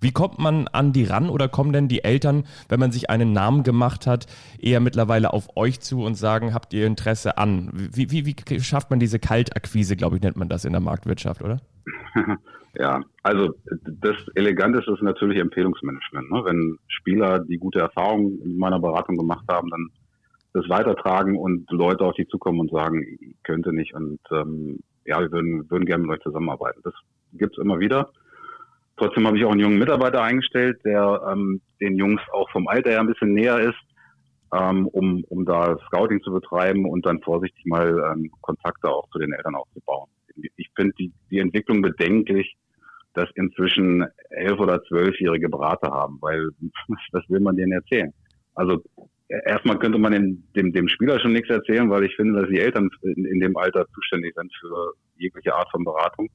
Wie 0.01 0.13
kommt 0.13 0.39
man 0.39 0.69
an 0.69 0.93
die 0.93 1.05
ran 1.05 1.29
oder 1.29 1.49
kommen 1.49 1.73
denn 1.73 1.89
die 1.89 2.05
Eltern, 2.05 2.45
wenn 2.69 2.81
man 2.81 2.93
sich 2.93 3.11
einen 3.11 3.33
Namen 3.33 3.63
gemacht 3.63 4.07
hat, 4.07 4.27
eher 4.59 4.81
mittlerweile 4.81 5.33
auf 5.33 5.57
euch 5.57 5.81
zu 5.81 6.03
und 6.03 6.15
sagen, 6.15 6.55
habt 6.55 6.73
ihr 6.73 6.87
Interesse 6.87 7.39
an? 7.39 7.71
Wie, 7.73 8.11
wie, 8.11 8.27
wie 8.27 8.61
schafft 8.61 8.91
man 8.91 9.01
diese 9.01 9.19
Kaltakquise, 9.19 9.97
glaube 9.97 10.17
ich, 10.17 10.23
nennt 10.23 10.37
man 10.37 10.49
das 10.49 10.65
in 10.65 10.73
der 10.73 10.81
Marktwirtschaft, 10.81 11.43
oder? 11.43 11.61
Ja, 12.79 13.01
also 13.25 13.55
das 13.67 14.15
Eleganteste 14.35 14.93
ist 14.93 15.03
natürlich 15.03 15.39
Empfehlungsmanagement. 15.39 16.31
Ne? 16.31 16.45
Wenn 16.45 16.79
Spieler, 16.87 17.41
die 17.41 17.59
gute 17.59 17.81
Erfahrungen 17.81 18.41
in 18.43 18.57
meiner 18.57 18.79
Beratung 18.79 19.17
gemacht 19.17 19.45
haben, 19.51 19.71
dann 19.71 19.89
das 20.53 20.69
weitertragen 20.69 21.37
und 21.37 21.69
Leute 21.71 22.05
auf 22.05 22.15
die 22.15 22.29
zukommen 22.29 22.61
und 22.61 22.71
sagen, 22.71 23.03
ich 23.03 23.35
könnte 23.43 23.73
nicht 23.73 23.95
und 23.95 24.21
ähm, 24.31 24.79
ja, 25.05 25.21
wir 25.21 25.33
würden, 25.33 25.69
würden 25.71 25.87
gerne 25.87 26.05
mit 26.05 26.19
euch 26.19 26.23
zusammenarbeiten. 26.23 26.81
Das 26.85 26.95
gibt's 27.33 27.59
immer 27.59 27.81
wieder. 27.81 28.11
Trotzdem 28.99 29.27
habe 29.27 29.39
ich 29.39 29.45
auch 29.45 29.53
einen 29.53 29.61
jungen 29.61 29.79
Mitarbeiter 29.79 30.23
eingestellt, 30.23 30.81
der 30.85 31.23
ähm, 31.31 31.61
den 31.81 31.97
Jungs 31.97 32.21
auch 32.33 32.51
vom 32.51 32.67
Alter 32.67 32.91
her 32.91 33.01
ein 33.01 33.07
bisschen 33.07 33.33
näher 33.33 33.61
ist, 33.61 33.79
ähm, 34.53 34.89
um, 34.89 35.25
um 35.29 35.45
da 35.45 35.79
Scouting 35.87 36.21
zu 36.23 36.33
betreiben 36.33 36.85
und 36.85 37.07
dann 37.07 37.21
vorsichtig 37.23 37.65
mal 37.65 37.89
ähm, 38.13 38.31
Kontakte 38.41 38.91
auch 38.91 39.09
zu 39.11 39.21
den 39.21 39.33
Eltern 39.33 39.55
aufzubauen. 39.55 40.09
Ich 40.57 40.69
finde 40.75 40.93
die, 40.99 41.13
die 41.31 41.39
Entwicklung 41.39 41.81
bedenklich, 41.81 42.57
dass 43.15 43.29
inzwischen 43.37 44.05
elf- 44.31 44.59
oder 44.59 44.83
zwölfjährige 44.85 45.49
Berater 45.49 45.91
haben, 45.93 46.19
weil 46.21 46.49
was 47.13 47.29
will 47.29 47.41
man 47.41 47.57
denen 47.57 47.73
erzählen? 47.73 48.13
Also 48.55 48.83
erstmal 49.29 49.79
könnte 49.79 49.99
man 49.99 50.13
dem, 50.13 50.43
dem, 50.57 50.73
dem 50.73 50.89
Spieler 50.89 51.21
schon 51.21 51.35
nichts 51.35 51.51
erzählen, 51.51 51.89
weil 51.89 52.05
ich 52.05 52.17
finde, 52.17 52.41
dass 52.41 52.51
die 52.51 52.59
Eltern 52.59 52.91
in, 53.03 53.25
in 53.25 53.39
dem 53.39 53.57
Alter 53.57 53.87
zuständig 53.95 54.35
sind 54.35 54.53
für 54.61 54.95
jegliche 55.19 55.55
Art 55.55 55.71
von 55.71 55.85
Beratung 55.85 56.29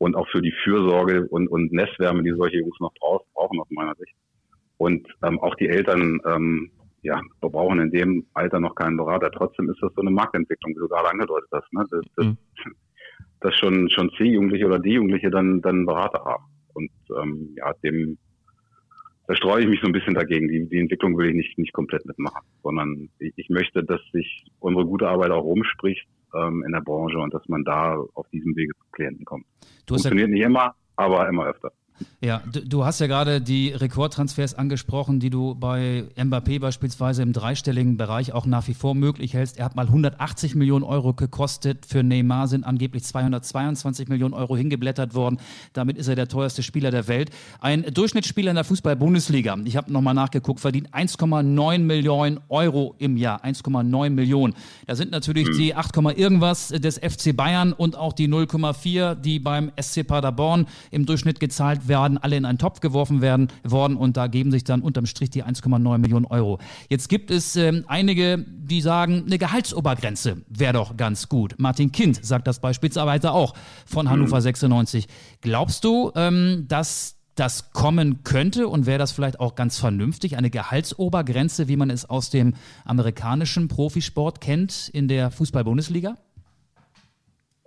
und 0.00 0.16
auch 0.16 0.26
für 0.28 0.40
die 0.40 0.54
Fürsorge 0.64 1.26
und, 1.28 1.46
und 1.48 1.72
Nestwärme, 1.72 2.22
die 2.22 2.32
solche 2.32 2.56
Jungs 2.56 2.80
noch 2.80 2.92
brauchen 2.94 3.60
aus 3.60 3.66
meiner 3.68 3.94
Sicht. 3.96 4.14
Und 4.78 5.06
ähm, 5.22 5.38
auch 5.40 5.54
die 5.56 5.68
Eltern 5.68 6.18
ähm, 6.24 6.70
ja, 7.02 7.20
brauchen 7.42 7.80
in 7.80 7.90
dem 7.90 8.26
Alter 8.32 8.60
noch 8.60 8.74
keinen 8.74 8.96
Berater. 8.96 9.30
Trotzdem 9.30 9.68
ist 9.68 9.82
das 9.82 9.92
so 9.94 10.00
eine 10.00 10.10
Marktentwicklung, 10.10 10.72
wie 10.74 10.80
du 10.80 10.88
gerade 10.88 11.10
angedeutet 11.10 11.50
hast, 11.52 11.70
ne? 11.74 11.84
dass, 11.90 12.00
dass, 12.16 12.26
mhm. 12.26 12.36
dass 13.40 13.54
schon, 13.56 13.90
schon 13.90 14.10
C-Jugendliche 14.16 14.66
oder 14.66 14.78
D-Jugendliche 14.78 15.30
dann, 15.30 15.60
dann 15.60 15.84
Berater 15.84 16.24
haben. 16.24 16.44
Und 16.72 16.90
ähm, 17.22 17.54
ja, 17.56 17.70
dem 17.84 18.16
da 19.26 19.36
streue 19.36 19.62
ich 19.62 19.68
mich 19.68 19.80
so 19.80 19.86
ein 19.86 19.92
bisschen 19.92 20.14
dagegen. 20.14 20.48
Die, 20.48 20.66
die 20.66 20.78
Entwicklung 20.78 21.16
will 21.18 21.28
ich 21.28 21.36
nicht, 21.36 21.58
nicht 21.58 21.72
komplett 21.74 22.06
mitmachen, 22.06 22.40
sondern 22.62 23.10
ich, 23.18 23.34
ich 23.36 23.50
möchte, 23.50 23.84
dass 23.84 24.00
sich 24.12 24.46
unsere 24.60 24.86
gute 24.86 25.08
Arbeit 25.08 25.30
auch 25.30 25.44
rumspricht 25.44 26.08
ähm, 26.34 26.62
in 26.64 26.72
der 26.72 26.80
Branche 26.80 27.18
und 27.18 27.32
dass 27.34 27.48
man 27.48 27.64
da 27.64 27.96
auf 28.14 28.28
diesem 28.30 28.54
Wege 28.56 28.72
zu 28.74 28.84
Klienten 28.92 29.24
kommt. 29.24 29.46
Funktioniert 29.86 30.28
ja 30.28 30.34
nicht 30.34 30.44
immer, 30.44 30.74
aber 30.96 31.28
immer 31.28 31.46
öfter. 31.46 31.72
Ja, 32.22 32.42
du, 32.52 32.60
du, 32.60 32.84
hast 32.84 33.00
ja 33.00 33.06
gerade 33.06 33.40
die 33.40 33.70
Rekordtransfers 33.70 34.54
angesprochen, 34.54 35.20
die 35.20 35.30
du 35.30 35.54
bei 35.54 36.04
Mbappé 36.16 36.60
beispielsweise 36.60 37.22
im 37.22 37.32
dreistelligen 37.32 37.96
Bereich 37.96 38.32
auch 38.32 38.44
nach 38.46 38.68
wie 38.68 38.74
vor 38.74 38.94
möglich 38.94 39.34
hältst. 39.34 39.58
Er 39.58 39.64
hat 39.64 39.74
mal 39.74 39.86
180 39.86 40.54
Millionen 40.54 40.84
Euro 40.84 41.14
gekostet. 41.14 41.86
Für 41.86 42.02
Neymar 42.02 42.46
sind 42.48 42.64
angeblich 42.64 43.04
222 43.04 44.08
Millionen 44.08 44.34
Euro 44.34 44.56
hingeblättert 44.56 45.14
worden. 45.14 45.38
Damit 45.72 45.96
ist 45.96 46.08
er 46.08 46.14
der 46.14 46.28
teuerste 46.28 46.62
Spieler 46.62 46.90
der 46.90 47.08
Welt. 47.08 47.30
Ein 47.60 47.84
Durchschnittsspieler 47.84 48.50
in 48.50 48.56
der 48.56 48.64
Fußball-Bundesliga, 48.64 49.56
ich 49.64 49.76
habe 49.78 49.92
nochmal 49.92 50.14
nachgeguckt, 50.14 50.60
verdient 50.60 50.90
1,9 50.94 51.78
Millionen 51.78 52.40
Euro 52.50 52.94
im 52.98 53.16
Jahr. 53.16 53.42
1,9 53.44 54.10
Millionen. 54.10 54.54
Da 54.86 54.94
sind 54.94 55.10
natürlich 55.10 55.48
mhm. 55.48 55.56
die 55.56 55.74
8, 55.74 55.96
irgendwas 56.16 56.68
des 56.68 56.98
FC 56.98 57.34
Bayern 57.34 57.72
und 57.72 57.96
auch 57.96 58.12
die 58.12 58.28
0,4, 58.28 59.14
die 59.14 59.38
beim 59.38 59.72
SC 59.80 60.06
Paderborn 60.06 60.66
im 60.90 61.06
Durchschnitt 61.06 61.40
gezahlt 61.40 61.88
werden 61.88 61.89
werden 61.90 62.16
alle 62.16 62.36
in 62.38 62.46
einen 62.46 62.56
Topf 62.56 62.80
geworfen 62.80 63.20
werden 63.20 63.48
worden 63.62 63.98
und 63.98 64.16
da 64.16 64.28
geben 64.28 64.50
sich 64.50 64.64
dann 64.64 64.80
unterm 64.80 65.04
Strich 65.04 65.28
die 65.28 65.44
1,9 65.44 65.98
Millionen 65.98 66.24
Euro. 66.24 66.58
Jetzt 66.88 67.10
gibt 67.10 67.30
es 67.30 67.56
ähm, 67.56 67.84
einige, 67.86 68.38
die 68.38 68.80
sagen, 68.80 69.24
eine 69.26 69.36
Gehaltsobergrenze 69.36 70.38
wäre 70.48 70.72
doch 70.72 70.96
ganz 70.96 71.28
gut. 71.28 71.56
Martin 71.58 71.92
Kind 71.92 72.24
sagt 72.24 72.46
das 72.46 72.60
beispielsweise 72.60 73.32
auch 73.32 73.52
von 73.84 74.08
Hannover 74.08 74.36
mhm. 74.36 74.42
96. 74.42 75.08
Glaubst 75.42 75.84
du, 75.84 76.12
ähm, 76.14 76.64
dass 76.68 77.20
das 77.34 77.72
kommen 77.72 78.22
könnte 78.22 78.68
und 78.68 78.86
wäre 78.86 78.98
das 78.98 79.12
vielleicht 79.12 79.40
auch 79.40 79.54
ganz 79.54 79.78
vernünftig, 79.78 80.36
eine 80.36 80.50
Gehaltsobergrenze, 80.50 81.68
wie 81.68 81.76
man 81.76 81.90
es 81.90 82.08
aus 82.08 82.30
dem 82.30 82.54
amerikanischen 82.84 83.68
Profisport 83.68 84.40
kennt 84.40 84.88
in 84.92 85.08
der 85.08 85.30
Fußball-Bundesliga? 85.30 86.16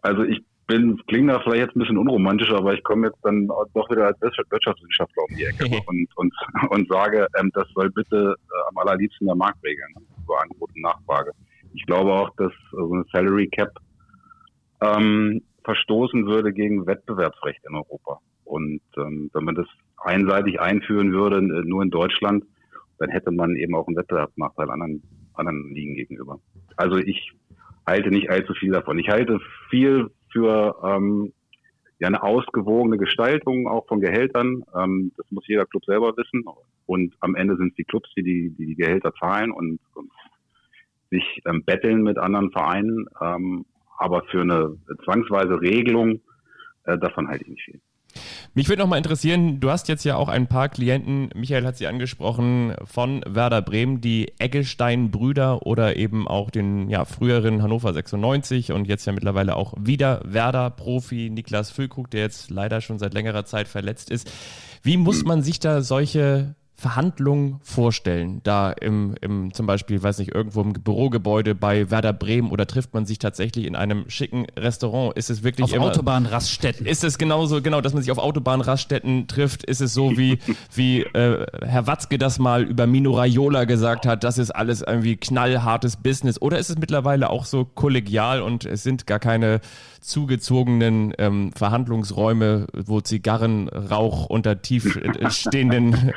Also 0.02 0.24
ich 0.24 0.44
bin, 0.68 1.02
klingt 1.08 1.30
da 1.30 1.40
vielleicht 1.40 1.66
jetzt 1.68 1.76
ein 1.76 1.80
bisschen 1.80 1.98
unromantisch, 1.98 2.52
aber 2.52 2.74
ich 2.74 2.84
komme 2.84 3.08
jetzt 3.08 3.20
dann 3.24 3.48
doch 3.48 3.90
wieder 3.90 4.08
als 4.08 4.22
Wirtschaftswissenschaftler 4.22 5.24
um 5.30 5.36
die 5.36 5.44
Ecke 5.44 5.66
und, 5.88 6.08
und, 6.16 6.34
und 6.70 6.90
sage, 6.90 7.28
ähm, 7.40 7.52
das 7.54 7.68
soll 7.74 7.90
bitte 7.92 8.36
äh, 8.38 8.70
am 8.70 8.78
allerliebsten 8.78 9.28
der 9.28 9.36
Markt 9.36 9.64
regeln, 9.64 9.94
so 10.28 10.34
Angebot 10.36 10.70
und 10.76 10.82
Nachfrage. 10.82 11.32
Ich 11.74 11.86
glaube 11.86 12.12
auch, 12.14 12.30
dass 12.38 12.52
so 12.72 12.94
eine 12.94 13.06
Salary 13.12 13.48
Cap 13.48 13.72
ähm, 14.82 15.42
verstoßen 15.64 16.26
würde 16.28 16.54
gegen 16.54 16.86
Wettbewerbsrecht 16.86 17.62
in 17.68 17.76
Europa. 17.76 18.20
Und 18.44 18.82
ähm, 18.98 19.30
wenn 19.34 19.44
man 19.44 19.56
das 19.56 19.68
einseitig 19.98 20.60
einführen 20.60 21.14
würde, 21.14 21.38
äh, 21.38 21.64
nur 21.66 21.82
in 21.82 21.90
Deutschland, 21.90 22.44
dann 23.00 23.10
hätte 23.10 23.32
man 23.32 23.56
eben 23.56 23.76
auch 23.76 23.88
einen 23.88 23.98
Wettbewerbsnachteil 23.98 24.70
anderen, 24.70 25.02
anderen 25.34 25.74
Ligen 25.74 25.96
gegenüber. 25.96 26.40
Also 26.76 26.98
ich 26.98 27.32
halte 27.88 28.10
nicht 28.10 28.30
allzu 28.30 28.54
viel 28.54 28.72
davon. 28.72 29.00
Ich 29.00 29.10
halte 29.10 29.40
viel 29.70 30.10
für 30.34 30.76
ähm, 30.84 31.32
ja 32.00 32.08
eine 32.08 32.22
ausgewogene 32.22 32.98
Gestaltung 32.98 33.68
auch 33.68 33.88
von 33.88 34.02
Gehältern. 34.02 34.64
Ähm, 34.76 35.14
das 35.16 35.26
muss 35.32 35.48
jeder 35.48 35.66
Club 35.66 35.86
selber 35.86 36.18
wissen. 36.18 36.44
Und 36.86 37.16
am 37.22 37.36
Ende 37.36 37.56
sind 37.56 37.70
es 37.70 37.76
die 37.76 37.86
Clubs, 37.86 38.10
die 38.18 38.24
die, 38.24 38.50
die, 38.50 38.76
Gehälter 38.76 39.14
zahlen 39.14 39.52
und, 39.52 39.80
und 39.94 40.12
sich 41.10 41.24
ähm, 41.46 41.64
betteln 41.64 42.04
mit 42.04 42.18
anderen 42.18 42.52
Vereinen. 42.52 43.06
Ähm, 43.22 43.66
aber 43.98 44.24
für 44.26 44.42
eine 44.42 44.76
zwangsweise 45.06 45.62
Regelung, 45.62 46.20
äh, 46.84 46.98
davon 46.98 47.30
halte 47.30 47.46
ich 47.46 47.52
nicht 47.52 47.64
viel. 47.64 47.82
Mich 48.54 48.70
würde 48.70 48.82
noch 48.82 48.90
mal 48.90 48.98
interessieren, 48.98 49.60
du 49.60 49.70
hast 49.70 49.88
jetzt 49.88 50.04
ja 50.04 50.16
auch 50.16 50.28
ein 50.28 50.48
paar 50.48 50.70
Klienten, 50.70 51.30
Michael 51.36 51.66
hat 51.66 51.78
sie 51.78 51.88
angesprochen, 51.88 52.76
von 52.84 53.24
Werder 53.28 53.62
Bremen, 53.62 54.02
die 54.02 54.32
Eggestein-Brüder 54.40 55.66
oder 55.66 55.96
eben 55.96 56.28
auch 56.28 56.50
den 56.50 56.90
ja, 56.90 57.06
früheren 57.06 57.64
Hannover 57.64 57.94
96 57.94 58.72
und 58.72 58.88
jetzt 58.88 59.06
ja 59.06 59.14
mittlerweile 59.14 59.56
auch 59.56 59.74
wieder 59.80 60.22
Werder-Profi 60.26 61.30
Niklas 61.32 61.72
Füllkrug, 61.72 62.12
der 62.12 62.22
jetzt 62.22 62.50
leider 62.52 62.82
schon 62.82 63.00
seit 63.00 63.14
längerer 63.14 63.46
Zeit 63.46 63.68
verletzt 63.68 64.12
ist. 64.12 64.30
Wie 64.84 64.98
muss 64.98 65.24
man 65.24 65.42
sich 65.42 65.60
da 65.60 65.82
solche 65.82 66.56
Verhandlungen 66.76 67.60
vorstellen? 67.64 68.42
Da 68.44 68.72
im, 68.72 69.16
im 69.22 69.54
zum 69.54 69.66
Beispiel, 69.66 70.02
weiß 70.02 70.18
nicht, 70.20 70.34
irgendwo 70.34 70.62
im 70.62 70.74
Bürogebäude 70.74 71.56
bei 71.56 71.90
Werder 71.92 72.14
Bremen 72.14 72.52
oder 72.52 72.68
trifft 72.68 72.94
man 72.94 73.06
sich 73.06 73.20
tatsächlich 73.20 73.66
in 73.66 73.76
einem 73.76 74.10
schicken 74.10 74.48
Restaurant? 74.58 75.16
Ist 75.16 75.30
es 75.30 75.44
wirklich 75.44 75.66
auf 75.66 75.74
immer, 75.74 75.86
Autobahnraststätten? 75.86 76.86
Ist 76.86 77.04
es 77.04 77.18
genauso, 77.18 77.62
genau, 77.62 77.82
dass 77.82 77.94
man 77.94 78.02
sich 78.02 78.12
auf 78.12 78.18
Autobahnraststätten 78.18 79.28
trifft? 79.28 79.64
Ist 79.64 79.82
es 79.82 79.94
so, 79.94 80.18
wie, 80.18 80.40
wie 80.74 81.02
äh, 81.02 81.46
Herr 81.62 81.88
Watzke 81.88 82.18
das 82.18 82.40
mal 82.40 82.64
über 82.64 82.88
Mino 82.88 83.12
Raiola 83.12 83.66
gesagt 83.66 84.06
hat, 84.06 84.24
das 84.24 84.38
ist 84.38 84.52
alles 84.52 84.82
irgendwie 84.82 85.16
knallhartes 85.16 85.98
Business? 85.98 86.42
Oder 86.42 86.60
ist 86.60 86.70
es 86.70 86.78
mittlerweile 86.78 87.30
auch 87.30 87.46
so 87.46 87.66
kollegial 87.66 88.42
und 88.42 88.66
es 88.66 88.84
sind 88.84 89.08
gar 89.08 89.20
keine 89.20 89.62
zugezogenen 90.04 91.14
ähm, 91.18 91.52
Verhandlungsräume, 91.56 92.68
wo 92.74 93.00
Zigarrenrauch 93.00 94.30
unter 94.30 94.62
tief 94.62 94.98
äh, 94.98 95.30
stehenden 95.32 96.14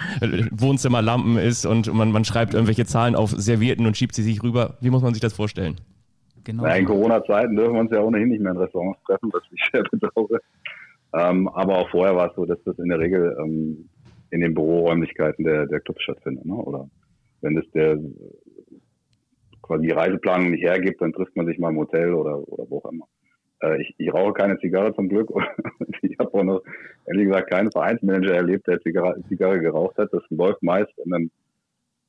Wohnzimmerlampen 0.51 1.38
ist 1.38 1.66
und 1.66 1.92
man, 1.94 2.11
man 2.11 2.25
schreibt 2.25 2.55
irgendwelche 2.55 2.85
Zahlen 2.85 3.14
auf 3.14 3.31
Servierten 3.31 3.87
und 3.87 3.96
schiebt 3.96 4.14
sie 4.14 4.22
sich 4.22 4.42
rüber. 4.42 4.77
Wie 4.81 4.90
muss 4.90 5.03
man 5.03 5.14
sich 5.14 5.20
das 5.20 5.33
vorstellen? 5.33 5.77
Genau. 6.44 6.64
Ja, 6.64 6.75
in 6.75 6.85
Corona-Zeiten 6.85 7.57
dürfen 7.57 7.75
wir 7.75 7.81
uns 7.81 7.90
ja 7.90 8.01
ohnehin 8.01 8.29
nicht 8.29 8.40
mehr 8.40 8.53
in 8.53 8.59
Restaurants 8.59 9.01
treffen, 9.05 9.31
was 9.33 9.42
ich 9.51 9.61
sehr 9.72 9.83
bedauere. 9.85 10.40
Ähm, 11.14 11.49
aber 11.49 11.79
auch 11.79 11.90
vorher 11.90 12.14
war 12.14 12.29
es 12.29 12.37
so, 12.37 12.44
dass 12.44 12.59
das 12.64 12.79
in 12.79 12.88
der 12.88 12.99
Regel 12.99 13.37
ähm, 13.40 13.88
in 14.31 14.40
den 14.40 14.55
Büroräumlichkeiten 14.55 15.44
der, 15.44 15.66
der 15.66 15.81
Clubs 15.81 16.03
stattfindet. 16.03 16.44
Ne? 16.44 16.55
Oder 16.55 16.88
wenn 17.40 17.57
es 17.57 17.70
der 17.72 17.99
quasi 19.62 19.87
die 19.87 19.92
Reiseplanung 19.92 20.51
nicht 20.51 20.62
hergibt, 20.62 21.01
dann 21.01 21.12
trifft 21.12 21.37
man 21.37 21.46
sich 21.46 21.59
mal 21.59 21.70
im 21.70 21.79
Hotel 21.79 22.12
oder, 22.12 22.38
oder 22.49 22.64
wo 22.68 22.79
auch 22.79 22.90
immer. 22.90 23.07
Äh, 23.62 23.83
ich, 23.83 23.95
ich 23.99 24.12
rauche 24.12 24.33
keine 24.33 24.59
Zigarre 24.59 24.95
zum 24.95 25.09
Glück. 25.09 25.31
ich 26.03 26.19
habe 26.19 26.35
auch 26.35 26.45
noch, 26.45 26.62
ehrlich 27.07 27.27
gesagt, 27.27 27.51
keinen 27.51 27.71
Vereinsmanager 27.71 28.35
erlebt, 28.35 28.66
der 28.66 28.81
Zigarre, 28.81 29.23
Zigarre 29.29 29.61
geraucht 29.61 29.97
hat. 29.99 30.12
Das 30.12 30.23
läuft 30.31 30.62
meist 30.62 30.92
in 31.05 31.14
einem 31.14 31.31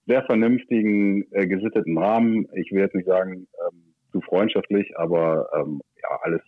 sehr 0.05 0.23
vernünftigen, 0.23 1.25
äh, 1.31 1.47
gesitteten 1.47 1.97
Rahmen. 1.97 2.47
Ich 2.53 2.71
will 2.71 2.81
jetzt 2.81 2.95
nicht 2.95 3.07
sagen, 3.07 3.47
ähm, 3.67 3.83
zu 4.11 4.21
freundschaftlich, 4.21 4.97
aber 4.97 5.49
ähm, 5.53 5.81
ja, 6.01 6.19
alles 6.21 6.41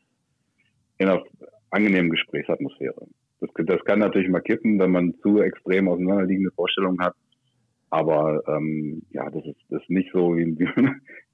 in 0.98 1.10
einer 1.10 1.24
angenehmen 1.72 2.12
Gesprächsatmosphäre. 2.12 3.08
Das, 3.42 3.50
das 3.66 3.84
kann 3.86 4.00
natürlich 4.00 4.30
mal 4.30 4.42
kippen, 4.42 4.80
wenn 4.80 4.92
man 4.92 5.14
zu 5.22 5.42
extrem 5.42 5.88
auseinanderliegende 5.88 6.52
Vorstellungen 6.52 7.00
hat. 7.02 7.16
Aber 7.92 8.44
ähm, 8.48 9.02
ja, 9.12 9.30
das 9.30 9.44
ist, 9.46 9.58
das 9.70 9.82
ist 9.82 9.90
nicht 9.90 10.10
so, 10.14 10.36
wie, 10.36 10.58
wie, 10.60 10.68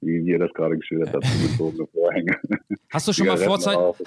wie 0.00 0.30
ihr 0.30 0.38
das 0.38 0.52
gerade 0.54 0.76
geschildert 0.76 1.12
habt, 1.14 1.24
zugezogene 1.24 1.86
Vorhänge. 1.88 2.36
Hast 2.90 3.08
du 3.08 3.12
schon 3.12 3.26
mal 3.26 3.36
vorzeitig, 3.36 4.06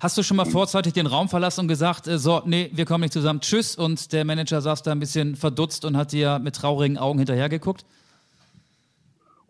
hast 0.00 0.16
du 0.16 0.22
schon 0.22 0.36
mal 0.36 0.46
vorzeitig 0.46 0.94
den 0.94 1.06
Raum 1.06 1.28
verlassen 1.28 1.62
und 1.62 1.68
gesagt, 1.68 2.08
äh, 2.08 2.18
so, 2.18 2.40
nee, 2.46 2.70
wir 2.72 2.86
kommen 2.86 3.02
nicht 3.02 3.12
zusammen, 3.12 3.40
tschüss, 3.40 3.76
und 3.76 4.12
der 4.12 4.24
Manager 4.24 4.60
saß 4.60 4.82
da 4.82 4.92
ein 4.92 5.00
bisschen 5.00 5.36
verdutzt 5.36 5.84
und 5.84 5.96
hat 5.96 6.12
dir 6.12 6.38
mit 6.38 6.54
traurigen 6.54 6.96
Augen 6.96 7.18
hinterhergeguckt? 7.18 7.84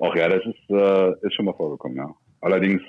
Ach 0.01 0.15
ja, 0.17 0.29
das 0.29 0.43
ist, 0.45 0.71
äh, 0.71 1.27
ist 1.27 1.35
schon 1.35 1.45
mal 1.45 1.55
vorgekommen, 1.55 1.97
ja. 1.97 2.13
Allerdings 2.41 2.83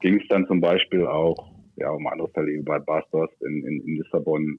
ging 0.00 0.20
es 0.20 0.28
dann 0.28 0.46
zum 0.46 0.60
Beispiel 0.60 1.06
auch 1.06 1.56
ja, 1.76 1.90
um 1.90 2.06
andere 2.06 2.28
Fälle 2.28 2.48
wie 2.48 2.62
bei 2.62 2.78
Bastos 2.78 3.30
in, 3.40 3.64
in, 3.66 3.80
in 3.82 3.96
Lissabon, 3.96 4.58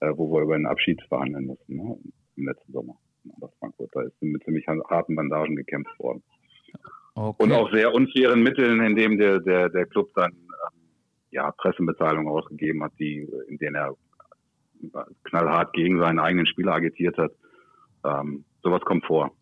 äh, 0.00 0.12
wo 0.14 0.32
wir 0.32 0.42
über 0.42 0.54
einen 0.54 0.66
Abschied 0.66 1.00
verhandeln 1.08 1.46
mussten, 1.46 1.76
ne, 1.76 1.96
im 2.36 2.46
letzten 2.46 2.72
Sommer. 2.72 2.96
Aber 3.36 3.50
Frankfurt, 3.58 3.90
da 3.92 4.02
ist 4.02 4.20
mit 4.20 4.42
ziemlich 4.44 4.66
harten 4.66 5.16
Bandagen 5.16 5.56
gekämpft 5.56 5.98
worden. 5.98 6.22
Okay. 7.14 7.42
Und 7.42 7.52
auch 7.52 7.72
sehr 7.72 7.92
unfairen 7.92 8.42
Mitteln, 8.42 8.80
in 8.82 8.94
dem 8.94 9.18
der, 9.18 9.40
der, 9.40 9.68
der 9.68 9.86
Club 9.86 10.10
dann 10.14 10.32
ähm, 10.32 10.80
ja, 11.30 11.50
Pressemitteilungen 11.52 12.28
ausgegeben 12.28 12.82
hat, 12.84 12.92
die, 12.98 13.28
in 13.48 13.58
denen 13.58 13.74
er 13.74 13.96
knallhart 15.24 15.72
gegen 15.72 15.98
seinen 15.98 16.20
eigenen 16.20 16.46
Spieler 16.46 16.74
agitiert 16.74 17.18
hat. 17.18 17.32
Ähm, 18.04 18.44
sowas 18.62 18.82
kommt 18.82 19.04
vor. 19.04 19.32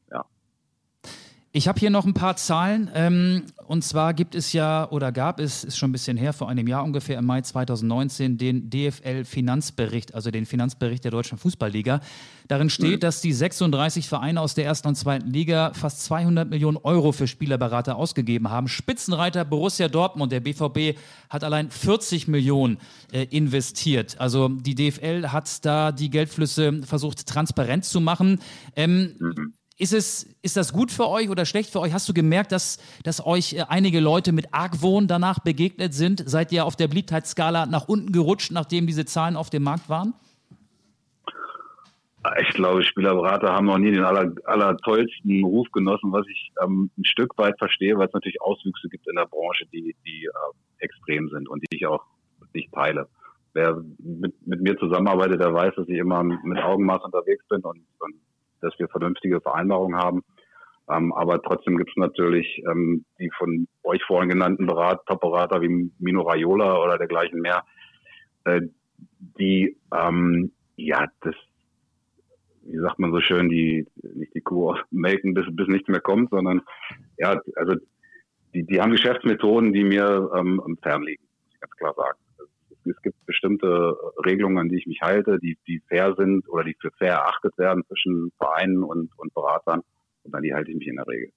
Ich 1.56 1.68
habe 1.68 1.80
hier 1.80 1.88
noch 1.88 2.04
ein 2.04 2.12
paar 2.12 2.36
Zahlen. 2.36 2.90
Ähm, 2.92 3.44
und 3.66 3.82
zwar 3.82 4.12
gibt 4.12 4.34
es 4.34 4.52
ja 4.52 4.90
oder 4.90 5.10
gab 5.10 5.40
es, 5.40 5.64
ist 5.64 5.78
schon 5.78 5.88
ein 5.88 5.92
bisschen 5.92 6.18
her, 6.18 6.34
vor 6.34 6.50
einem 6.50 6.68
Jahr 6.68 6.84
ungefähr 6.84 7.18
im 7.18 7.24
Mai 7.24 7.40
2019, 7.40 8.36
den 8.36 8.68
DFL-Finanzbericht, 8.68 10.14
also 10.14 10.30
den 10.30 10.44
Finanzbericht 10.44 11.02
der 11.04 11.12
Deutschen 11.12 11.38
Fußballliga. 11.38 12.00
Darin 12.46 12.68
steht, 12.68 12.96
mhm. 12.96 13.00
dass 13.00 13.22
die 13.22 13.32
36 13.32 14.06
Vereine 14.06 14.42
aus 14.42 14.54
der 14.54 14.66
ersten 14.66 14.88
und 14.88 14.96
zweiten 14.96 15.30
Liga 15.30 15.72
fast 15.72 16.04
200 16.04 16.46
Millionen 16.50 16.76
Euro 16.76 17.12
für 17.12 17.26
Spielerberater 17.26 17.96
ausgegeben 17.96 18.50
haben. 18.50 18.68
Spitzenreiter 18.68 19.46
Borussia 19.46 19.88
Dortmund, 19.88 20.32
der 20.32 20.40
BVB, 20.40 20.98
hat 21.30 21.42
allein 21.42 21.70
40 21.70 22.28
Millionen 22.28 22.76
äh, 23.12 23.24
investiert. 23.30 24.20
Also 24.20 24.48
die 24.48 24.74
DFL 24.74 25.28
hat 25.28 25.64
da 25.64 25.90
die 25.90 26.10
Geldflüsse 26.10 26.82
versucht 26.82 27.26
transparent 27.26 27.86
zu 27.86 28.02
machen. 28.02 28.40
Ähm, 28.76 29.14
mhm. 29.18 29.54
Ist 29.78 29.92
es, 29.92 30.24
ist 30.40 30.56
das 30.56 30.72
gut 30.72 30.90
für 30.90 31.06
euch 31.06 31.28
oder 31.28 31.44
schlecht 31.44 31.70
für 31.70 31.80
euch? 31.80 31.92
Hast 31.92 32.08
du 32.08 32.14
gemerkt, 32.14 32.50
dass, 32.50 32.78
dass 33.04 33.24
euch 33.24 33.52
äh, 33.52 33.64
einige 33.68 34.00
Leute 34.00 34.32
mit 34.32 34.54
Argwohn 34.54 35.06
danach 35.06 35.40
begegnet 35.40 35.92
sind? 35.92 36.22
Seid 36.26 36.50
ihr 36.50 36.64
auf 36.64 36.76
der 36.76 36.88
Beliebtheitsskala 36.88 37.66
nach 37.66 37.86
unten 37.86 38.10
gerutscht, 38.10 38.52
nachdem 38.52 38.86
diese 38.86 39.04
Zahlen 39.04 39.36
auf 39.36 39.50
dem 39.50 39.64
Markt 39.64 39.90
waren? 39.90 40.14
Ich 42.40 42.48
glaube, 42.54 42.82
Spielerberater 42.82 43.52
haben 43.52 43.66
noch 43.66 43.76
nie 43.76 43.92
den 43.92 44.02
aller, 44.02 44.32
aller 44.44 44.76
tollsten 44.78 45.44
Ruf 45.44 45.70
genossen, 45.72 46.10
was 46.10 46.26
ich 46.26 46.50
ähm, 46.62 46.90
ein 46.96 47.04
Stück 47.04 47.36
weit 47.36 47.56
verstehe, 47.58 47.96
weil 47.98 48.08
es 48.08 48.14
natürlich 48.14 48.40
Auswüchse 48.40 48.88
gibt 48.88 49.06
in 49.06 49.16
der 49.16 49.26
Branche, 49.26 49.66
die, 49.72 49.94
die 50.06 50.24
äh, 50.24 50.84
extrem 50.84 51.28
sind 51.28 51.48
und 51.48 51.62
die 51.62 51.76
ich 51.76 51.86
auch 51.86 52.02
nicht 52.54 52.72
teile. 52.72 53.08
Wer 53.52 53.80
mit, 53.98 54.34
mit 54.46 54.60
mir 54.60 54.76
zusammenarbeitet, 54.78 55.40
der 55.40 55.52
weiß, 55.52 55.74
dass 55.76 55.88
ich 55.88 55.98
immer 55.98 56.24
mit 56.24 56.58
Augenmaß 56.58 57.04
unterwegs 57.04 57.46
bin 57.48 57.60
und, 57.60 57.80
und 58.00 58.14
dass 58.60 58.78
wir 58.78 58.88
vernünftige 58.88 59.40
Vereinbarungen 59.40 59.98
haben. 59.98 60.22
Ähm, 60.88 61.12
aber 61.12 61.42
trotzdem 61.42 61.76
gibt 61.76 61.90
es 61.90 61.96
natürlich 61.96 62.62
ähm, 62.70 63.04
die 63.18 63.30
von 63.36 63.66
euch 63.82 64.02
vorhin 64.04 64.28
genannten 64.28 64.66
Berat, 64.66 65.04
Top-Berater 65.06 65.60
wie 65.60 65.90
Mino 65.98 66.22
Raiola 66.22 66.80
oder 66.80 66.96
dergleichen 66.96 67.40
mehr, 67.40 67.64
äh, 68.44 68.62
die 69.38 69.76
ähm, 69.92 70.52
ja 70.76 71.06
das, 71.22 71.34
wie 72.62 72.78
sagt 72.78 73.00
man 73.00 73.12
so 73.12 73.20
schön, 73.20 73.48
die 73.48 73.86
nicht 74.14 74.34
die 74.34 74.40
Kuh 74.40 74.76
melken, 74.90 75.34
bis, 75.34 75.46
bis 75.50 75.66
nichts 75.66 75.88
mehr 75.88 76.00
kommt, 76.00 76.30
sondern 76.30 76.62
ja, 77.18 77.40
also 77.56 77.74
die, 78.54 78.64
die 78.64 78.80
haben 78.80 78.92
Geschäftsmethoden, 78.92 79.72
die 79.72 79.84
mir 79.84 80.30
ähm, 80.36 80.78
fern 80.82 81.02
liegen, 81.02 81.24
muss 81.24 81.54
ich 81.54 81.60
ganz 81.60 81.76
klar 81.76 81.94
sagen 81.96 82.18
es 82.90 83.00
gibt 83.02 83.24
bestimmte 83.26 83.96
Regelungen, 84.24 84.58
an 84.58 84.68
die 84.68 84.78
ich 84.78 84.86
mich 84.86 85.00
halte, 85.02 85.38
die, 85.38 85.58
die 85.66 85.80
fair 85.88 86.14
sind 86.16 86.48
oder 86.48 86.64
die 86.64 86.76
für 86.80 86.90
fair 86.92 87.14
erachtet 87.14 87.56
werden 87.58 87.84
zwischen 87.86 88.32
Vereinen 88.38 88.82
und, 88.82 89.10
und 89.18 89.34
Beratern. 89.34 89.82
Und 90.22 90.34
an 90.34 90.42
die 90.42 90.54
halte 90.54 90.70
ich 90.70 90.76
mich 90.76 90.88
in 90.88 90.96
der 90.96 91.06
Regel. 91.06 91.32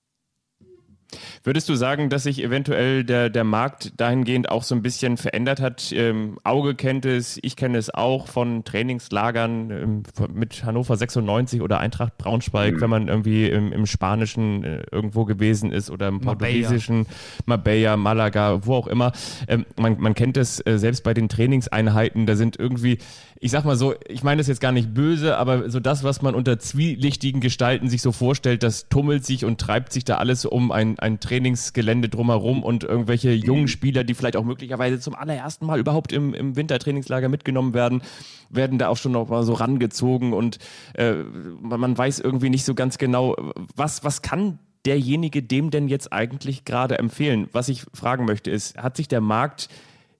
Würdest 1.43 1.69
du 1.69 1.75
sagen, 1.75 2.09
dass 2.09 2.23
sich 2.23 2.43
eventuell 2.43 3.03
der, 3.03 3.29
der 3.29 3.43
Markt 3.43 3.93
dahingehend 3.99 4.49
auch 4.49 4.63
so 4.63 4.75
ein 4.75 4.81
bisschen 4.81 5.17
verändert 5.17 5.61
hat? 5.61 5.91
Ähm, 5.93 6.37
Auge 6.43 6.75
kennt 6.75 7.05
es, 7.05 7.39
ich 7.41 7.55
kenne 7.55 7.77
es 7.77 7.93
auch 7.93 8.27
von 8.27 8.63
Trainingslagern 8.65 9.71
ähm, 9.71 10.03
mit 10.33 10.63
Hannover 10.65 10.97
96 10.97 11.61
oder 11.61 11.79
Eintracht 11.79 12.17
Braunschweig, 12.17 12.75
mhm. 12.75 12.81
wenn 12.81 12.89
man 12.89 13.07
irgendwie 13.07 13.47
im, 13.47 13.71
im 13.71 13.85
Spanischen 13.85 14.63
äh, 14.63 14.83
irgendwo 14.91 15.25
gewesen 15.25 15.71
ist 15.71 15.89
oder 15.89 16.09
im 16.09 16.19
Portugiesischen, 16.19 17.05
Marbella, 17.45 17.95
Malaga, 17.95 18.65
wo 18.65 18.75
auch 18.75 18.87
immer. 18.87 19.13
Ähm, 19.47 19.65
man, 19.77 19.99
man 19.99 20.15
kennt 20.15 20.35
es 20.35 20.65
äh, 20.65 20.77
selbst 20.77 21.03
bei 21.03 21.13
den 21.13 21.29
Trainingseinheiten, 21.29 22.25
da 22.25 22.35
sind 22.35 22.59
irgendwie 22.59 22.97
ich 23.41 23.51
sag 23.51 23.63
mal 23.63 23.77
so, 23.77 23.95
ich 24.07 24.21
meine 24.21 24.39
das 24.39 24.47
jetzt 24.47 24.59
gar 24.59 24.73
nicht 24.73 24.93
böse, 24.93 25.37
aber 25.37 25.69
so 25.69 25.79
das, 25.79 26.03
was 26.03 26.21
man 26.21 26.35
unter 26.35 26.59
zwielichtigen 26.59 27.39
Gestalten 27.39 27.87
sich 27.89 28.01
so 28.01 28.11
vorstellt, 28.11 28.63
das 28.63 28.89
tummelt 28.89 29.25
sich 29.25 29.45
und 29.45 29.61
treibt 29.61 29.93
sich 29.93 30.03
da 30.03 30.17
alles 30.17 30.45
um 30.45 30.73
ein, 30.73 30.99
ein 30.99 31.21
Trainingsgelände 31.29 32.09
drumherum 32.09 32.63
und 32.63 32.83
irgendwelche 32.83 33.31
jungen 33.31 33.67
Spieler, 33.67 34.03
die 34.03 34.15
vielleicht 34.15 34.35
auch 34.35 34.43
möglicherweise 34.43 34.99
zum 34.99 35.13
allerersten 35.13 35.67
Mal 35.67 35.79
überhaupt 35.79 36.11
im, 36.11 36.33
im 36.33 36.55
Wintertrainingslager 36.55 37.29
mitgenommen 37.29 37.75
werden, 37.75 38.01
werden 38.49 38.79
da 38.79 38.87
auch 38.87 38.97
schon 38.97 39.11
noch 39.11 39.29
mal 39.29 39.43
so 39.43 39.53
rangezogen 39.53 40.33
und 40.33 40.57
äh, 40.93 41.13
man 41.61 41.95
weiß 41.95 42.19
irgendwie 42.19 42.49
nicht 42.49 42.65
so 42.65 42.73
ganz 42.73 42.97
genau, 42.97 43.35
was, 43.75 44.03
was 44.03 44.23
kann 44.23 44.57
derjenige 44.85 45.43
dem 45.43 45.69
denn 45.69 45.87
jetzt 45.87 46.11
eigentlich 46.11 46.65
gerade 46.65 46.97
empfehlen? 46.97 47.47
Was 47.51 47.69
ich 47.69 47.85
fragen 47.93 48.25
möchte 48.25 48.49
ist, 48.49 48.77
hat 48.77 48.97
sich 48.97 49.07
der 49.07 49.21
Markt 49.21 49.69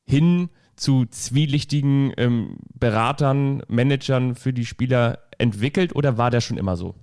hin 0.05 0.49
zu 0.75 1.05
zwielichtigen 1.07 2.13
ähm, 2.17 2.57
Beratern, 2.75 3.63
Managern 3.67 4.35
für 4.35 4.53
die 4.53 4.65
Spieler 4.65 5.19
entwickelt 5.39 5.95
oder 5.95 6.19
war 6.19 6.29
der 6.29 6.41
schon 6.41 6.57
immer 6.57 6.77
so? 6.77 6.93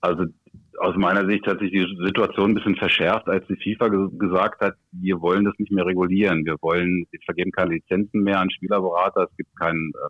Also 0.00 0.24
aus 0.80 0.96
meiner 0.96 1.26
Sicht 1.26 1.46
hat 1.46 1.60
sich 1.60 1.70
die 1.70 1.86
Situation 2.02 2.50
ein 2.50 2.54
bisschen 2.54 2.76
verschärft, 2.76 3.28
als 3.28 3.46
die 3.48 3.56
FIFA 3.56 3.88
ge 3.88 4.08
gesagt 4.18 4.62
hat, 4.62 4.74
wir 4.92 5.20
wollen 5.20 5.44
das 5.44 5.54
nicht 5.58 5.70
mehr 5.70 5.84
regulieren. 5.84 6.46
Wir 6.46 6.56
wollen, 6.62 7.06
wir 7.10 7.20
vergeben 7.24 7.52
keine 7.52 7.74
Lizenzen 7.74 8.22
mehr 8.22 8.40
an 8.40 8.50
Spielerberater, 8.50 9.24
es 9.30 9.36
gibt 9.36 9.54
keine 9.58 9.78
äh, 9.78 10.08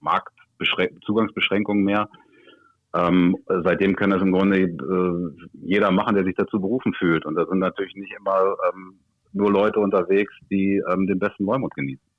Marktzugangsbeschränkungen 0.00 1.84
mehr. 1.84 2.08
Ähm, 2.94 3.36
seitdem 3.46 3.94
kann 3.94 4.10
das 4.10 4.22
im 4.22 4.32
Grunde 4.32 4.60
äh, 4.60 5.48
jeder 5.52 5.90
machen, 5.90 6.14
der 6.14 6.24
sich 6.24 6.34
dazu 6.34 6.60
berufen 6.60 6.94
fühlt. 6.94 7.26
Und 7.26 7.34
da 7.34 7.44
sind 7.46 7.58
natürlich 7.58 7.94
nicht 7.94 8.14
immer 8.18 8.56
ähm, 8.72 8.98
nur 9.32 9.52
Leute 9.52 9.80
unterwegs, 9.80 10.32
die 10.50 10.82
ähm, 10.90 11.06
den 11.06 11.18
besten 11.18 11.44
Neumond 11.44 11.74
genießen. 11.74 12.10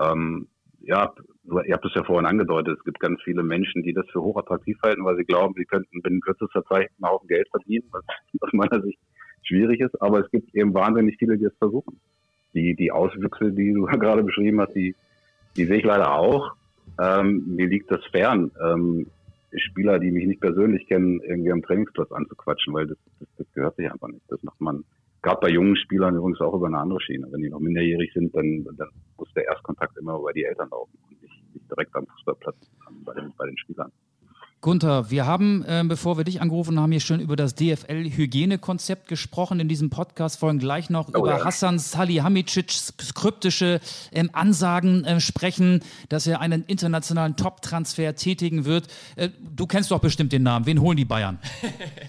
Ähm, 0.00 0.48
ja, 0.80 1.12
ihr 1.46 1.74
habt 1.74 1.84
es 1.84 1.94
ja 1.94 2.04
vorhin 2.04 2.26
angedeutet, 2.26 2.78
es 2.78 2.84
gibt 2.84 3.00
ganz 3.00 3.20
viele 3.22 3.42
Menschen, 3.42 3.82
die 3.82 3.92
das 3.92 4.08
für 4.10 4.22
hochattraktiv 4.22 4.78
halten, 4.82 5.04
weil 5.04 5.16
sie 5.16 5.24
glauben, 5.24 5.54
sie 5.56 5.64
könnten 5.64 6.00
binnen 6.02 6.20
kürzester 6.20 6.64
Zeit 6.64 6.90
einen 6.98 7.10
Haufen 7.10 7.28
Geld 7.28 7.48
verdienen, 7.50 7.86
was 7.90 8.02
aus 8.40 8.52
meiner 8.52 8.82
Sicht 8.82 8.98
schwierig 9.42 9.80
ist. 9.80 10.00
Aber 10.00 10.20
es 10.20 10.30
gibt 10.30 10.54
eben 10.54 10.72
wahnsinnig 10.74 11.16
viele, 11.18 11.36
die 11.36 11.44
es 11.44 11.56
versuchen. 11.58 12.00
Die, 12.54 12.74
die 12.74 12.92
Auswüchse, 12.92 13.52
die 13.52 13.72
du 13.72 13.84
gerade 13.98 14.22
beschrieben 14.22 14.60
hast, 14.60 14.74
die, 14.74 14.94
die 15.56 15.66
sehe 15.66 15.78
ich 15.78 15.84
leider 15.84 16.14
auch. 16.14 16.54
Ähm, 17.00 17.44
mir 17.56 17.66
liegt 17.66 17.90
das 17.90 18.04
fern, 18.06 18.50
ähm, 18.62 19.06
Spieler, 19.56 19.98
die 20.00 20.10
mich 20.10 20.26
nicht 20.26 20.40
persönlich 20.40 20.86
kennen, 20.88 21.20
irgendwie 21.20 21.52
am 21.52 21.62
Trainingsplatz 21.62 22.10
anzuquatschen, 22.10 22.74
weil 22.74 22.86
das, 22.86 22.98
das, 23.20 23.28
das 23.38 23.46
gehört 23.54 23.76
sich 23.76 23.90
einfach 23.90 24.08
nicht. 24.08 24.24
Das 24.28 24.42
macht 24.42 24.60
man 24.60 24.84
gerade 25.22 25.40
bei 25.40 25.48
jungen 25.48 25.76
Spielern 25.76 26.16
übrigens 26.16 26.40
auch 26.40 26.54
über 26.54 26.66
eine 26.66 26.78
andere 26.78 27.00
Schiene. 27.00 27.28
Wenn 27.30 27.40
die 27.40 27.50
noch 27.50 27.60
minderjährig 27.60 28.12
sind, 28.12 28.34
dann, 28.34 28.64
dann 28.76 28.88
muss 29.16 29.32
der 29.34 29.46
Erstkontakt 29.46 29.96
immer 29.96 30.18
über 30.18 30.32
die 30.32 30.44
Eltern 30.44 30.68
laufen 30.70 30.98
nicht, 31.54 31.70
direkt 31.70 31.94
am 31.94 32.06
Fußballplatz 32.06 32.56
bei 33.04 33.14
den, 33.14 33.32
bei 33.36 33.46
den 33.46 33.56
Spielern. 33.58 33.90
Gunther, 34.64 35.10
wir 35.10 35.26
haben, 35.26 35.62
äh, 35.66 35.84
bevor 35.86 36.16
wir 36.16 36.24
dich 36.24 36.40
angerufen 36.40 36.80
haben, 36.80 36.90
hier 36.90 37.02
schon 37.02 37.20
über 37.20 37.36
das 37.36 37.54
DFL-Hygienekonzept 37.54 39.08
gesprochen 39.08 39.60
in 39.60 39.68
diesem 39.68 39.90
Podcast. 39.90 40.40
Wollen 40.40 40.58
gleich 40.58 40.88
noch 40.88 41.10
oh, 41.12 41.18
über 41.18 41.36
ja. 41.36 41.44
Hassan 41.44 41.78
Salihamidzics 41.78 42.94
kryptische 43.14 43.80
ähm, 44.10 44.30
Ansagen 44.32 45.04
äh, 45.04 45.20
sprechen, 45.20 45.82
dass 46.08 46.26
er 46.26 46.40
einen 46.40 46.64
internationalen 46.64 47.36
Top-Transfer 47.36 48.14
tätigen 48.14 48.64
wird. 48.64 48.88
Äh, 49.16 49.28
du 49.38 49.66
kennst 49.66 49.90
doch 49.90 50.00
bestimmt 50.00 50.32
den 50.32 50.44
Namen. 50.44 50.64
Wen 50.64 50.80
holen 50.80 50.96
die 50.96 51.04
Bayern? 51.04 51.38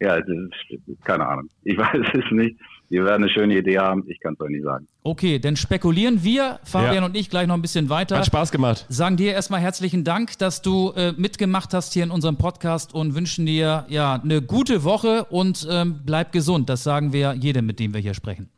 ja, 0.00 0.14
ist, 0.14 1.04
keine 1.04 1.28
Ahnung. 1.28 1.50
Ich 1.64 1.76
weiß 1.76 2.08
es 2.14 2.30
nicht. 2.30 2.56
Wir 2.90 3.04
werden 3.04 3.24
eine 3.24 3.30
schöne 3.32 3.58
Idee 3.58 3.78
haben. 3.78 4.04
Ich 4.08 4.18
kann 4.20 4.32
es 4.34 4.40
euch 4.40 4.48
nicht 4.50 4.64
sagen. 4.64 4.86
Okay, 5.02 5.38
dann 5.38 5.56
spekulieren 5.56 6.24
wir, 6.24 6.58
Fabian 6.64 6.94
Ja. 6.94 7.04
und 7.04 7.16
ich, 7.16 7.28
gleich 7.28 7.46
noch 7.46 7.54
ein 7.54 7.60
bisschen 7.62 7.90
weiter. 7.90 8.16
Hat 8.18 8.24
Spaß 8.26 8.50
gemacht. 8.50 8.86
Sagen 8.88 9.16
dir 9.18 9.32
erstmal 9.32 9.60
herzlichen 9.60 10.04
Dank, 10.04 10.38
dass 10.38 10.62
du 10.62 10.92
äh, 10.96 11.12
mitgemacht 11.12 11.74
hast 11.74 11.92
hier 11.92 12.04
in 12.04 12.10
unserem 12.10 12.36
Podcast 12.38 12.94
und 12.94 13.14
wünschen 13.14 13.44
dir 13.44 13.84
ja 13.88 14.14
eine 14.22 14.40
gute 14.40 14.84
Woche 14.84 15.24
und 15.24 15.68
ähm, 15.70 16.00
bleib 16.06 16.32
gesund. 16.32 16.70
Das 16.70 16.82
sagen 16.82 17.12
wir 17.12 17.34
jedem, 17.34 17.66
mit 17.66 17.78
dem 17.78 17.92
wir 17.92 18.00
hier 18.00 18.14
sprechen. 18.14 18.48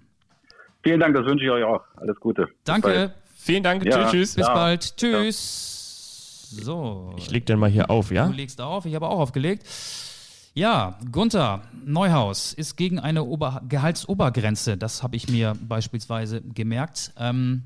Vielen 0.85 1.01
Dank, 1.01 1.15
das 1.17 1.27
wünsche 1.27 1.45
ich 1.45 1.51
euch 1.51 1.65
auch. 1.65 1.83
Alles 1.97 2.19
Gute. 2.21 2.47
Danke, 2.65 3.13
Vielen 3.37 3.63
Dank. 3.63 3.85
Ja. 3.85 4.03
Tschüss, 4.03 4.11
tschüss. 4.13 4.35
bis 4.37 4.47
Ja. 4.47 4.55
bald. 4.55 4.97
Tschüss. 4.97 6.57
So, 6.63 7.15
Ich 7.17 7.31
leg 7.31 7.47
den 7.47 7.59
mal 7.59 7.71
hier 7.71 7.91
auf, 7.91 8.11
ja? 8.11 8.27
du 8.27 8.33
legst 8.33 8.61
auf, 8.61 8.85
ich 8.85 8.95
habe 8.95 9.09
auch 9.09 9.19
aufgelegt. 9.21 9.65
Ja, 10.53 10.99
Gunther 11.13 11.63
Neuhaus 11.85 12.53
ist 12.53 12.77
gegen 12.77 12.99
eine 12.99 13.23
Ober 13.23 13.63
Gehaltsobergrenze. 13.69 14.77
Das 14.77 15.03
habe 15.03 15.15
ich 15.15 15.29
mir 15.29 15.57
beispielsweise 15.61 16.43
gemerkt. 16.43 17.13
Ähm, 17.17 17.63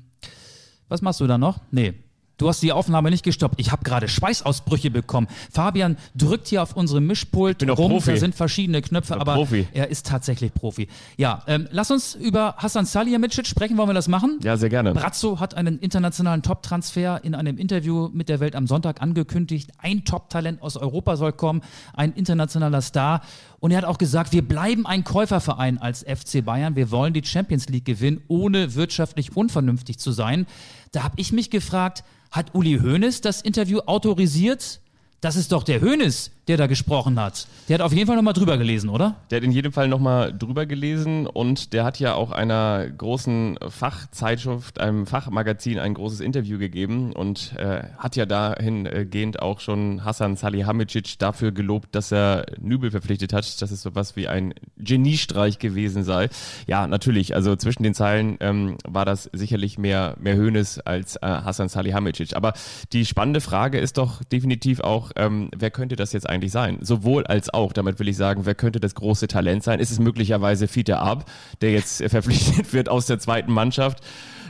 was 0.87 1.01
machst 1.01 1.19
du 1.19 1.25
da 1.25 1.39
noch? 1.39 1.59
Nee. 1.71 1.95
Du 2.37 2.49
hast 2.49 2.61
die 2.61 2.71
Aufnahme 2.71 3.11
nicht 3.11 3.23
gestoppt. 3.23 3.55
Ich 3.59 3.71
habe 3.71 3.83
gerade 3.83 4.07
Schweißausbrüche 4.07 4.91
bekommen. 4.91 5.27
Fabian 5.51 5.97
drückt 6.15 6.47
hier 6.47 6.61
auf 6.61 6.75
unserem 6.75 7.07
Mischpult 7.07 7.63
rum. 7.63 7.91
Profi. 7.91 8.11
Da 8.11 8.17
sind 8.17 8.35
verschiedene 8.35 8.81
Knöpfe, 8.81 9.19
aber 9.19 9.35
Profi. 9.35 9.67
er 9.73 9.89
ist 9.89 10.05
tatsächlich 10.07 10.53
Profi. 10.53 10.87
Ja, 11.17 11.43
ähm, 11.47 11.67
lass 11.71 11.91
uns 11.91 12.15
über 12.15 12.55
Hassan 12.57 12.85
Salihamidzic 12.85 13.47
sprechen. 13.47 13.77
Wollen 13.77 13.89
wir 13.89 13.93
das 13.93 14.07
machen? 14.07 14.39
Ja, 14.43 14.57
sehr 14.57 14.69
gerne. 14.69 14.93
Brazzo 14.93 15.39
hat 15.39 15.55
einen 15.55 15.79
internationalen 15.79 16.41
Top-Transfer 16.41 17.23
in 17.23 17.35
einem 17.35 17.57
Interview 17.57 18.09
mit 18.11 18.27
der 18.27 18.39
Welt 18.39 18.55
am 18.55 18.67
Sonntag 18.67 19.01
angekündigt. 19.01 19.71
Ein 19.77 20.03
Top-Talent 20.03 20.61
aus 20.61 20.75
Europa 20.75 21.15
soll 21.15 21.31
kommen, 21.31 21.61
ein 21.93 22.13
internationaler 22.13 22.81
Star. 22.81 23.21
Und 23.65 23.71
er 23.71 23.79
hat 23.79 23.85
auch 23.85 23.97
gesagt, 23.97 24.31
wir 24.31 24.47
bleiben 24.47 24.85
ein 24.85 25.03
Käuferverein 25.03 25.79
als 25.79 26.03
FC 26.03 26.45
Bayern. 26.45 26.75
Wir 26.75 26.91
wollen 26.91 27.13
die 27.15 27.25
Champions 27.25 27.67
League 27.67 27.85
gewinnen, 27.85 28.21
ohne 28.27 28.75
wirtschaftlich 28.75 29.35
unvernünftig 29.35 29.97
zu 29.97 30.11
sein. 30.11 30.45
Da 30.91 31.01
habe 31.01 31.15
ich 31.17 31.31
mich 31.31 31.49
gefragt, 31.49 32.03
hat 32.29 32.53
Uli 32.53 32.77
Hoeneß 32.77 33.21
das 33.21 33.41
Interview 33.41 33.79
autorisiert? 33.79 34.81
Das 35.21 35.35
ist 35.35 35.51
doch 35.51 35.63
der 35.63 35.81
Hoeneß, 35.81 36.31
der 36.47 36.57
da 36.57 36.67
gesprochen 36.67 37.19
hat. 37.19 37.47
Der 37.67 37.75
hat 37.75 37.81
auf 37.81 37.93
jeden 37.93 38.05
Fall 38.05 38.15
nochmal 38.15 38.33
drüber 38.33 38.57
gelesen, 38.57 38.89
oder? 38.89 39.15
Der 39.31 39.37
hat 39.37 39.43
in 39.43 39.51
jedem 39.51 39.71
Fall 39.71 39.87
nochmal 39.87 40.31
drüber 40.37 40.65
gelesen 40.67 41.25
und 41.25 41.73
der 41.73 41.83
hat 41.83 41.99
ja 41.99 42.13
auch 42.13 42.31
einer 42.31 42.87
großen 42.87 43.57
Fachzeitschrift, 43.67 44.79
einem 44.79 45.07
Fachmagazin 45.07 45.79
ein 45.79 45.95
großes 45.95 46.19
Interview 46.19 46.59
gegeben 46.59 47.13
und 47.13 47.55
äh, 47.57 47.83
hat 47.97 48.15
ja 48.15 48.27
dahingehend 48.27 49.41
auch 49.41 49.59
schon 49.59 50.03
Hassan 50.05 50.35
Salihamidzic 50.35 51.17
dafür 51.17 51.51
gelobt, 51.51 51.95
dass 51.95 52.11
er 52.11 52.45
Nübel 52.59 52.91
verpflichtet 52.91 53.33
hat, 53.33 53.61
dass 53.61 53.71
es 53.71 53.81
sowas 53.81 54.15
wie 54.15 54.27
ein 54.27 54.53
Geniestreich 54.77 55.57
gewesen 55.57 56.03
sei. 56.03 56.29
Ja, 56.67 56.85
natürlich, 56.85 57.33
also 57.33 57.55
zwischen 57.55 57.83
den 57.83 57.95
Zeilen 57.95 58.37
ähm, 58.41 58.77
war 58.87 59.05
das 59.05 59.29
sicherlich 59.33 59.79
mehr, 59.79 60.15
mehr 60.19 60.35
Hönes 60.35 60.79
als 60.79 61.15
äh, 61.15 61.21
Hassan 61.21 61.69
Salihamidzic. 61.69 62.35
Aber 62.35 62.53
die 62.93 63.05
spannende 63.05 63.41
Frage 63.41 63.79
ist 63.79 63.97
doch 63.97 64.23
definitiv 64.23 64.81
auch, 64.81 65.04
ähm, 65.15 65.49
wer 65.55 65.71
könnte 65.71 65.95
das 65.95 66.13
jetzt 66.13 66.29
eigentlich 66.29 66.51
sein? 66.51 66.79
Sowohl 66.81 67.25
als 67.25 67.53
auch, 67.53 67.73
damit 67.73 67.99
will 67.99 68.07
ich 68.07 68.17
sagen, 68.17 68.45
wer 68.45 68.55
könnte 68.55 68.79
das 68.79 68.95
große 68.95 69.27
Talent 69.27 69.63
sein? 69.63 69.79
Ist 69.79 69.91
es 69.91 69.99
möglicherweise 69.99 70.67
Fiete 70.67 70.99
Ab, 70.99 71.29
der 71.61 71.71
jetzt 71.71 72.03
verpflichtet 72.09 72.73
wird 72.73 72.89
aus 72.89 73.05
der 73.05 73.19
zweiten 73.19 73.51
Mannschaft 73.51 74.01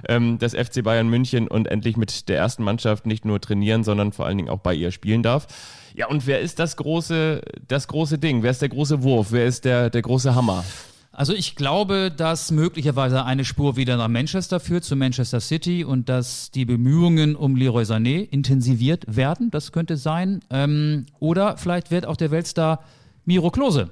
ähm, 0.08 0.38
des 0.38 0.53
FC 0.53 0.84
Bayern 0.84 1.08
München 1.08 1.47
und 1.47 1.68
endlich 1.68 1.97
mit 1.97 2.30
der 2.30 2.38
ersten 2.38 2.64
Mannschaft 2.64 3.06
nicht 3.06 3.26
nur 3.26 3.41
trainieren, 3.41 3.84
sondern 3.84 4.12
vor 4.12 4.26
allen 4.26 4.38
Dingen 4.38 4.49
auch 4.49 4.60
bei 4.60 4.74
ihr 4.74 4.91
spielen 4.91 5.24
darf? 5.24 5.47
Ja, 5.93 6.08
und 6.08 6.28
wer 6.28 6.41
ist 6.41 6.60
das 6.60 6.76
große, 6.76 7.41
das 7.68 7.88
große 7.88 8.18
Ding? 8.18 8.43
Wer 8.43 8.51
ist 8.51 8.62
der 8.62 8.70
große 8.70 9.03
Wurf? 9.03 9.32
Wer 9.32 9.45
ist 9.45 9.66
der, 9.66 9.89
der 9.89 10.01
große 10.01 10.36
Hammer? 10.36 10.66
Also 11.18 11.34
ich 11.34 11.55
glaube, 11.55 12.11
dass 12.16 12.51
möglicherweise 12.51 13.24
eine 13.24 13.45
Spur 13.45 13.78
wieder 13.78 13.95
nach 13.95 14.09
Manchester 14.09 14.59
führt, 14.59 14.84
zu 14.84 14.95
Manchester 14.97 15.39
City 15.39 15.86
und 15.86 16.09
dass 16.09 16.51
die 16.51 16.66
Bemühungen 16.66 17.36
um 17.38 17.55
Leroy 17.55 17.84
Sané 17.84 18.28
intensiviert 18.30 19.05
werden. 19.07 19.49
Das 19.49 19.72
könnte 19.72 19.95
sein. 19.95 20.41
Ähm, 20.49 21.05
oder 21.20 21.55
vielleicht 21.57 21.89
wird 21.89 22.05
auch 22.05 22.18
der 22.18 22.32
Weltstar 22.32 22.84
Miro 23.24 23.49
Klose, 23.49 23.89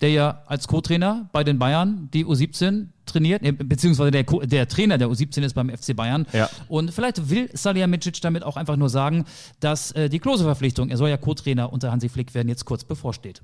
der 0.00 0.10
ja 0.10 0.42
als 0.46 0.66
Co-Trainer 0.66 1.28
bei 1.32 1.44
den 1.44 1.58
Bayern 1.60 2.08
die 2.12 2.26
U17 2.26 2.86
trainiert, 3.06 3.42
äh, 3.44 3.52
beziehungsweise 3.52 4.10
der, 4.10 4.24
Co- 4.24 4.40
der 4.40 4.66
Trainer 4.66 4.98
der 4.98 5.06
U17 5.08 5.42
ist 5.42 5.54
beim 5.54 5.70
FC 5.70 5.94
Bayern. 5.94 6.26
Ja. 6.32 6.50
Und 6.68 6.90
vielleicht 6.92 7.30
will 7.30 7.48
Salihamidzic 7.52 8.20
damit 8.22 8.42
auch 8.42 8.56
einfach 8.56 8.76
nur 8.76 8.88
sagen, 8.88 9.24
dass 9.60 9.92
äh, 9.92 10.08
die 10.08 10.18
Klose-Verpflichtung, 10.18 10.90
er 10.90 10.96
soll 10.96 11.10
ja 11.10 11.16
Co-Trainer 11.16 11.72
unter 11.72 11.92
Hansi 11.92 12.08
Flick 12.08 12.34
werden, 12.34 12.48
jetzt 12.48 12.64
kurz 12.64 12.82
bevorsteht. 12.82 13.40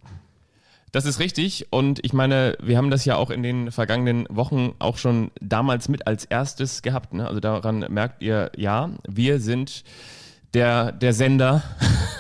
Das 0.97 1.05
ist 1.05 1.21
richtig 1.21 1.67
und 1.69 2.03
ich 2.07 2.15
meine, 2.15 2.57
wir 2.59 2.79
haben 2.79 2.89
das 2.89 3.05
ja 3.05 3.17
auch 3.17 3.29
in 3.29 3.43
den 3.43 3.71
vergangenen 3.71 4.27
Wochen 4.31 4.73
auch 4.79 4.97
schon 4.97 5.31
damals 5.43 5.91
mit 5.91 6.07
als 6.07 6.25
erstes 6.25 6.81
gehabt. 6.81 7.13
Ne? 7.13 7.29
Also 7.29 7.39
daran 7.39 7.81
merkt 7.91 8.23
ihr, 8.23 8.51
ja, 8.57 8.89
wir 9.07 9.39
sind 9.39 9.85
der, 10.55 10.93
der 10.93 11.13
Sender, 11.13 11.63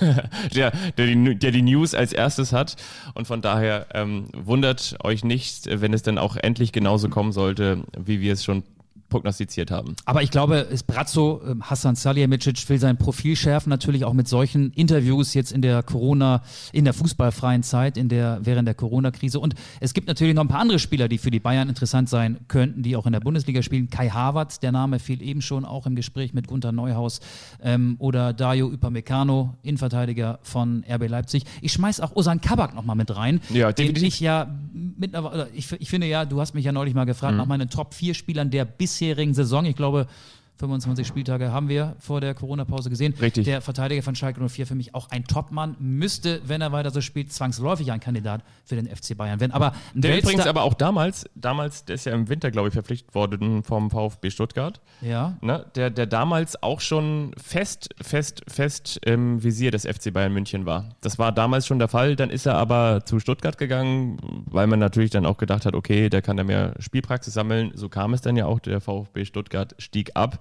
der, 0.55 0.72
der, 0.99 1.07
die, 1.07 1.39
der 1.39 1.53
die 1.53 1.62
News 1.62 1.95
als 1.95 2.12
erstes 2.12 2.53
hat 2.53 2.77
und 3.14 3.27
von 3.27 3.41
daher 3.41 3.87
ähm, 3.95 4.29
wundert 4.35 4.99
euch 5.03 5.24
nicht, 5.24 5.81
wenn 5.81 5.95
es 5.95 6.03
dann 6.03 6.18
auch 6.18 6.37
endlich 6.37 6.70
genauso 6.70 7.09
kommen 7.09 7.33
sollte, 7.33 7.83
wie 7.99 8.20
wir 8.20 8.35
es 8.35 8.45
schon 8.45 8.62
prognostiziert 9.09 9.71
haben. 9.71 9.95
Aber 10.05 10.23
ich 10.23 10.31
glaube, 10.31 10.57
ist 10.57 10.87
Brazzo, 10.87 11.41
ähm, 11.47 11.63
Hassan 11.69 11.95
Salihamidzic 11.97 12.69
will 12.69 12.79
sein 12.79 12.97
Profil 12.97 13.37
schärfen, 13.37 13.71
natürlich 13.71 14.05
auch 14.05 14.13
mit 14.13 14.29
solchen 14.29 14.73
Interviews 14.73 15.35
jetzt 15.35 15.53
in 15.53 15.63
der 15.63 15.83
Corona, 15.83 16.43
in 16.73 16.85
der 16.85 16.93
fußballfreien 16.95 17.63
Zeit, 17.63 17.97
in 17.97 18.09
der, 18.09 18.41
während 18.43 18.67
der 18.67 18.75
Corona-Krise. 18.75 19.39
Und 19.41 19.55
es 19.81 19.95
gibt 19.95 20.09
natürlich 20.09 20.35
noch 20.35 20.43
ein 20.43 20.49
paar 20.49 20.61
andere 20.61 20.79
Spieler, 20.79 21.09
die 21.09 21.19
für 21.19 21.31
die 21.31 21.41
Bayern 21.41 21.69
interessant 21.69 22.09
sein 22.09 22.39
könnten, 22.49 22.83
die 22.83 22.97
auch 22.97 23.07
in 23.07 23.13
der 23.13 23.21
Bundesliga 23.21 23.63
spielen. 23.63 23.91
Kai 23.91 24.09
Havertz, 24.11 24.61
der 24.61 24.73
Name 24.73 24.99
fiel 24.99 25.23
eben 25.23 25.43
schon 25.43 25.65
auch 25.65 25.87
im 25.87 25.95
Gespräch 25.95 26.35
mit 26.35 26.49
Gunter 26.49 26.73
Neuhaus 26.73 27.21
ähm, 27.63 27.97
oder 27.99 28.33
Dario 28.33 28.67
Upamecano, 28.69 29.55
Innenverteidiger 29.63 30.39
von 30.43 30.85
RB 30.91 31.09
Leipzig. 31.09 31.45
Ich 31.61 31.73
schmeiß 31.73 32.01
auch 32.01 32.15
Osan 32.17 32.41
Kabak 32.41 32.75
noch 32.75 32.85
mal 32.85 32.95
mit 32.95 33.15
rein, 33.15 33.41
Ja, 33.51 33.73
den 33.73 33.95
ich 33.97 34.21
ja 34.21 34.49
mittlerweile, 34.99 35.49
ich, 35.55 35.71
ich 35.73 35.91
finde 35.91 36.07
ja, 36.07 36.25
du 36.25 36.41
hast 36.41 36.55
mich 36.55 36.65
ja 36.65 36.73
neulich 36.73 36.95
mal 36.95 37.05
gefragt 37.05 37.33
Mhm. 37.33 37.39
nach 37.39 37.47
meinen 37.47 37.69
Top 37.71 37.93
4 37.95 38.15
Spielern 38.15 38.51
der 38.51 38.65
bisherigen 38.97 39.35
Saison. 39.35 39.65
Ich 39.67 39.77
glaube, 39.77 40.07
25 40.59 41.07
Spieltage 41.07 41.53
haben 41.53 41.69
wir 41.69 41.97
vor 41.99 42.21
der 42.21 42.35
Corona-Pause 42.35 42.89
gesehen. 42.91 43.15
Richtig. 43.21 43.45
Der 43.45 43.61
Verteidiger 43.61 44.03
von 44.03 44.15
Schalke 44.15 44.41
04 44.47 44.67
für 44.67 44.75
mich 44.75 44.95
auch 44.95 45.11
ein 45.11 45.25
Topmann, 45.25 45.77
müsste, 45.79 46.41
wenn 46.47 46.61
er 46.63 46.73
weiter 46.73 46.91
so 46.91 47.01
spielt, 47.01 47.33
zwangsläufig 47.33 47.93
ein 47.93 48.01
Kandidat 48.01 48.43
für 48.65 48.75
den 48.77 48.87
FC 48.87 49.17
Bayern 49.17 49.39
werden. 49.41 49.53
Aber 49.53 49.73
Der 49.95 50.13
Weltstar- 50.13 50.19
übrigens 50.23 50.47
aber 50.47 50.63
auch 50.63 50.75
damals, 50.75 51.27
damals, 51.35 51.85
der 51.85 51.97
ist 51.97 52.07
ja 52.07 52.13
im 52.15 52.29
Winter, 52.29 52.51
glaube 52.51 52.69
ich, 52.69 52.75
verpflichtet 52.75 53.15
worden 53.15 53.63
vom 53.63 53.91
VfB 53.91 54.31
Stuttgart. 54.31 54.81
ja, 55.03 55.37
Ne, 55.43 55.67
der, 55.75 55.91
der 55.91 56.07
damals 56.07 56.63
auch 56.63 56.81
schon 56.81 57.33
fest, 57.37 57.91
fest, 58.01 58.43
fest 58.49 58.99
im 59.05 59.43
Visier 59.43 59.71
des 59.71 59.85
FC 59.85 60.13
Bayern 60.13 60.33
München 60.33 60.65
war. 60.67 60.91
Das 61.03 61.19
war 61.19 61.33
damals 61.33 61.67
schon 61.67 61.79
der 61.79 61.89
Fall. 61.89 62.17
Dann 62.17 62.31
ist 62.31 62.47
er 62.47 62.55
aber 62.55 63.05
zu 63.05 63.21
Stuttgart 63.21 63.59
gegangen, 63.59 64.17
weil 64.47 64.67
man 64.67 64.79
natürlich 64.79 65.11
dann 65.11 65.27
auch 65.27 65.37
gedacht 65.37 65.67
hat, 65.67 65.75
okay, 65.75 66.09
der 66.09 66.23
kann 66.23 66.37
da 66.39 66.45
mehr 66.45 66.75
Spielpraxis 66.79 67.35
sammeln. 67.35 67.73
So 67.75 67.89
kam 67.89 68.15
es 68.15 68.23
dann 68.23 68.37
ja 68.37 68.47
auch. 68.47 68.61
Der 68.61 68.81
VfB 68.81 69.25
Stuttgart 69.27 69.75
stieg 69.79 70.13
ab. 70.15 70.39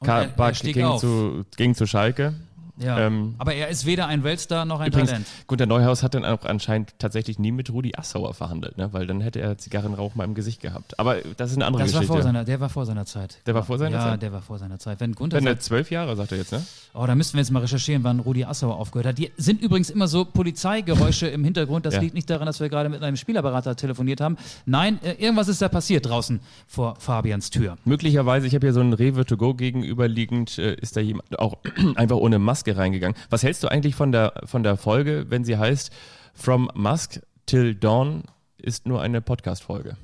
Und 0.00 0.08
er- 0.08 0.28
er 0.48 0.54
stieg 0.54 0.74
ging 0.74 0.84
zu, 0.98 1.44
ging 1.56 1.74
zu 1.74 1.86
Schalke. 1.86 2.34
Ja. 2.82 2.98
Ähm, 3.06 3.34
aber 3.38 3.54
er 3.54 3.68
ist 3.68 3.86
weder 3.86 4.06
ein 4.06 4.24
Weltstar 4.24 4.64
noch 4.64 4.80
ein 4.80 4.88
Übrigens, 4.88 5.10
Talent. 5.10 5.26
Gunter 5.46 5.66
Neuhaus 5.66 6.02
hat 6.02 6.14
dann 6.14 6.24
auch 6.24 6.44
anscheinend 6.44 6.94
tatsächlich 6.98 7.38
nie 7.38 7.52
mit 7.52 7.70
Rudi 7.70 7.92
Assauer 7.96 8.34
verhandelt, 8.34 8.76
ne? 8.78 8.92
weil 8.92 9.06
dann 9.06 9.20
hätte 9.20 9.40
er 9.40 9.58
Zigarrenrauch 9.58 10.14
mal 10.14 10.24
im 10.24 10.34
Gesicht 10.34 10.60
gehabt. 10.60 10.98
Aber 10.98 11.16
das 11.36 11.50
ist 11.50 11.56
eine 11.56 11.66
andere 11.66 11.82
Das 11.84 11.92
war 11.92 12.00
Geschichte. 12.00 12.14
vor 12.14 12.22
seiner, 12.22 12.44
der 12.44 12.60
war 12.60 12.68
vor 12.68 12.86
seiner 12.86 13.06
Zeit. 13.06 13.38
Der 13.46 13.54
war 13.54 13.62
vor 13.64 13.78
seiner 13.78 13.96
ja, 13.96 14.04
Zeit? 14.10 14.22
der 14.22 14.32
war 14.32 14.42
vor 14.42 14.58
seiner 14.58 14.78
Zeit. 14.78 15.00
Wenn 15.00 15.12
Gunther 15.12 15.36
Wenn 15.38 15.46
er 15.46 15.58
zwölf 15.60 15.90
Jahre, 15.90 16.16
sagt 16.16 16.32
er 16.32 16.38
jetzt, 16.38 16.52
ne? 16.52 16.64
Oh, 16.94 17.06
da 17.06 17.14
müssten 17.14 17.34
wir 17.34 17.40
jetzt 17.40 17.50
mal 17.50 17.60
recherchieren, 17.60 18.04
wann 18.04 18.20
Rudi 18.20 18.44
Assauer 18.44 18.76
aufgehört 18.76 19.06
hat. 19.06 19.18
Die 19.18 19.30
sind 19.36 19.62
übrigens 19.62 19.90
immer 19.90 20.08
so 20.08 20.24
Polizeigeräusche 20.24 21.26
im 21.28 21.44
Hintergrund. 21.44 21.86
Das 21.86 21.94
Ja. 21.94 22.00
liegt 22.00 22.14
nicht 22.14 22.28
daran, 22.28 22.46
dass 22.46 22.60
wir 22.60 22.68
gerade 22.68 22.88
mit 22.88 23.02
einem 23.02 23.16
Spielerberater 23.16 23.76
telefoniert 23.76 24.20
haben. 24.20 24.36
Nein, 24.66 24.98
äh, 25.02 25.12
irgendwas 25.12 25.48
ist 25.48 25.62
da 25.62 25.68
passiert 25.68 26.06
draußen 26.06 26.40
vor 26.66 26.96
Fabians 26.98 27.50
Tür. 27.50 27.76
Möglicherweise, 27.84 28.46
ich 28.46 28.54
habe 28.54 28.66
hier 28.66 28.72
so 28.74 28.80
einen 28.80 28.92
Rewe 28.92 29.24
to 29.24 29.36
go 29.36 29.54
gegenüberliegend, 29.54 30.58
äh, 30.58 30.74
ist 30.74 30.96
da 30.96 31.00
jemand 31.00 31.38
auch 31.38 31.58
einfach 31.96 32.16
ohne 32.16 32.38
Maske 32.38 32.69
reingegangen. 32.76 33.16
Was 33.30 33.42
hältst 33.42 33.62
du 33.62 33.68
eigentlich 33.68 33.94
von 33.94 34.12
der, 34.12 34.32
von 34.44 34.62
der 34.62 34.76
Folge, 34.76 35.26
wenn 35.28 35.44
sie 35.44 35.56
heißt 35.56 35.92
From 36.34 36.70
Musk 36.74 37.20
till 37.46 37.74
Dawn 37.74 38.24
ist 38.56 38.86
nur 38.86 39.00
eine 39.00 39.20
Podcast-Folge? 39.20 39.96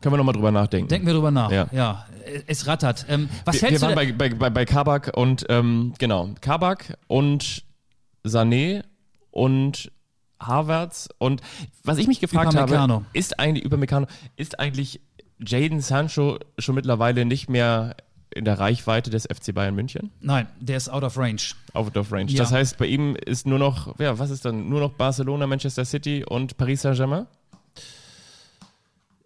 Können 0.00 0.12
wir 0.12 0.18
nochmal 0.18 0.34
drüber 0.34 0.52
nachdenken. 0.52 0.88
Denken 0.88 1.06
wir 1.06 1.14
drüber 1.14 1.30
nach. 1.30 1.50
Ja. 1.50 1.66
Ja, 1.72 2.06
es 2.46 2.66
rattert. 2.66 3.06
Ähm, 3.08 3.28
was 3.44 3.56
wir, 3.56 3.62
wir 3.62 3.68
hältst 3.68 3.82
du 3.82 3.86
waren 3.86 4.18
bei, 4.18 4.28
bei, 4.28 4.50
bei, 4.50 4.64
Kabak 4.64 5.12
und, 5.16 5.46
ähm, 5.48 5.94
genau, 5.98 6.30
Kabak 6.40 6.98
und 7.06 7.64
Sané 8.24 8.84
und 9.30 9.90
Havertz 10.40 11.08
und 11.18 11.40
was 11.82 11.98
ich 11.98 12.08
mich 12.08 12.20
gefragt 12.20 12.54
habe, 12.54 13.04
ist 13.14 13.38
eigentlich 13.38 13.64
über 13.64 13.76
Meccano, 13.76 14.06
ist 14.36 14.60
eigentlich 14.60 15.00
Jaden 15.38 15.80
Sancho 15.80 16.38
schon 16.58 16.74
mittlerweile 16.74 17.24
nicht 17.24 17.48
mehr 17.48 17.96
in 18.36 18.44
der 18.44 18.58
Reichweite 18.58 19.10
des 19.10 19.24
FC 19.24 19.52
Bayern 19.54 19.74
München? 19.74 20.10
Nein, 20.20 20.46
der 20.60 20.76
ist 20.76 20.88
out 20.88 21.02
of 21.02 21.16
range. 21.18 21.42
Out 21.72 21.96
of 21.96 22.12
range. 22.12 22.32
Ja. 22.32 22.38
Das 22.38 22.52
heißt, 22.52 22.78
bei 22.78 22.86
ihm 22.86 23.16
ist 23.16 23.46
nur 23.46 23.58
noch, 23.58 23.98
ja, 23.98 24.18
was 24.18 24.30
ist 24.30 24.44
dann? 24.44 24.68
Nur 24.68 24.80
noch 24.80 24.92
Barcelona, 24.92 25.46
Manchester 25.46 25.84
City 25.84 26.24
und 26.24 26.56
Paris 26.56 26.82
Saint-Germain? 26.82 27.26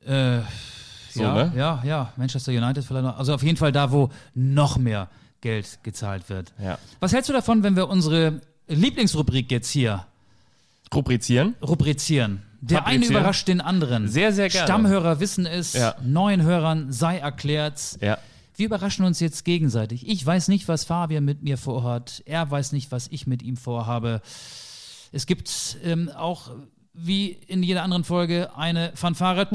Äh, 0.07 0.41
So, 1.13 1.23
ja, 1.23 1.35
ne? 1.35 1.53
ja, 1.57 1.83
ja, 1.85 2.13
Manchester 2.17 2.53
United 2.53 2.85
vielleicht 2.85 3.05
noch. 3.05 3.19
Also 3.19 3.35
auf 3.35 3.43
jeden 3.43 3.57
Fall 3.57 3.73
da, 3.73 3.91
wo 3.91 4.11
noch 4.35 4.79
mehr 4.79 5.09
Geld 5.41 5.81
gezahlt 5.83 6.29
wird. 6.29 6.53
Ja. 6.63 6.79
Was 7.01 7.13
hältst 7.13 7.29
du 7.29 7.33
davon, 7.33 7.63
wenn 7.63 7.75
wir 7.77 7.89
unsere 7.89 8.41
Lieblingsrubrik 8.69 9.51
jetzt 9.51 9.71
hier 9.71 10.07
Rubrizieren? 10.95 11.55
rubrizieren? 11.63 12.43
Der 12.63 12.87
eine 12.87 13.07
überrascht 13.07 13.49
den 13.49 13.61
anderen. 13.63 14.07
Sehr, 14.09 14.33
sehr 14.33 14.51
gerne. 14.51 14.67
Stammhörer 14.67 15.19
wissen 15.19 15.47
es, 15.47 15.73
Ja. 15.73 15.95
neuen 16.03 16.43
Hörern 16.43 16.93
sei 16.93 17.17
erklärt. 17.19 17.99
Ja. 18.03 18.19
Wir 18.61 18.67
überraschen 18.67 19.07
uns 19.07 19.21
jetzt 19.21 19.47
gegenseitig. 19.47 20.07
Ich 20.07 20.25
weiß 20.25 20.49
nicht, 20.49 20.69
was 20.69 20.85
Fabian 20.85 21.25
mit 21.25 21.43
mir 21.43 21.57
vorhat. 21.57 22.23
Er 22.27 22.51
weiß 22.51 22.73
nicht, 22.73 22.93
was 22.93 23.09
ich 23.09 23.27
mit 23.27 23.43
ihm 23.43 23.57
vorhabe. 23.57 24.21
Es 25.13 25.25
gibt 25.25 25.79
ähm, 25.83 26.11
auch, 26.11 26.51
wie 26.93 27.29
in 27.31 27.63
jeder 27.63 27.83
anderen 27.83 28.05
Folge, 28.05 28.55
eine 28.55 28.93
Fanfare. 28.97 29.49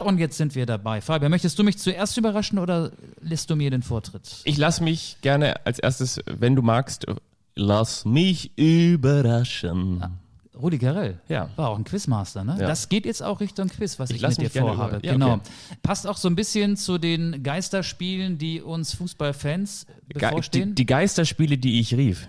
Und 0.00 0.18
jetzt 0.18 0.38
sind 0.38 0.56
wir 0.56 0.66
dabei. 0.66 1.00
Fabian, 1.02 1.30
möchtest 1.30 1.56
du 1.56 1.62
mich 1.62 1.78
zuerst 1.78 2.16
überraschen 2.16 2.58
oder 2.58 2.90
lässt 3.20 3.48
du 3.48 3.54
mir 3.54 3.70
den 3.70 3.82
Vortritt? 3.82 4.40
Ich 4.42 4.56
lass 4.56 4.80
mich 4.80 5.18
gerne 5.20 5.64
als 5.64 5.78
erstes, 5.78 6.20
wenn 6.26 6.56
du 6.56 6.62
magst, 6.62 7.06
lass 7.54 8.04
mich 8.04 8.58
überraschen. 8.58 10.02
Rudi 10.60 10.78
Carell. 10.78 11.20
Ja. 11.28 11.50
War 11.56 11.68
auch 11.70 11.78
ein 11.78 11.84
Quizmaster, 11.84 12.44
ne? 12.44 12.56
Ja. 12.58 12.66
Das 12.66 12.88
geht 12.88 13.04
jetzt 13.06 13.22
auch 13.22 13.40
Richtung 13.40 13.68
Quiz, 13.68 13.98
was 13.98 14.10
ich, 14.10 14.20
lass 14.20 14.38
mit 14.38 14.54
dir 14.54 14.60
vorhabe. 14.60 15.00
ja, 15.02 15.12
genau. 15.12 15.34
okay. 15.34 15.42
Passt 15.82 16.06
auch 16.06 16.16
so 16.16 16.28
ein 16.28 16.36
bisschen 16.36 16.76
zu 16.76 16.98
den 16.98 17.42
Geisterspielen, 17.42 18.38
die 18.38 18.62
uns 18.62 18.94
Fußballfans 18.94 19.86
bevorstehen. 20.08 20.70
die, 20.70 20.74
die 20.76 20.86
Geisterspiele, 20.86 21.58
die 21.58 21.80
ich 21.80 21.94
rief. 21.94 22.28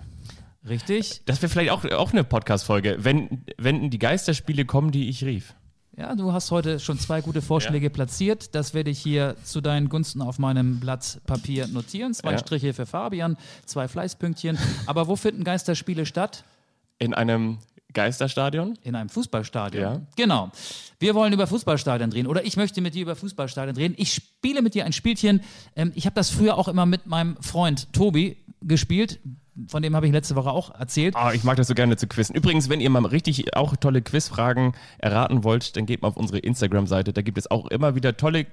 Richtig? 0.67 1.21
Das 1.25 1.41
wäre 1.41 1.49
vielleicht 1.49 1.71
auch, 1.71 1.85
auch 1.85 2.11
eine 2.11 2.23
Podcast-Folge, 2.23 2.97
wenn, 2.99 3.43
wenn 3.57 3.89
die 3.89 3.99
Geisterspiele 3.99 4.65
kommen, 4.65 4.91
die 4.91 5.07
ich 5.09 5.23
rief. 5.23 5.53
Ja, 5.95 6.13
du 6.15 6.31
hast 6.31 6.51
heute 6.51 6.79
schon 6.79 6.99
zwei 6.99 7.21
gute 7.21 7.41
Vorschläge 7.41 7.89
platziert. 7.89 8.53
Das 8.53 8.75
werde 8.75 8.91
ich 8.91 8.99
hier 8.99 9.35
zu 9.43 9.61
deinen 9.61 9.89
Gunsten 9.89 10.21
auf 10.21 10.37
meinem 10.37 10.79
Blatt 10.79 11.19
Papier 11.25 11.65
notieren. 11.67 12.13
Zwei 12.13 12.33
Ja. 12.33 12.37
Striche 12.37 12.73
für 12.73 12.85
Fabian, 12.85 13.35
zwei 13.65 13.87
Fleißpünktchen. 13.87 14.59
Aber 14.85 15.07
wo 15.07 15.15
finden 15.15 15.43
Geisterspiele 15.43 16.05
statt? 16.05 16.43
In 16.99 17.15
einem 17.15 17.57
Geisterstadion? 17.97 18.77
In 18.83 18.93
einem 18.93 19.09
Fußballstadion. 19.09 19.81
Ja. 19.81 20.01
Genau. 20.15 20.51
Wir 20.99 21.15
wollen 21.15 21.33
über 21.33 21.47
Fußballstadien 21.47 22.11
drehen 22.11 22.27
oder 22.27 22.45
ich 22.45 22.55
möchte 22.55 22.79
mit 22.79 22.93
dir 22.93 23.01
über 23.01 23.15
Fußballstadien 23.15 23.75
drehen. 23.75 23.95
Ich 23.97 24.13
spiele 24.13 24.61
mit 24.61 24.75
dir 24.75 24.85
ein 24.85 24.93
Spielchen. 24.93 25.41
Ähm, 25.75 25.91
ich 25.95 26.05
habe 26.05 26.13
das 26.13 26.29
früher 26.29 26.59
auch 26.59 26.67
immer 26.67 26.85
mit 26.85 27.07
meinem 27.07 27.37
Freund 27.41 27.91
Tobi 27.93 28.37
gespielt. 28.61 29.19
Von 29.67 29.81
dem 29.81 29.95
habe 29.95 30.05
ich 30.05 30.11
letzte 30.11 30.35
Woche 30.35 30.51
auch 30.51 30.79
erzählt. 30.79 31.15
Ah, 31.15 31.33
ich 31.33 31.43
mag 31.43 31.57
das 31.57 31.65
so 31.65 31.73
gerne 31.73 31.97
zu 31.97 32.05
quizzen. 32.05 32.35
Übrigens, 32.35 32.69
wenn 32.69 32.81
ihr 32.81 32.91
mal 32.91 33.03
richtig 33.03 33.55
auch 33.55 33.75
tolle 33.75 34.03
Quizfragen 34.03 34.73
erraten 34.99 35.43
wollt, 35.43 35.75
dann 35.75 35.87
geht 35.87 36.03
mal 36.03 36.09
auf 36.09 36.17
unsere 36.17 36.37
Instagram-Seite. 36.37 37.13
Da 37.13 37.23
gibt 37.23 37.39
es 37.39 37.49
auch 37.49 37.65
immer 37.65 37.95
wieder 37.95 38.15
tolle 38.15 38.45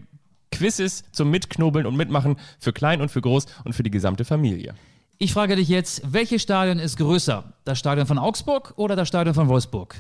Quizzes 0.53 1.05
zum 1.13 1.31
Mitknobeln 1.31 1.85
und 1.85 1.97
Mitmachen 1.97 2.37
für 2.59 2.73
klein 2.73 3.03
und 3.03 3.11
für 3.11 3.21
groß 3.21 3.45
und 3.65 3.75
für 3.75 3.83
die 3.83 3.91
gesamte 3.91 4.25
Familie. 4.25 4.75
Ich 5.19 5.33
frage 5.33 5.55
dich 5.55 5.69
jetzt, 5.69 6.03
welches 6.05 6.43
Stadion 6.43 6.81
ist 6.81 6.97
größer? 6.97 7.45
Das 7.65 7.79
Stadion 7.79 8.07
von 8.07 8.19
Augsburg 8.19 8.75
oder 8.77 8.97
das 8.97 9.07
Stadion 9.07 9.35
von 9.35 9.49
Wolfsburg? 9.49 9.95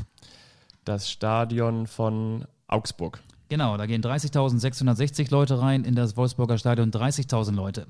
Das 0.84 1.08
Stadion 1.08 1.86
von 1.86 2.46
Augsburg. 2.66 3.20
Genau, 3.48 3.76
da 3.76 3.86
gehen 3.86 4.02
30.660 4.02 5.30
Leute 5.30 5.60
rein, 5.60 5.84
in 5.84 5.94
das 5.94 6.16
Wolfsburger 6.16 6.58
Stadion 6.58 6.90
30.000 6.90 7.52
Leute. 7.52 7.86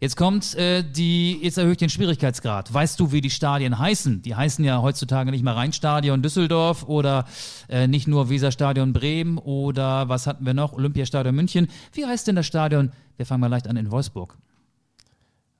Jetzt 0.00 0.16
kommt 0.16 0.56
äh, 0.56 0.82
die, 0.82 1.38
jetzt 1.42 1.58
erhöhe 1.58 1.72
ich 1.72 1.78
den 1.78 1.90
Schwierigkeitsgrad. 1.90 2.74
Weißt 2.74 2.98
du, 2.98 3.12
wie 3.12 3.20
die 3.20 3.30
Stadien 3.30 3.78
heißen? 3.78 4.22
Die 4.22 4.34
heißen 4.34 4.64
ja 4.64 4.82
heutzutage 4.82 5.30
nicht 5.30 5.44
mehr 5.44 5.54
Rheinstadion 5.54 6.22
Düsseldorf 6.22 6.84
oder 6.88 7.26
äh, 7.68 7.86
nicht 7.86 8.08
nur 8.08 8.30
Weserstadion 8.30 8.92
Bremen 8.92 9.38
oder 9.38 10.08
was 10.08 10.26
hatten 10.26 10.44
wir 10.44 10.54
noch? 10.54 10.72
Olympiastadion 10.72 11.34
München. 11.34 11.68
Wie 11.92 12.06
heißt 12.06 12.26
denn 12.26 12.34
das 12.34 12.46
Stadion? 12.46 12.90
Wir 13.16 13.26
fangen 13.26 13.42
mal 13.42 13.46
leicht 13.46 13.68
an 13.68 13.76
in 13.76 13.92
Wolfsburg. 13.92 14.36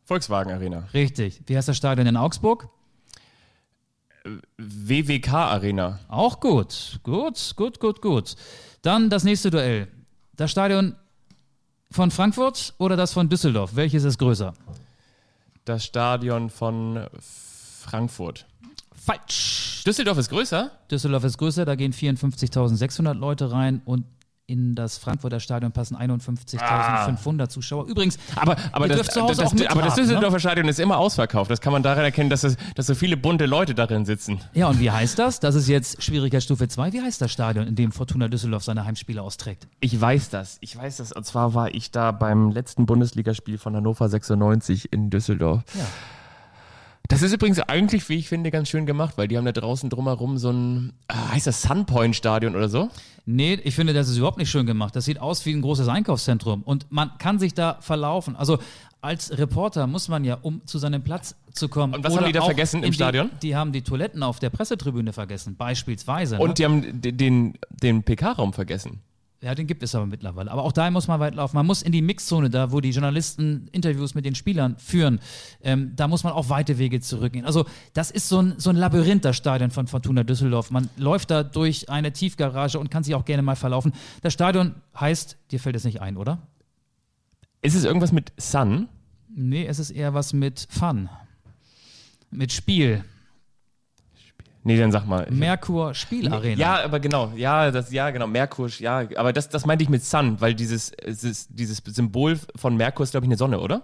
Volkswagen 0.05 0.53
Arena. 0.53 0.89
Richtig. 0.93 1.43
Wie 1.47 1.57
heißt 1.57 1.69
das 1.69 1.77
Stadion 1.77 2.07
in 2.07 2.17
Augsburg? 2.17 2.69
WWK 4.57 5.33
Arena. 5.33 6.01
Auch 6.09 6.41
gut. 6.41 7.01
Gut, 7.03 7.55
gut, 7.57 7.81
gut, 7.81 8.01
gut. 8.01 8.37
Dann 8.83 9.11
das 9.11 9.25
nächste 9.25 9.51
Duell. 9.51 9.89
Das 10.37 10.51
Stadion 10.51 10.97
von 11.91 12.11
Frankfurt 12.11 12.75
oder 12.79 12.97
das 12.97 13.13
von 13.13 13.29
Düsseldorf? 13.29 13.77
Welches 13.77 14.05
ist 14.05 14.19
größer? 14.19 14.55
Das 15.65 15.85
Stadion 15.85 16.51
von 16.51 17.07
Frankfurt. 17.21 18.47
Falsch. 18.95 19.83
Düsseldorf 19.87 20.19
ist 20.19 20.31
größer? 20.31 20.71
Düsseldorf 20.91 21.25
ist 21.25 21.39
größer, 21.39 21.65
da 21.65 21.75
gehen 21.75 21.93
54.600 21.93 23.15
Leute 23.15 23.53
rein 23.53 23.83
und 23.85 24.07
in 24.47 24.75
das 24.75 24.99
Frankfurter 24.99 25.41
Stadion 25.41 25.73
passen 25.73 25.97
51.500 25.97 27.49
Zuschauer. 27.49 27.87
Übrigens, 27.87 28.19
Aber, 28.37 28.57
aber, 28.73 28.89
das, 28.89 29.07
zu 29.09 29.23
Hause 29.23 29.43
das, 29.43 29.53
auch 29.53 29.71
aber 29.71 29.83
das 29.83 29.97
ne? 29.97 30.03
Düsseldorfer 30.03 30.39
Stadion 30.39 30.69
ist 30.69 30.79
immer 30.79 30.99
ausverkauft. 30.99 31.51
Das 31.51 31.61
kann 31.61 31.73
man 31.73 31.83
daran 31.83 32.05
erkennen, 32.05 32.31
dass, 32.31 32.45
es, 32.45 32.57
dass 32.75 32.87
so 32.87 32.95
viele 32.95 33.17
bunte 33.17 33.47
Leute 33.47 33.75
darin 33.75 34.05
sitzen. 34.05 34.41
ja, 34.53 34.69
und 34.69 34.81
wie 34.81 34.91
heißt 34.91 35.19
das? 35.19 35.41
Das 35.41 35.55
ist 35.55 35.69
jetzt 35.69 36.03
Schwierigkeitsstufe 36.03 36.69
2. 36.69 36.93
Wie 36.93 37.01
heißt 37.01 37.21
das 37.21 37.33
Stadion, 37.33 37.67
in 37.67 37.75
dem 37.75 37.93
Fortuna 37.93 38.29
Düsseldorf 38.29 38.65
seine 38.65 38.85
Heimspiele 38.85 39.23
austrägt? 39.23 39.67
Ich 39.81 39.99
weiß 39.99 40.31
das. 40.31 40.59
Ich 40.61 40.77
weiß 40.77 40.99
das. 40.99 41.13
Und 41.13 41.25
zwar 41.25 41.55
war 41.55 41.75
ich 41.75 41.91
da 41.91 42.13
beim 42.13 42.51
letzten 42.51 42.87
Bundesligaspiel 42.87 43.59
von 43.59 43.75
Hannover 43.75 44.09
96 44.09 44.93
in 44.93 45.11
Düsseldorf. 45.11 45.63
Ja. 45.75 45.85
Das 47.09 47.21
ist 47.21 47.33
übrigens 47.33 47.61
eigentlich, 47.61 48.09
wie 48.09 48.15
ich 48.15 48.29
finde, 48.29 48.51
ganz 48.51 48.71
schön 48.71 48.87
gemacht, 48.87 49.19
weil 49.19 49.29
die 49.29 49.37
haben 49.37 49.45
da 49.45 49.53
draußen 49.53 49.91
drumherum 49.91 50.39
so 50.39 50.51
ein, 50.51 50.95
ah, 51.09 51.33
heißt 51.33 51.47
das 51.47 51.61
Sunpoint 51.63 52.17
Stadion 52.17 52.57
oder 52.57 52.71
so? 52.71 52.89
Nee, 53.27 53.61
ich 53.63 53.75
finde, 53.75 53.93
das 53.93 54.09
ist 54.09 54.17
überhaupt 54.17 54.39
nicht 54.39 54.51
schön 54.51 54.65
gemacht. 54.65 54.97
Das 54.97 55.05
sieht 55.05 55.21
aus 55.21 55.45
wie 55.45 55.53
ein 55.53 55.61
großes 55.61 55.87
Einkaufszentrum 55.89 56.63
und 56.63 56.91
man 56.91 57.17
kann 57.19 57.39
sich 57.39 57.53
da 57.53 57.77
verlaufen. 57.81 58.37
Also 58.37 58.59
als 59.03 59.37
Reporter 59.37 59.87
muss 59.87 60.09
man 60.09 60.25
ja, 60.25 60.39
um 60.41 60.63
zu 60.67 60.79
seinem 60.79 61.03
Platz 61.03 61.37
zu 61.53 61.69
kommen. 61.69 61.95
Und 61.95 62.05
was 62.05 62.17
haben 62.17 62.25
die 62.25 62.33
da 62.33 62.43
vergessen 62.43 62.83
im 62.83 62.91
die, 62.91 62.95
Stadion? 62.95 63.31
Die 63.43 63.55
haben 63.55 63.73
die 63.73 63.83
Toiletten 63.83 64.23
auf 64.23 64.39
der 64.39 64.49
Pressetribüne 64.49 65.13
vergessen, 65.13 65.57
beispielsweise. 65.57 66.39
Und 66.39 66.49
ne? 66.49 66.55
die 66.55 66.65
haben 66.65 67.03
den, 67.03 67.59
den 67.69 68.03
PK-Raum 68.03 68.55
vergessen. 68.55 69.03
Ja, 69.45 69.55
den 69.55 69.67
gibt 69.67 69.83
es 69.83 69.95
aber 69.95 70.07
mittlerweile. 70.07 70.51
Aber 70.51 70.63
auch 70.63 70.73
da 70.73 70.91
muss 70.91 71.07
man 71.07 71.21
weit 71.21 71.35
laufen. 71.35 71.57
Man 71.57 71.67
muss 71.67 71.83
in 71.83 71.93
die 71.93 72.01
Mixzone, 72.01 72.49
da 72.49 72.73
wo 72.73 72.81
die 72.81 72.93
Journalisten 72.93 73.69
Interviews 73.73 74.15
mit 74.15 74.25
den 74.25 74.35
Spielern 74.35 74.77
führen, 74.79 75.21
ähm, 75.63 75.93
da 75.97 76.09
muss 76.09 76.25
man 76.25 76.33
auch 76.33 76.49
weite 76.49 76.79
Wege 76.79 77.03
zurückgehen. 77.03 77.45
Also 77.45 77.67
das 77.93 78.11
ist 78.11 78.31
so 78.31 78.41
ein, 78.41 78.55
so 78.57 78.71
ein 78.71 78.77
Labyrinth, 78.77 79.23
das 79.23 79.37
Stadion 79.37 79.71
von 79.71 79.87
Fortuna 79.87 80.25
Düsseldorf. 80.25 80.71
Man 80.71 80.89
läuft 80.97 81.31
da 81.31 81.43
durch 81.43 81.91
eine 81.91 82.11
Tiefgarage 82.15 82.79
und 82.79 82.91
kann 82.91 83.05
sich 83.05 83.15
auch 83.15 83.27
gerne 83.27 83.43
mal 83.43 83.55
verlaufen. 83.55 83.93
Das 84.23 84.33
Stadion 84.33 84.77
heißt, 84.99 85.37
dir 85.51 85.61
fällt 85.61 85.77
es 85.77 85.85
nicht 85.85 86.01
ein, 86.01 86.17
oder? 86.17 86.39
Ist 87.61 87.75
es 87.75 87.85
irgendwas 87.85 88.13
mit 88.13 88.33
Sun? 88.39 88.89
Nee, 89.29 89.67
es 89.67 89.79
ist 89.79 89.91
eher 89.91 90.15
was 90.15 90.33
mit 90.33 90.67
Fun. 90.71 91.11
Mit 92.31 92.51
Spiel. 92.51 93.05
Nee, 94.67 94.79
dann 94.79 94.91
sag 94.91 95.07
mal. 95.07 95.27
Merkur 95.31 95.93
Spielarena. 95.95 96.59
Ja, 96.59 96.85
aber 96.85 96.99
genau, 96.99 97.33
ja, 97.37 97.71
das, 97.71 97.93
ja, 97.93 98.09
genau, 98.11 98.27
Merkur, 98.27 98.69
ja, 98.79 99.07
aber 99.15 99.35
das, 99.35 99.51
das 99.51 99.67
meinte 99.67 99.85
ich 99.85 99.91
mit 99.91 100.03
Sun, 100.03 100.41
weil 100.41 100.55
dieses, 100.55 100.91
es 100.91 101.23
ist, 101.23 101.51
dieses 101.51 101.83
Symbol 101.85 102.41
von 102.57 102.75
Merkur 102.77 103.05
ist, 103.05 103.11
glaube 103.11 103.27
ich, 103.27 103.29
eine 103.29 103.37
Sonne, 103.37 103.61
oder? 103.61 103.83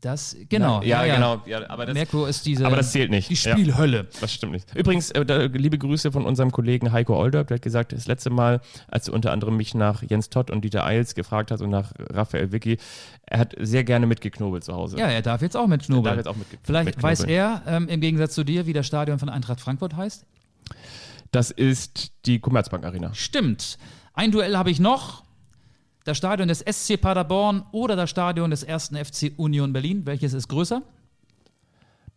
Das, 0.00 0.36
genau. 0.48 0.80
Ja, 0.82 1.04
genau, 1.04 1.42
ja, 1.46 1.68
aber 1.68 1.84
das, 1.84 1.94
Merkur 1.94 2.28
ist 2.28 2.46
diese. 2.46 2.64
aber 2.64 2.76
das 2.76 2.92
zählt 2.92 3.10
nicht. 3.10 3.28
Die 3.28 3.34
Ja. 3.34 3.52
Spielhölle. 3.56 4.06
Das 4.20 4.32
stimmt 4.32 4.52
nicht. 4.52 4.72
Übrigens, 4.76 5.10
äh, 5.10 5.26
da, 5.26 5.38
liebe 5.42 5.78
Grüße 5.78 6.12
von 6.12 6.24
unserem 6.24 6.52
Kollegen 6.52 6.92
Heiko 6.92 7.18
Olderb, 7.18 7.48
der 7.48 7.56
hat 7.56 7.62
gesagt, 7.62 7.92
das 7.92 8.06
letzte 8.06 8.30
Mal, 8.30 8.60
als 8.86 9.06
du 9.06 9.12
unter 9.12 9.32
anderem 9.32 9.56
mich 9.56 9.74
nach 9.74 10.02
Jens 10.08 10.30
Todd 10.30 10.50
und 10.52 10.62
Dieter 10.62 10.84
Eils 10.86 11.16
gefragt 11.16 11.50
hast 11.50 11.60
und 11.60 11.70
nach 11.70 11.92
Raphael 11.98 12.52
Vicky, 12.52 12.78
er 13.26 13.40
hat 13.40 13.54
sehr 13.58 13.82
gerne 13.82 14.06
mitgeknobelt 14.06 14.62
zu 14.62 14.74
Hause. 14.74 14.96
Ja, 14.96 15.06
er 15.08 15.22
darf 15.22 15.42
jetzt 15.42 15.56
auch 15.56 15.66
mit 15.66 15.88
Er 15.88 16.02
darf 16.02 16.16
jetzt 16.16 16.28
auch 16.28 16.36
mit- 16.36 16.46
Vielleicht 16.62 17.02
weiß 17.02 17.24
er, 17.24 17.62
ähm, 17.66 17.88
im 17.88 18.00
Gegensatz 18.00 18.34
zu 18.34 18.44
dir, 18.44 18.66
wie 18.66 18.72
das 18.72 18.86
Stadion 18.86 19.18
von 19.18 19.28
Eintracht 19.28 19.60
Frankfurt 19.60 19.96
heißt. 19.96 20.24
Das 21.32 21.50
ist 21.50 22.12
die 22.26 22.38
Commerzbank 22.38 22.84
Arena. 22.84 23.12
Stimmt. 23.14 23.76
Ein 24.14 24.30
Duell 24.30 24.56
habe 24.56 24.70
ich 24.70 24.78
noch. 24.78 25.24
Das 26.10 26.18
Stadion 26.18 26.48
des 26.48 26.58
SC 26.58 27.00
Paderborn 27.00 27.62
oder 27.70 27.94
das 27.94 28.10
Stadion 28.10 28.50
des 28.50 28.64
ersten 28.64 28.96
FC 28.96 29.32
Union 29.36 29.72
Berlin. 29.72 30.06
Welches 30.06 30.32
ist 30.32 30.48
größer? 30.48 30.82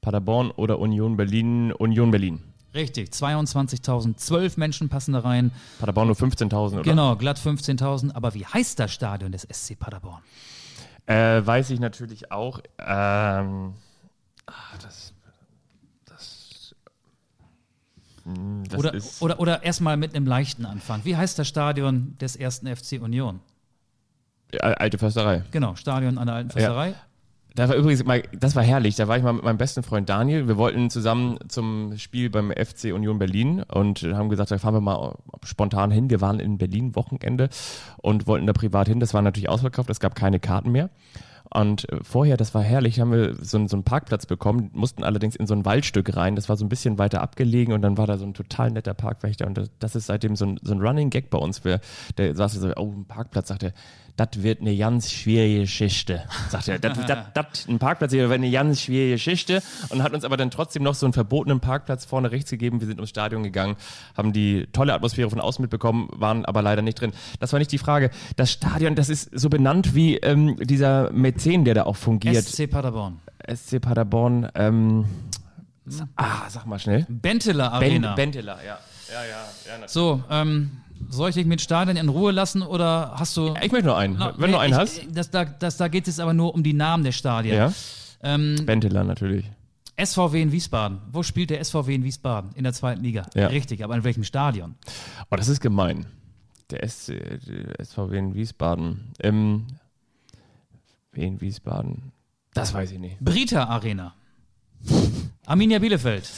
Paderborn 0.02 0.50
oder 0.50 0.80
Union 0.80 1.16
Berlin, 1.16 1.72
Union 1.74 2.10
Berlin. 2.10 2.42
Richtig, 2.74 3.10
22.000, 3.10 4.18
12 4.18 4.58
Menschen 4.58 4.90
passen 4.90 5.14
da 5.14 5.20
rein. 5.20 5.52
Paderborn 5.78 6.08
nur 6.08 6.16
15.000, 6.16 6.74
oder? 6.74 6.82
Genau, 6.82 7.16
glatt 7.18 7.38
15.000. 7.38 8.16
Aber 8.16 8.34
wie 8.34 8.48
heißt 8.48 8.80
das 8.80 8.92
Stadion 8.92 9.32
des 9.32 9.44
SC 9.44 9.78
Paderborn? 9.78 10.24
Äh, 11.06 11.46
weiß 11.46 11.70
ich 11.70 11.80
natürlich 11.80 12.32
auch. 12.32 12.62
Ähm, 12.80 13.76
ah, 14.48 14.54
das, 14.82 15.14
das, 16.06 16.76
hm, 18.24 18.64
das 18.68 18.80
Oder, 18.80 18.94
oder, 19.20 19.40
oder 19.40 19.64
erstmal 19.64 19.98
mit 19.98 20.16
einem 20.16 20.26
leichten 20.26 20.66
Anfang. 20.66 21.02
Wie 21.04 21.16
heißt 21.16 21.38
das 21.38 21.48
Stadion 21.48 22.18
des 22.20 22.36
ersten 22.36 22.76
FC 22.76 23.00
Union? 23.00 23.40
Alte 24.62 24.98
Försterei. 24.98 25.44
Genau, 25.52 25.76
Stadion 25.76 26.18
an 26.18 26.28
der 26.28 26.36
alten 26.36 26.50
Försterei. 26.52 26.96
Da 27.56 27.70
war 27.70 27.76
übrigens 27.76 28.04
mal, 28.04 28.24
das 28.40 28.56
war 28.56 28.64
herrlich. 28.64 28.96
Da 28.96 29.08
war 29.08 29.18
ich 29.18 29.24
mal 29.24 29.34
mit 29.34 29.44
meinem 29.44 29.58
besten 29.58 29.84
Freund 29.84 30.10
Daniel. 30.10 30.48
Wir 30.48 30.58
wollten 30.58 30.90
zusammen 30.90 31.38
zum 31.50 31.96
Spiel 31.98 32.32
beim 32.32 32.52
FC 32.52 32.86
Union 32.86 33.20
Berlin 33.20 33.62
und 33.72 34.02
haben 34.02 34.30
gesagt, 34.30 34.50
da 34.50 34.58
fahren 34.58 34.74
wir 34.74 34.82
mal 34.82 35.16
spontan 35.44 35.92
hin. 35.92 36.10
Wir 36.10 36.20
waren 36.20 36.40
in 36.40 36.58
Berlin 36.58 36.96
Wochenende 36.96 37.50
und 37.98 38.26
wollten 38.26 38.48
da 38.48 38.54
privat 38.54 38.88
hin. 38.88 39.00
Das 39.00 39.14
war 39.14 39.22
natürlich 39.22 39.50
ausverkauft. 39.50 39.92
Es 39.92 40.00
gab 40.00 40.16
keine 40.16 40.40
Karten 40.40 40.72
mehr. 40.72 40.90
Und 41.54 41.88
äh, 41.92 42.00
vorher, 42.02 42.38
das 42.38 42.56
war 42.56 42.64
herrlich, 42.64 43.00
haben 43.00 43.12
wir 43.12 43.36
so, 43.36 43.68
so 43.68 43.76
einen 43.76 43.84
Parkplatz 43.84 44.26
bekommen, 44.26 44.72
mussten 44.74 45.04
allerdings 45.04 45.36
in 45.36 45.46
so 45.46 45.54
ein 45.54 45.66
Waldstück 45.66 46.16
rein. 46.16 46.36
Das 46.36 46.50
war 46.50 46.58
so 46.58 46.66
ein 46.66 46.70
bisschen 46.70 46.98
weiter 46.98 47.22
abgelegen 47.22 47.74
und 47.76 47.84
dann 47.84 47.98
war 47.98 48.08
da 48.08 48.18
so 48.18 48.26
ein 48.26 48.34
total 48.34 48.72
netter 48.72 48.96
Parkwächter. 48.96 49.46
Und 49.46 49.58
das, 49.60 49.70
das 49.78 49.96
ist 49.96 50.08
seitdem 50.08 50.36
so 50.36 50.46
ein, 50.46 50.60
so 50.64 50.74
ein 50.74 50.82
Running 50.82 51.12
Gag 51.12 51.30
bei 51.30 51.38
uns. 51.38 51.64
Wir, 51.64 51.80
der 52.18 52.36
sagte 52.36 52.60
so, 52.60 52.72
oh, 52.76 52.92
ein 52.98 53.06
Parkplatz, 53.06 53.50
sagt 53.50 53.62
er, 53.62 53.74
das 54.16 54.44
wird 54.44 54.62
eine 54.62 54.78
ganz 54.78 55.12
schwierige 55.12 55.62
Geschichte. 55.62 56.24
Sagt 56.50 56.68
er, 56.68 56.78
das, 56.78 56.98
das, 57.08 57.26
das, 57.34 57.68
ein 57.68 57.80
Parkplatz 57.80 58.12
hier 58.12 58.30
wird 58.30 58.34
eine 58.34 58.52
ganz 58.52 58.82
schwierige 58.82 59.14
Geschichte 59.14 59.64
und 59.90 60.04
hat 60.04 60.14
uns 60.14 60.24
aber 60.24 60.38
dann 60.38 60.52
trotzdem 60.52 60.84
noch 60.84 60.94
so 60.94 61.08
einen 61.08 61.14
verbotenen 61.14 61.60
Parkplatz 61.60 62.06
vorne 62.06 62.32
rechts 62.32 62.52
gegeben. 62.52 62.80
Wir 62.80 62.88
sind 62.88 63.00
ums 63.00 63.10
Stadion 63.10 63.42
gegangen, 63.42 63.76
haben 64.16 64.32
die 64.32 64.68
tolle 64.72 64.94
Atmosphäre 64.94 65.30
von 65.30 65.40
außen 65.40 65.64
mitbekommen, 65.64 66.10
waren 66.12 66.46
aber 66.46 66.62
leider 66.62 66.84
nicht 66.84 67.02
drin. 67.02 67.12
Das 67.40 67.54
war 67.54 67.60
nicht 67.60 67.72
die 67.72 67.80
Frage. 67.80 68.12
Das 68.36 68.52
Stadion, 68.52 68.94
das 68.94 69.10
ist 69.10 69.30
so 69.34 69.50
benannt 69.50 69.96
wie 69.96 70.18
ähm, 70.18 70.58
dieser 70.60 71.12
Mäzen, 71.12 71.66
der 71.66 71.74
da 71.74 71.84
auch 71.84 71.96
fungiert. 71.96 72.36
SC 72.44 72.70
Paderborn. 72.70 73.20
SC 73.52 73.82
Paderborn, 73.82 74.48
ähm, 74.54 75.06
ah, 76.16 76.50
sag 76.50 76.68
mal 76.68 76.78
schnell. 76.78 77.08
Benteler 77.10 77.70
Ben, 77.80 77.90
Arena. 77.90 78.14
Benteler, 78.14 78.60
ja. 78.64 78.78
Ja, 79.12 79.24
ja, 79.24 79.30
ja, 79.30 79.72
natürlich. 79.74 79.92
so, 79.92 80.24
ähm, 80.32 80.72
soll 81.10 81.30
ich 81.30 81.36
dich 81.36 81.46
mit 81.46 81.62
Stadion 81.62 81.98
in 81.98 82.10
Ruhe 82.10 82.32
lassen 82.32 82.62
oder 82.62 83.14
hast 83.16 83.36
du. 83.38 83.54
Ich 83.62 83.72
möchte 83.72 83.88
nur 83.88 83.98
einen. 83.98 84.18
Na, 84.18 84.34
Wenn 84.38 84.52
du 84.52 84.58
nee, 84.58 84.64
einen 84.64 84.74
ich, 84.74 84.80
hast. 84.80 85.02
Das, 85.12 85.30
da, 85.30 85.46
das, 85.46 85.78
da 85.78 85.88
geht 85.88 86.08
es 86.08 86.20
aber 86.20 86.34
nur 86.34 86.54
um 86.54 86.64
die 86.64 86.74
Namen 86.74 87.04
der 87.04 87.12
Stadien. 87.12 87.56
Ja. 87.56 87.74
Ähm, 88.22 88.56
Benteler 88.66 89.04
natürlich. 89.04 89.46
SVW 90.02 90.42
in 90.42 90.52
Wiesbaden. 90.52 91.00
Wo 91.12 91.24
spielt 91.24 91.50
der 91.50 91.64
SVW 91.64 91.94
in 91.94 92.04
Wiesbaden? 92.04 92.52
In 92.56 92.64
der 92.64 92.74
zweiten 92.74 93.04
Liga. 93.04 93.28
Ja. 93.36 93.48
Richtig, 93.48 93.84
aber 93.84 93.96
in 93.96 94.04
welchem 94.04 94.24
Stadion? 94.24 94.76
Oh, 95.30 95.36
das 95.36 95.48
ist 95.48 95.62
gemein. 95.62 96.08
Der, 96.72 96.88
SC, 96.88 97.14
der 97.46 97.86
SVW 97.86 98.18
in 98.18 98.34
Wiesbaden. 98.34 99.14
Ähm, 99.20 99.68
in 101.14 101.40
Wiesbaden. 101.42 102.12
Das 102.54 102.74
weiß 102.74 102.92
ich 102.92 103.00
nicht. 103.00 103.20
Brita 103.20 103.66
Arena. 103.66 104.16
Arminia 105.46 105.80
Bielefeld. 105.80 106.30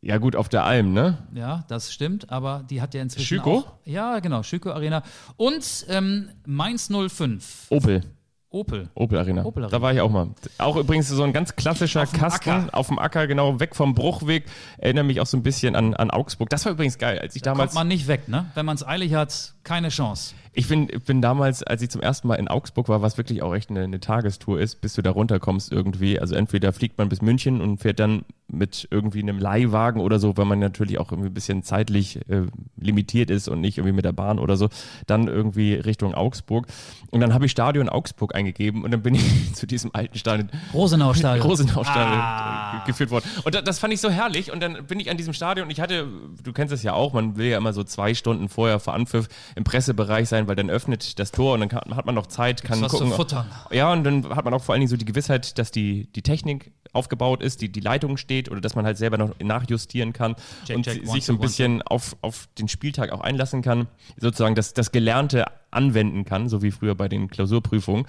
Ja, 0.00 0.18
gut, 0.18 0.36
auf 0.36 0.48
der 0.48 0.64
Alm, 0.64 0.92
ne? 0.92 1.18
Ja, 1.34 1.64
das 1.68 1.92
stimmt, 1.92 2.30
aber 2.30 2.64
die 2.68 2.80
hat 2.82 2.94
ja 2.94 3.02
inzwischen 3.02 3.26
Schüko? 3.26 3.58
auch. 3.58 3.72
Ja, 3.84 4.20
genau, 4.20 4.42
Schüko 4.42 4.70
Arena. 4.70 5.02
Und 5.36 5.86
ähm, 5.88 6.28
Mainz 6.46 6.88
05. 6.90 7.66
Opel. 7.70 8.02
Opel. 8.50 8.88
Opel 8.94 9.18
Arena. 9.18 9.44
Opel 9.44 9.64
Arena. 9.64 9.76
Da 9.76 9.82
war 9.82 9.92
ich 9.92 10.00
auch 10.00 10.10
mal. 10.10 10.28
Auch 10.56 10.76
übrigens 10.76 11.08
so 11.08 11.22
ein 11.22 11.34
ganz 11.34 11.54
klassischer 11.54 12.04
Auf 12.04 12.12
Kasten 12.12 12.48
Acker. 12.50 12.68
auf 12.74 12.86
dem 12.88 12.98
Acker, 12.98 13.26
genau, 13.26 13.60
weg 13.60 13.76
vom 13.76 13.94
Bruchweg. 13.94 14.46
Erinnere 14.78 15.04
mich 15.04 15.20
auch 15.20 15.26
so 15.26 15.36
ein 15.36 15.42
bisschen 15.42 15.76
an, 15.76 15.94
an 15.94 16.10
Augsburg. 16.10 16.48
Das 16.48 16.64
war 16.64 16.72
übrigens 16.72 16.96
geil, 16.96 17.18
als 17.18 17.36
ich 17.36 17.42
damals. 17.42 17.72
Kommt 17.72 17.74
man 17.74 17.88
nicht 17.88 18.08
weg, 18.08 18.26
ne? 18.28 18.46
Wenn 18.54 18.64
man 18.64 18.76
es 18.76 18.86
eilig 18.86 19.12
hat, 19.12 19.54
keine 19.64 19.90
Chance. 19.90 20.34
Ich 20.52 20.68
bin, 20.68 20.86
bin 21.06 21.20
damals, 21.22 21.62
als 21.62 21.82
ich 21.82 21.90
zum 21.90 22.00
ersten 22.00 22.28
Mal 22.28 22.36
in 22.36 22.48
Augsburg 22.48 22.88
war, 22.88 23.02
was 23.02 23.16
wirklich 23.18 23.42
auch 23.42 23.54
echt 23.54 23.70
eine, 23.70 23.84
eine 23.84 24.00
Tagestour 24.00 24.60
ist, 24.60 24.80
bis 24.80 24.94
du 24.94 25.02
da 25.02 25.10
runterkommst 25.10 25.70
irgendwie. 25.72 26.18
Also 26.18 26.34
entweder 26.34 26.72
fliegt 26.72 26.98
man 26.98 27.08
bis 27.08 27.22
München 27.22 27.60
und 27.60 27.78
fährt 27.78 27.98
dann 28.00 28.22
mit 28.50 28.88
irgendwie 28.90 29.20
einem 29.22 29.38
Leihwagen 29.38 30.00
oder 30.00 30.18
so, 30.18 30.36
weil 30.38 30.46
man 30.46 30.58
natürlich 30.58 30.98
auch 30.98 31.12
irgendwie 31.12 31.28
ein 31.28 31.34
bisschen 31.34 31.62
zeitlich 31.62 32.16
äh, 32.30 32.46
limitiert 32.80 33.28
ist 33.30 33.46
und 33.48 33.60
nicht 33.60 33.76
irgendwie 33.76 33.92
mit 33.94 34.06
der 34.06 34.12
Bahn 34.12 34.38
oder 34.38 34.56
so, 34.56 34.70
dann 35.06 35.28
irgendwie 35.28 35.74
Richtung 35.74 36.14
Augsburg. 36.14 36.66
Und 37.10 37.20
dann 37.20 37.34
habe 37.34 37.44
ich 37.44 37.52
Stadion 37.52 37.90
Augsburg 37.90 38.34
eingegeben 38.34 38.84
und 38.84 38.90
dann 38.90 39.02
bin 39.02 39.14
ich 39.14 39.52
zu 39.54 39.66
diesem 39.66 39.90
alten 39.94 40.16
Stadion 40.16 40.48
Rosenau 40.72 41.12
Stadion. 41.12 41.46
Rosenau-Stadion 41.46 42.18
Ah. 42.20 42.82
äh, 42.82 42.86
geführt 42.86 43.10
worden. 43.10 43.26
Und 43.44 43.54
da, 43.54 43.60
das 43.60 43.78
fand 43.78 43.92
ich 43.92 44.00
so 44.00 44.08
herrlich. 44.08 44.50
Und 44.50 44.60
dann 44.60 44.86
bin 44.86 44.98
ich 44.98 45.10
an 45.10 45.18
diesem 45.18 45.34
Stadion 45.34 45.66
und 45.66 45.70
ich 45.70 45.80
hatte, 45.80 46.06
du 46.42 46.52
kennst 46.54 46.72
es 46.72 46.82
ja 46.82 46.94
auch, 46.94 47.12
man 47.12 47.36
will 47.36 47.48
ja 47.48 47.58
immer 47.58 47.74
so 47.74 47.84
zwei 47.84 48.14
Stunden 48.14 48.48
vorher 48.48 48.80
vor 48.80 48.94
Anpfiff 48.94 49.28
im 49.56 49.64
Pressebereich 49.64 50.26
sein, 50.28 50.37
weil 50.46 50.54
dann 50.56 50.70
öffnet 50.70 51.18
das 51.18 51.32
Tor 51.32 51.54
und 51.54 51.60
dann 51.60 51.68
kann, 51.68 51.96
hat 51.96 52.06
man 52.06 52.14
noch 52.14 52.26
Zeit, 52.26 52.62
kann 52.62 52.80
was 52.80 52.92
zu 52.92 52.98
gucken. 52.98 53.12
futtern. 53.14 53.50
Ja, 53.70 53.92
und 53.92 54.04
dann 54.04 54.36
hat 54.36 54.44
man 54.44 54.54
auch 54.54 54.62
vor 54.62 54.74
allen 54.74 54.80
Dingen 54.80 54.90
so 54.90 54.96
die 54.96 55.04
Gewissheit, 55.06 55.58
dass 55.58 55.70
die, 55.70 56.06
die 56.12 56.22
Technik 56.22 56.70
aufgebaut 56.92 57.42
ist, 57.42 57.60
die, 57.60 57.70
die 57.70 57.80
Leitung 57.80 58.16
steht 58.16 58.50
oder 58.50 58.60
dass 58.60 58.74
man 58.74 58.84
halt 58.84 58.96
selber 58.96 59.18
noch 59.18 59.38
nachjustieren 59.40 60.12
kann 60.12 60.36
Check, 60.64 60.76
und 60.76 60.82
check, 60.84 60.94
si- 60.94 61.00
one, 61.00 61.12
sich 61.12 61.24
so 61.24 61.32
ein 61.32 61.38
one, 61.38 61.46
bisschen 61.46 61.82
auf, 61.82 62.16
auf 62.22 62.48
den 62.58 62.68
Spieltag 62.68 63.10
auch 63.10 63.20
einlassen 63.20 63.62
kann, 63.62 63.88
sozusagen 64.18 64.54
das, 64.54 64.74
das 64.74 64.92
Gelernte 64.92 65.46
anwenden 65.70 66.24
kann, 66.24 66.48
so 66.48 66.62
wie 66.62 66.70
früher 66.70 66.94
bei 66.94 67.08
den 67.08 67.28
Klausurprüfungen. 67.28 68.06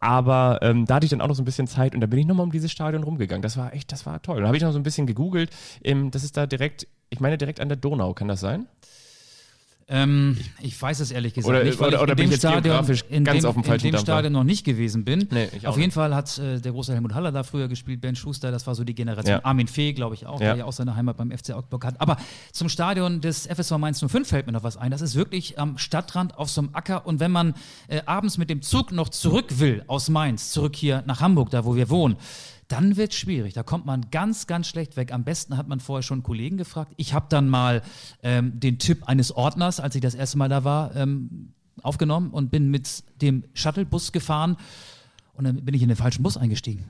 Aber 0.00 0.58
ähm, 0.62 0.84
da 0.86 0.96
hatte 0.96 1.06
ich 1.06 1.10
dann 1.10 1.20
auch 1.20 1.28
noch 1.28 1.34
so 1.34 1.42
ein 1.42 1.46
bisschen 1.46 1.66
Zeit 1.66 1.94
und 1.94 2.00
da 2.00 2.06
bin 2.06 2.18
ich 2.18 2.26
nochmal 2.26 2.44
um 2.44 2.52
dieses 2.52 2.70
Stadion 2.70 3.02
rumgegangen. 3.04 3.42
Das 3.42 3.56
war 3.56 3.72
echt, 3.72 3.90
das 3.92 4.04
war 4.04 4.20
toll. 4.20 4.36
Und 4.36 4.42
dann 4.42 4.48
habe 4.48 4.56
ich 4.58 4.62
noch 4.62 4.72
so 4.72 4.78
ein 4.78 4.82
bisschen 4.82 5.06
gegoogelt. 5.06 5.50
Ähm, 5.82 6.10
das 6.10 6.24
ist 6.24 6.36
da 6.36 6.46
direkt, 6.46 6.86
ich 7.08 7.20
meine 7.20 7.38
direkt 7.38 7.58
an 7.60 7.68
der 7.68 7.76
Donau, 7.76 8.12
kann 8.12 8.28
das 8.28 8.40
sein? 8.40 8.66
Ähm, 9.92 10.36
ich 10.62 10.80
weiß 10.80 11.00
es 11.00 11.10
ehrlich 11.10 11.34
gesagt 11.34 11.50
Oder- 11.50 11.64
nicht, 11.64 11.80
weil 11.80 11.88
oder- 11.88 11.96
ich 11.96 12.02
oder 12.04 12.12
in 12.12 12.16
bin 12.16 12.26
dem 12.26 12.32
ich 12.34 12.38
Stadion, 12.38 12.62
in 13.08 13.24
ganz 13.24 13.42
dem, 13.42 13.62
in 13.64 13.78
dem? 13.92 13.98
Stadion 13.98 14.32
noch 14.32 14.44
nicht 14.44 14.64
gewesen 14.64 15.04
bin. 15.04 15.26
Nee, 15.32 15.48
ich 15.52 15.66
auf 15.66 15.76
jeden 15.76 15.90
Fall 15.90 16.14
hat 16.14 16.38
äh, 16.38 16.60
der 16.60 16.70
große 16.70 16.92
Helmut 16.92 17.12
Haller 17.12 17.32
da 17.32 17.42
früher 17.42 17.66
gespielt, 17.66 18.00
Ben 18.00 18.14
Schuster, 18.14 18.52
das 18.52 18.66
war 18.68 18.76
so 18.76 18.84
die 18.84 18.94
Generation. 18.94 19.34
Ja. 19.38 19.44
Armin 19.44 19.66
Fee, 19.66 19.92
glaube 19.92 20.14
ich 20.14 20.26
auch, 20.26 20.40
Ja. 20.40 20.50
der 20.50 20.56
ja 20.58 20.64
auch 20.64 20.72
seine 20.72 20.94
Heimat 20.94 21.16
beim 21.16 21.32
FC 21.32 21.50
Augsburg 21.54 21.84
hat. 21.84 22.00
Aber 22.00 22.16
zum 22.52 22.68
Stadion 22.68 23.20
des 23.20 23.46
FSV 23.48 23.78
Mainz 23.78 23.98
05 24.00 24.28
fällt 24.28 24.46
mir 24.46 24.52
noch 24.52 24.62
was 24.62 24.76
ein. 24.76 24.92
Das 24.92 25.00
ist 25.00 25.16
wirklich 25.16 25.58
am 25.58 25.76
Stadtrand 25.76 26.38
auf 26.38 26.48
so 26.50 26.60
einem 26.60 26.70
Acker 26.72 27.04
und 27.04 27.18
wenn 27.18 27.32
man 27.32 27.54
äh, 27.88 28.00
abends 28.06 28.38
mit 28.38 28.48
dem 28.48 28.62
Zug 28.62 28.92
noch 28.92 29.08
zurück 29.08 29.58
will 29.58 29.82
aus 29.88 30.08
Mainz, 30.08 30.52
zurück 30.52 30.76
hier 30.76 31.02
nach 31.06 31.20
Hamburg, 31.20 31.50
da 31.50 31.64
wo 31.64 31.74
wir 31.74 31.90
wohnen, 31.90 32.16
dann 32.70 32.96
wird 32.96 33.14
schwierig. 33.14 33.54
Da 33.54 33.62
kommt 33.62 33.84
man 33.84 34.06
ganz, 34.10 34.46
ganz 34.46 34.68
schlecht 34.68 34.96
weg. 34.96 35.12
Am 35.12 35.24
besten 35.24 35.56
hat 35.56 35.68
man 35.68 35.80
vorher 35.80 36.02
schon 36.02 36.22
Kollegen 36.22 36.56
gefragt. 36.56 36.92
Ich 36.96 37.14
habe 37.14 37.26
dann 37.28 37.48
mal 37.48 37.82
ähm, 38.22 38.58
den 38.60 38.78
Tipp 38.78 39.08
eines 39.08 39.32
Ordners, 39.32 39.80
als 39.80 39.94
ich 39.96 40.00
das 40.00 40.14
erste 40.14 40.38
Mal 40.38 40.48
da 40.48 40.62
war, 40.62 40.94
ähm, 40.94 41.52
aufgenommen 41.82 42.30
und 42.30 42.50
bin 42.50 42.70
mit 42.70 43.02
dem 43.20 43.44
Shuttlebus 43.54 44.12
gefahren 44.12 44.56
und 45.34 45.44
dann 45.44 45.64
bin 45.64 45.74
ich 45.74 45.82
in 45.82 45.88
den 45.88 45.96
falschen 45.96 46.22
Bus 46.22 46.36
eingestiegen. 46.36 46.84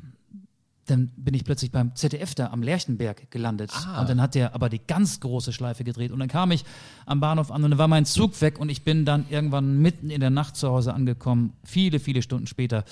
Dann 0.86 1.12
bin 1.16 1.34
ich 1.34 1.44
plötzlich 1.44 1.70
beim 1.70 1.94
ZDF 1.94 2.34
da 2.34 2.48
am 2.48 2.62
Lerchenberg 2.62 3.30
gelandet. 3.30 3.70
Und 4.00 4.08
dann 4.08 4.20
hat 4.20 4.34
der 4.34 4.54
aber 4.54 4.68
die 4.68 4.80
ganz 4.84 5.20
große 5.20 5.52
Schleife 5.52 5.84
gedreht. 5.84 6.10
Und 6.10 6.18
dann 6.18 6.28
kam 6.28 6.50
ich 6.50 6.64
am 7.06 7.20
Bahnhof 7.20 7.52
an 7.52 7.62
und 7.62 7.70
dann 7.70 7.78
war 7.78 7.86
mein 7.86 8.06
Zug 8.06 8.40
weg 8.40 8.58
und 8.58 8.68
ich 8.70 8.82
bin 8.82 9.04
dann 9.04 9.24
irgendwann 9.30 9.78
mitten 9.78 10.10
in 10.10 10.20
der 10.20 10.30
Nacht 10.30 10.56
zu 10.56 10.68
Hause 10.68 10.92
angekommen. 10.92 11.52
Viele, 11.64 12.00
viele 12.00 12.22
Stunden 12.22 12.48
später. 12.48 12.84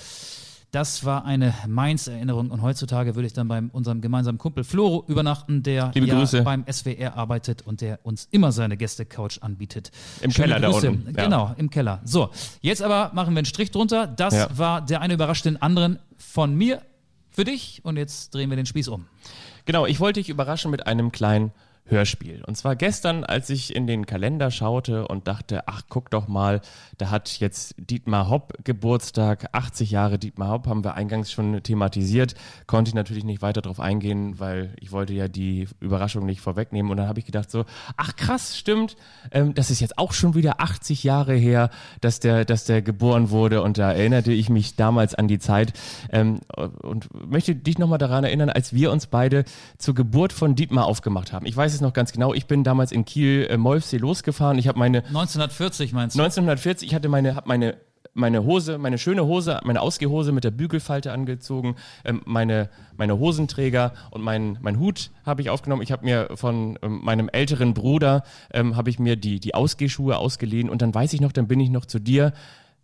Das 0.71 1.03
war 1.03 1.25
eine 1.25 1.53
Mainz-Erinnerung 1.67 2.51
und 2.51 2.61
heutzutage 2.61 3.15
würde 3.15 3.25
ich 3.25 3.33
dann 3.33 3.47
bei 3.47 3.59
unserem 3.71 4.01
gemeinsamen 4.01 4.37
Kumpel 4.37 4.63
Floro 4.63 5.03
übernachten, 5.07 5.63
der 5.63 5.91
ja 5.95 6.41
beim 6.43 6.63
SWR 6.71 7.15
arbeitet 7.15 7.63
und 7.63 7.81
der 7.81 7.99
uns 8.03 8.27
immer 8.29 8.51
seine 8.51 8.77
Gäste-Couch 8.77 9.39
anbietet. 9.41 9.91
Im 10.21 10.29
Schöne 10.29 10.49
Keller 10.49 10.59
da 10.59 10.69
Grüße. 10.69 10.89
unten, 10.91 11.15
ja. 11.17 11.23
Genau, 11.23 11.55
im 11.57 11.71
Keller. 11.71 12.01
So, 12.05 12.29
jetzt 12.61 12.83
aber 12.83 13.09
machen 13.15 13.33
wir 13.33 13.39
einen 13.39 13.45
Strich 13.45 13.71
drunter. 13.71 14.05
Das 14.05 14.33
Ja. 14.35 14.47
war 14.57 14.81
der 14.85 15.01
eine 15.01 15.15
überrascht 15.15 15.45
den 15.45 15.59
anderen 15.59 15.97
von 16.17 16.53
mir 16.53 16.83
für 17.31 17.45
dich 17.45 17.81
und 17.83 17.97
jetzt 17.97 18.35
drehen 18.35 18.49
wir 18.51 18.57
den 18.57 18.67
Spieß 18.67 18.89
um. 18.89 19.07
Genau, 19.65 19.87
ich 19.87 19.99
wollte 19.99 20.19
dich 20.19 20.29
überraschen 20.29 20.69
mit 20.69 20.85
einem 20.85 21.11
kleinen 21.11 21.51
Hörspiel. 21.89 22.43
Und 22.45 22.55
zwar 22.55 22.75
gestern, 22.75 23.23
als 23.23 23.49
ich 23.49 23.75
in 23.75 23.87
den 23.87 24.05
Kalender 24.05 24.51
schaute 24.51 25.07
und 25.07 25.27
dachte, 25.27 25.67
ach, 25.67 25.83
guck 25.89 26.09
doch 26.09 26.27
mal, 26.27 26.61
da 26.97 27.09
hat 27.09 27.39
jetzt 27.39 27.75
Dietmar 27.77 28.29
Hopp 28.29 28.53
Geburtstag, 28.63 29.49
80 29.53 29.91
Jahre 29.91 30.19
Dietmar 30.19 30.49
Hopp, 30.49 30.67
haben 30.67 30.83
wir 30.83 30.93
eingangs 30.93 31.31
schon 31.31 31.61
thematisiert. 31.63 32.35
Konnte 32.67 32.89
ich 32.89 32.95
natürlich 32.95 33.23
nicht 33.23 33.41
weiter 33.41 33.61
drauf 33.61 33.79
eingehen, 33.79 34.39
weil 34.39 34.75
ich 34.79 34.91
wollte 34.91 35.13
ja 35.13 35.27
die 35.27 35.67
Überraschung 35.79 36.25
nicht 36.25 36.41
vorwegnehmen. 36.41 36.91
Und 36.91 36.97
dann 36.97 37.07
habe 37.07 37.19
ich 37.19 37.25
gedacht 37.25 37.49
so, 37.49 37.65
ach 37.97 38.15
krass, 38.15 38.57
stimmt, 38.57 38.95
ähm, 39.31 39.53
das 39.53 39.71
ist 39.71 39.79
jetzt 39.79 39.97
auch 39.97 40.13
schon 40.13 40.35
wieder 40.35 40.61
80 40.61 41.03
Jahre 41.03 41.33
her, 41.33 41.69
dass 42.01 42.19
der, 42.19 42.45
dass 42.45 42.65
der 42.65 42.81
geboren 42.81 43.29
wurde. 43.29 43.61
Und 43.61 43.77
da 43.77 43.91
erinnerte 43.91 44.31
ich 44.31 44.49
mich 44.49 44.75
damals 44.75 45.15
an 45.15 45.27
die 45.27 45.39
Zeit 45.39 45.73
ähm, 46.11 46.39
und 46.55 47.09
möchte 47.29 47.55
dich 47.55 47.77
nochmal 47.77 47.97
daran 47.97 48.23
erinnern, 48.23 48.49
als 48.49 48.73
wir 48.73 48.91
uns 48.91 49.07
beide 49.07 49.45
zur 49.77 49.95
Geburt 49.95 50.33
von 50.33 50.55
Dietmar 50.55 50.85
aufgemacht 50.85 51.33
haben. 51.33 51.45
Ich 51.45 51.55
weiß 51.55 51.73
es 51.73 51.78
noch 51.81 51.93
ganz 51.93 52.11
genau, 52.11 52.33
ich 52.33 52.45
bin 52.45 52.63
damals 52.63 52.91
in 52.91 53.05
Kiel 53.05 53.47
äh, 53.49 53.57
Molfsee 53.57 53.97
losgefahren. 53.97 54.57
Ich 54.57 54.67
habe 54.67 54.79
meine 54.79 54.99
1940 55.05 55.93
meinst 55.93 56.15
du? 56.15 56.21
1940, 56.21 56.87
ich 56.87 56.95
hatte 56.95 57.09
meine, 57.09 57.35
hab 57.35 57.47
meine, 57.47 57.77
meine 58.13 58.43
Hose, 58.43 58.77
meine 58.77 58.97
schöne 58.97 59.25
Hose, 59.25 59.59
meine 59.63 59.81
Ausgehhose 59.81 60.31
mit 60.31 60.43
der 60.43 60.51
Bügelfalte 60.51 61.11
angezogen, 61.11 61.75
ähm, 62.05 62.21
meine, 62.25 62.69
meine 62.97 63.17
Hosenträger 63.19 63.93
und 64.11 64.21
mein, 64.21 64.57
mein 64.61 64.79
Hut 64.79 65.11
habe 65.25 65.41
ich 65.41 65.49
aufgenommen. 65.49 65.81
Ich 65.81 65.91
habe 65.91 66.05
mir 66.05 66.29
von 66.35 66.77
ähm, 66.81 67.01
meinem 67.03 67.29
älteren 67.29 67.73
Bruder, 67.73 68.23
ähm, 68.53 68.75
habe 68.75 68.89
ich 68.89 68.99
mir 68.99 69.15
die, 69.15 69.39
die 69.39 69.55
Ausgehschuhe 69.55 70.17
ausgeliehen 70.17 70.69
und 70.69 70.81
dann 70.81 70.93
weiß 70.93 71.13
ich 71.13 71.21
noch, 71.21 71.31
dann 71.31 71.47
bin 71.47 71.59
ich 71.59 71.69
noch 71.69 71.85
zu 71.85 71.99
dir 71.99 72.33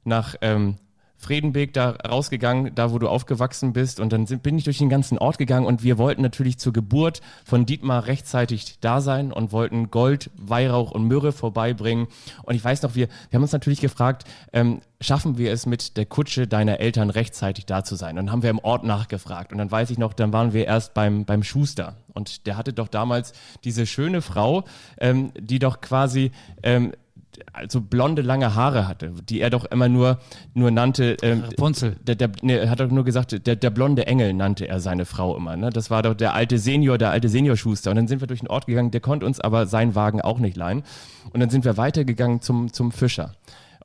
nach, 0.03 0.35
ähm, 0.41 0.77
Fredenbeek 1.25 1.73
da 1.73 1.91
rausgegangen, 2.07 2.75
da 2.75 2.91
wo 2.91 2.99
du 2.99 3.09
aufgewachsen 3.09 3.73
bist. 3.73 3.99
Und 3.99 4.13
dann 4.13 4.27
sind, 4.27 4.43
bin 4.43 4.57
ich 4.57 4.63
durch 4.63 4.77
den 4.77 4.89
ganzen 4.89 5.17
Ort 5.17 5.39
gegangen 5.39 5.65
und 5.65 5.83
wir 5.83 5.97
wollten 5.97 6.21
natürlich 6.21 6.59
zur 6.59 6.71
Geburt 6.71 7.21
von 7.43 7.65
Dietmar 7.65 8.05
rechtzeitig 8.05 8.77
da 8.79 9.01
sein 9.01 9.31
und 9.31 9.51
wollten 9.51 9.89
Gold, 9.89 10.29
Weihrauch 10.37 10.91
und 10.91 11.07
Myrrhe 11.07 11.31
vorbeibringen. 11.31 12.07
Und 12.43 12.53
ich 12.53 12.63
weiß 12.63 12.83
noch, 12.83 12.93
wir, 12.93 13.07
wir 13.29 13.37
haben 13.37 13.43
uns 13.43 13.53
natürlich 13.53 13.81
gefragt, 13.81 14.25
ähm, 14.53 14.81
schaffen 15.01 15.39
wir 15.39 15.51
es 15.51 15.65
mit 15.65 15.97
der 15.97 16.05
Kutsche 16.05 16.47
deiner 16.47 16.79
Eltern 16.79 17.09
rechtzeitig 17.09 17.65
da 17.65 17.83
zu 17.83 17.95
sein? 17.95 18.11
Und 18.19 18.27
dann 18.27 18.31
haben 18.31 18.43
wir 18.43 18.51
im 18.51 18.59
Ort 18.59 18.83
nachgefragt. 18.83 19.51
Und 19.51 19.57
dann 19.57 19.71
weiß 19.71 19.89
ich 19.89 19.97
noch, 19.97 20.13
dann 20.13 20.31
waren 20.31 20.53
wir 20.53 20.65
erst 20.65 20.93
beim, 20.93 21.25
beim 21.25 21.41
Schuster. 21.41 21.95
Und 22.13 22.45
der 22.45 22.55
hatte 22.55 22.71
doch 22.71 22.87
damals 22.87 23.33
diese 23.63 23.87
schöne 23.87 24.21
Frau, 24.21 24.63
ähm, 24.99 25.31
die 25.39 25.57
doch 25.57 25.81
quasi 25.81 26.31
ähm, 26.61 26.93
also 27.53 27.81
blonde, 27.81 28.21
lange 28.21 28.55
Haare 28.55 28.87
hatte, 28.87 29.13
die 29.29 29.41
er 29.41 29.49
doch 29.49 29.65
immer 29.65 29.89
nur, 29.89 30.19
nur 30.53 30.71
nannte. 30.71 31.17
Ähm, 31.21 31.41
Rapunzel. 31.41 31.95
Der, 32.05 32.15
der, 32.15 32.31
nee, 32.41 32.55
er 32.55 32.69
hat 32.69 32.79
doch 32.79 32.89
nur 32.89 33.03
gesagt, 33.03 33.45
der, 33.45 33.55
der 33.55 33.69
blonde 33.69 34.07
Engel 34.07 34.33
nannte 34.33 34.67
er 34.67 34.79
seine 34.79 35.05
Frau 35.05 35.35
immer. 35.35 35.55
Ne? 35.55 35.69
Das 35.69 35.89
war 35.89 36.03
doch 36.03 36.13
der 36.13 36.33
alte 36.33 36.57
Senior, 36.57 36.97
der 36.97 37.11
alte 37.11 37.29
Seniorschuster. 37.29 37.91
Und 37.91 37.97
dann 37.97 38.07
sind 38.07 38.21
wir 38.21 38.27
durch 38.27 38.41
den 38.41 38.49
Ort 38.49 38.67
gegangen, 38.67 38.91
der 38.91 39.01
konnte 39.01 39.25
uns 39.25 39.39
aber 39.39 39.65
seinen 39.65 39.95
Wagen 39.95 40.21
auch 40.21 40.39
nicht 40.39 40.57
leihen. 40.57 40.83
Und 41.33 41.39
dann 41.39 41.49
sind 41.49 41.65
wir 41.65 41.77
weitergegangen 41.77 42.41
zum, 42.41 42.71
zum 42.71 42.91
Fischer. 42.91 43.31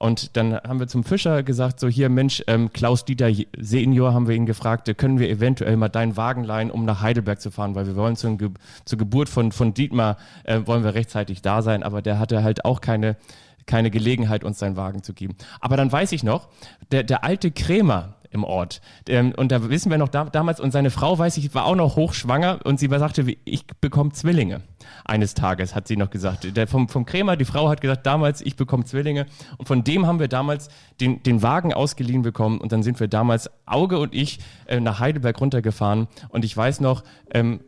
Und 0.03 0.39
dann 0.39 0.55
haben 0.55 0.81
wir 0.81 0.89
zum 0.89 1.05
Fischer 1.05 1.43
gesagt, 1.43 1.79
so 1.79 1.87
hier 1.87 2.09
Mensch, 2.09 2.43
ähm, 2.47 2.73
Klaus 2.73 3.05
Dieter 3.05 3.31
Senior 3.59 4.15
haben 4.15 4.29
wir 4.29 4.35
ihn 4.35 4.47
gefragt, 4.47 4.89
äh, 4.89 4.95
können 4.95 5.19
wir 5.19 5.29
eventuell 5.29 5.77
mal 5.77 5.91
deinen 5.91 6.17
Wagen 6.17 6.43
leihen, 6.43 6.71
um 6.71 6.87
nach 6.87 7.03
Heidelberg 7.03 7.39
zu 7.39 7.51
fahren, 7.51 7.75
weil 7.75 7.87
wir 7.87 7.97
wollen 7.97 8.17
zur, 8.17 8.39
Ge 8.39 8.49
zur 8.87 8.99
Geburt 8.99 9.29
von, 9.29 9.53
von 9.53 9.75
Dietmar, 9.75 10.17
äh, 10.45 10.61
wollen 10.65 10.85
wir 10.85 10.95
rechtzeitig 10.95 11.43
da 11.43 11.61
sein, 11.61 11.83
aber 11.83 12.01
der 12.01 12.19
hatte 12.19 12.43
halt 12.43 12.65
auch 12.65 12.81
keine, 12.81 13.19
keine 13.67 13.91
Gelegenheit, 13.91 14.43
uns 14.43 14.59
seinen 14.59 14.77
Wagen 14.77 15.03
zu 15.03 15.13
geben. 15.13 15.37
Aber 15.61 15.77
dann 15.77 15.93
weiß 15.93 16.13
ich 16.13 16.23
noch, 16.23 16.49
der, 16.93 17.03
der 17.03 17.23
alte 17.23 17.51
Krämer, 17.51 18.15
im 18.31 18.45
Ort. 18.45 18.81
Ähm, 19.09 19.33
und 19.37 19.53
da 19.53 19.69
wissen 19.69 19.91
wir 19.91 19.99
noch 19.99 20.09
da, 20.09 20.25
damals, 20.25 20.61
und 20.61 20.71
seine 20.71 20.91
Frau, 20.91 21.19
weiß 21.19 21.37
ich, 21.37 21.55
war 21.55 21.67
auch 21.67 21.75
noch 21.75 21.97
hochschwanger 21.97 22.61
und 22.65 22.79
sie 22.79 22.89
sagte, 22.89 23.25
ich 23.45 23.67
bekomme 23.81 24.13
Zwillinge. 24.13 24.63
Eines 25.05 25.35
Tages 25.35 25.75
hat 25.75 25.89
sie 25.89 25.97
noch 25.97 26.11
gesagt. 26.11 26.57
Der 26.57 26.67
vom, 26.67 26.89
vom 26.89 27.05
Krämer, 27.05 27.37
die 27.37 27.45
Frau 27.45 27.69
hat 27.69 27.81
gesagt, 27.81 28.07
damals, 28.07 28.41
ich 28.41 28.57
bekomme 28.57 28.85
Zwillinge. 28.85 29.27
Und 29.59 29.67
von 29.67 29.85
dem 29.85 30.07
haben 30.07 30.21
wir 30.21 30.29
damals 30.29 30.69
den, 31.01 31.23
den 31.23 31.43
Wagen 31.43 31.75
ausgeliehen 31.75 32.23
bekommen 32.23 32.61
und 32.61 32.73
dann 32.73 32.83
sind 32.83 33.01
wir 33.01 33.09
damals, 33.09 33.51
Auge 33.67 33.99
und 33.99 34.15
ich, 34.15 34.39
äh, 34.67 34.81
nach 34.81 35.01
Heidelberg 35.01 35.41
runtergefahren. 35.41 36.07
Und 36.29 36.45
ich 36.45 36.57
weiß 36.57 36.81
noch, 36.81 37.03
ähm, 37.33 37.61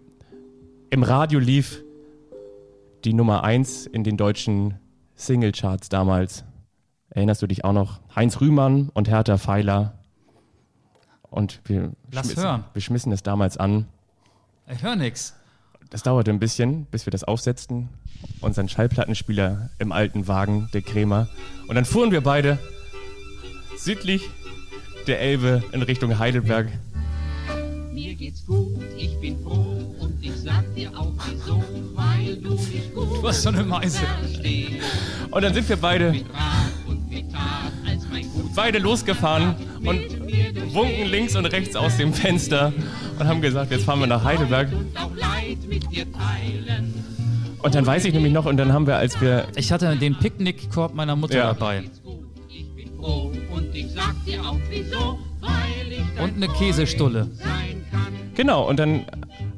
im 0.90 1.02
Radio 1.02 1.40
lief 1.40 1.82
die 3.04 3.14
Nummer 3.14 3.42
eins 3.42 3.86
in 3.86 4.04
den 4.04 4.16
deutschen 4.16 4.78
Singlecharts 5.14 5.88
damals. 5.88 6.44
Erinnerst 7.10 7.42
du 7.42 7.46
dich 7.46 7.64
auch 7.64 7.72
noch? 7.72 8.00
Heinz 8.14 8.40
Rühmann 8.40 8.90
und 8.94 9.08
Hertha 9.08 9.36
Pfeiler 9.36 10.01
und 11.32 11.60
wir, 11.64 11.90
Lass 12.12 12.26
schmissen, 12.26 12.42
hören. 12.44 12.64
wir 12.72 12.82
schmissen 12.82 13.12
es 13.12 13.22
damals 13.22 13.56
an. 13.56 13.86
Ich 14.72 14.82
höre 14.82 14.96
nix. 14.96 15.34
Das 15.90 16.02
dauerte 16.02 16.30
ein 16.30 16.38
bisschen, 16.38 16.86
bis 16.86 17.04
wir 17.06 17.10
das 17.10 17.24
aufsetzten. 17.24 17.88
Unseren 18.40 18.68
Schallplattenspieler 18.68 19.70
im 19.78 19.92
alten 19.92 20.28
Wagen, 20.28 20.68
der 20.72 20.82
Krämer. 20.82 21.28
Und 21.68 21.74
dann 21.74 21.84
fuhren 21.84 22.12
wir 22.12 22.20
beide 22.22 22.58
südlich 23.76 24.28
der 25.06 25.20
Elbe 25.20 25.62
in 25.72 25.82
Richtung 25.82 26.18
Heidelberg. 26.18 26.68
Mir 27.92 28.14
geht's 28.14 28.46
gut, 28.46 28.80
ich 28.96 29.18
bin 29.20 29.38
froh 29.42 29.94
und 30.00 30.22
ich 30.22 30.32
sag 30.40 30.64
dir 30.74 30.90
auch 30.96 31.12
wieso, 31.28 31.62
weil 31.94 32.36
du 32.36 32.54
mich 32.54 32.94
gut 32.94 33.18
Du 33.22 33.28
hast 33.28 33.42
so 33.42 33.48
eine 33.50 33.64
Meise. 33.64 33.98
verstehst. 34.20 34.86
Und 35.30 35.42
dann 35.42 35.52
sind 35.52 35.68
wir 35.68 35.76
beide, 35.76 36.12
Mit 36.12 36.24
Rat 36.32 36.72
und 36.88 37.10
mit 37.10 37.30
Tat 37.32 37.72
beide 38.54 38.78
losgefahren 38.78 39.54
und 39.84 40.00
wunken 40.74 41.06
links 41.06 41.36
und 41.36 41.46
rechts 41.46 41.76
aus 41.76 41.96
dem 41.96 42.12
Fenster 42.12 42.72
und 43.18 43.26
haben 43.26 43.40
gesagt, 43.40 43.70
jetzt 43.70 43.84
fahren 43.84 44.00
wir 44.00 44.06
nach 44.06 44.24
Heidelberg. 44.24 44.68
und 47.62 47.74
dann 47.74 47.86
weiß 47.86 48.04
ich 48.04 48.14
nämlich 48.14 48.32
noch, 48.32 48.46
und 48.46 48.56
dann 48.56 48.72
haben 48.72 48.86
wir, 48.86 48.96
als 48.96 49.20
wir 49.20 49.46
Ich 49.56 49.70
hatte 49.72 49.94
den 49.96 50.16
Picknickkorb 50.16 50.94
meiner 50.94 51.16
Mutter 51.16 51.36
Ja. 51.36 51.46
dabei. 51.54 51.84
Und 52.98 53.74
ich 53.74 53.90
sag 53.92 54.14
dir 54.24 54.40
auch 54.42 54.58
wieso, 54.70 55.18
weil 55.40 55.90
ich 55.90 56.02
dein 56.16 56.24
Und 56.24 56.36
eine 56.36 56.48
Käsestulle. 56.48 57.28
Genau, 58.34 58.68
und 58.68 58.78
dann 58.78 59.04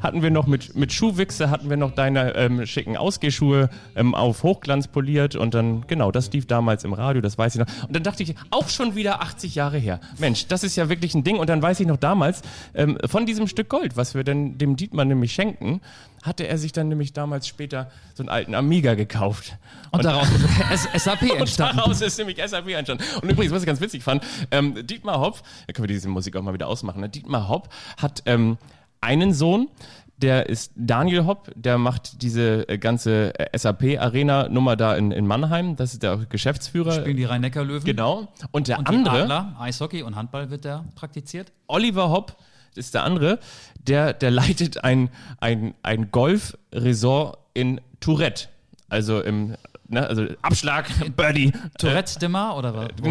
hatten 0.04 0.22
wir 0.22 0.30
noch 0.30 0.46
mit, 0.46 0.76
mit 0.76 0.92
Schuhwichse, 0.92 1.50
hatten 1.50 1.70
wir 1.70 1.78
noch 1.78 1.90
deine 1.90 2.36
ähm, 2.36 2.66
schicken 2.66 2.96
Ausgehschuhe 2.96 3.70
ähm, 3.96 4.14
auf 4.14 4.42
Hochglanz 4.42 4.86
poliert 4.86 5.34
und 5.34 5.54
dann, 5.54 5.86
genau, 5.86 6.12
das 6.12 6.30
lief 6.30 6.46
damals 6.46 6.84
im 6.84 6.92
Radio, 6.92 7.22
das 7.22 7.38
weiß 7.38 7.54
ich 7.54 7.60
noch. 7.60 7.66
Und 7.88 7.96
dann 7.96 8.02
dachte 8.02 8.22
ich, 8.22 8.34
auch 8.50 8.68
schon 8.68 8.94
wieder 8.94 9.22
80 9.22 9.54
Jahre 9.54 9.78
her. 9.78 10.00
Mensch, 10.18 10.46
das 10.46 10.62
ist 10.62 10.76
ja 10.76 10.90
wirklich 10.90 11.14
ein 11.14 11.24
Ding. 11.24 11.38
Und 11.38 11.48
dann 11.48 11.62
weiß 11.62 11.80
ich 11.80 11.86
noch 11.86 11.96
damals, 11.96 12.42
ähm, 12.74 12.98
von 13.06 13.24
diesem 13.24 13.48
Stück 13.48 13.70
Gold, 13.70 13.96
was 13.96 14.14
wir 14.14 14.24
denn 14.24 14.58
dem 14.58 14.76
Dietmar 14.76 15.06
nämlich 15.06 15.32
schenken, 15.32 15.80
hatte 16.22 16.46
er 16.46 16.58
sich 16.58 16.72
dann 16.72 16.88
nämlich 16.88 17.14
damals 17.14 17.48
später 17.48 17.90
so 18.14 18.22
einen 18.22 18.28
alten 18.28 18.54
Amiga 18.54 18.94
gekauft. 18.94 19.56
Und 19.90 20.04
daraus 20.04 20.28
ist 20.74 20.88
SAP 21.02 21.22
Und 21.22 21.38
entstanden. 21.38 21.78
daraus 21.78 22.02
ist 22.02 22.18
nämlich 22.18 22.38
SAP 22.44 22.68
entstanden. 22.68 23.04
Und 23.22 23.30
übrigens, 23.30 23.54
was 23.54 23.62
ich 23.62 23.66
ganz 23.66 23.80
witzig 23.80 24.02
fand, 24.02 24.22
ähm, 24.50 24.86
Dietmar 24.86 25.18
Hopp, 25.20 25.42
da 25.66 25.72
können 25.72 25.88
wir 25.88 25.94
diese 25.94 26.08
Musik 26.08 26.36
auch 26.36 26.42
mal 26.42 26.52
wieder 26.52 26.68
ausmachen, 26.68 27.00
ne? 27.00 27.08
Dietmar 27.08 27.48
Hopp 27.48 27.70
hat 27.96 28.22
ähm, 28.26 28.58
einen 29.04 29.32
Sohn, 29.32 29.68
der 30.16 30.48
ist 30.48 30.72
Daniel 30.76 31.26
Hopp, 31.26 31.50
der 31.54 31.76
macht 31.76 32.22
diese 32.22 32.68
äh, 32.68 32.78
ganze 32.78 33.38
äh, 33.38 33.56
SAP-Arena-Nummer 33.56 34.76
da 34.76 34.94
in, 34.96 35.10
in 35.10 35.26
Mannheim, 35.26 35.76
das 35.76 35.92
ist 35.92 36.02
der 36.02 36.16
Geschäftsführer. 36.28 36.92
Spielen 36.92 37.16
die 37.16 37.24
Rhein-Neckar-Löwen. 37.24 37.84
Genau. 37.84 38.28
Und 38.50 38.68
der 38.68 38.78
Und 38.78 38.88
andere, 38.88 39.22
Adler, 39.22 39.56
Eishockey 39.58 40.02
und 40.02 40.16
Handball 40.16 40.50
wird 40.50 40.64
da 40.64 40.84
praktiziert. 40.94 41.52
Oliver 41.66 42.10
Hopp, 42.10 42.36
ist 42.76 42.94
der 42.94 43.04
andere, 43.04 43.38
der, 43.86 44.12
der 44.12 44.30
leitet 44.30 44.82
ein, 44.84 45.10
ein, 45.40 45.74
ein 45.82 46.10
Golf-Resort 46.10 47.38
in 47.54 47.80
Tourette. 48.00 48.48
Also 48.88 49.20
im, 49.20 49.56
ne, 49.88 50.06
also 50.06 50.26
Abschlag, 50.42 50.86
Birdie. 51.16 51.52
Tourette 51.78 52.18
de 52.18 52.28
Mar 52.28 52.56
oder 52.56 52.74
was? 52.74 52.88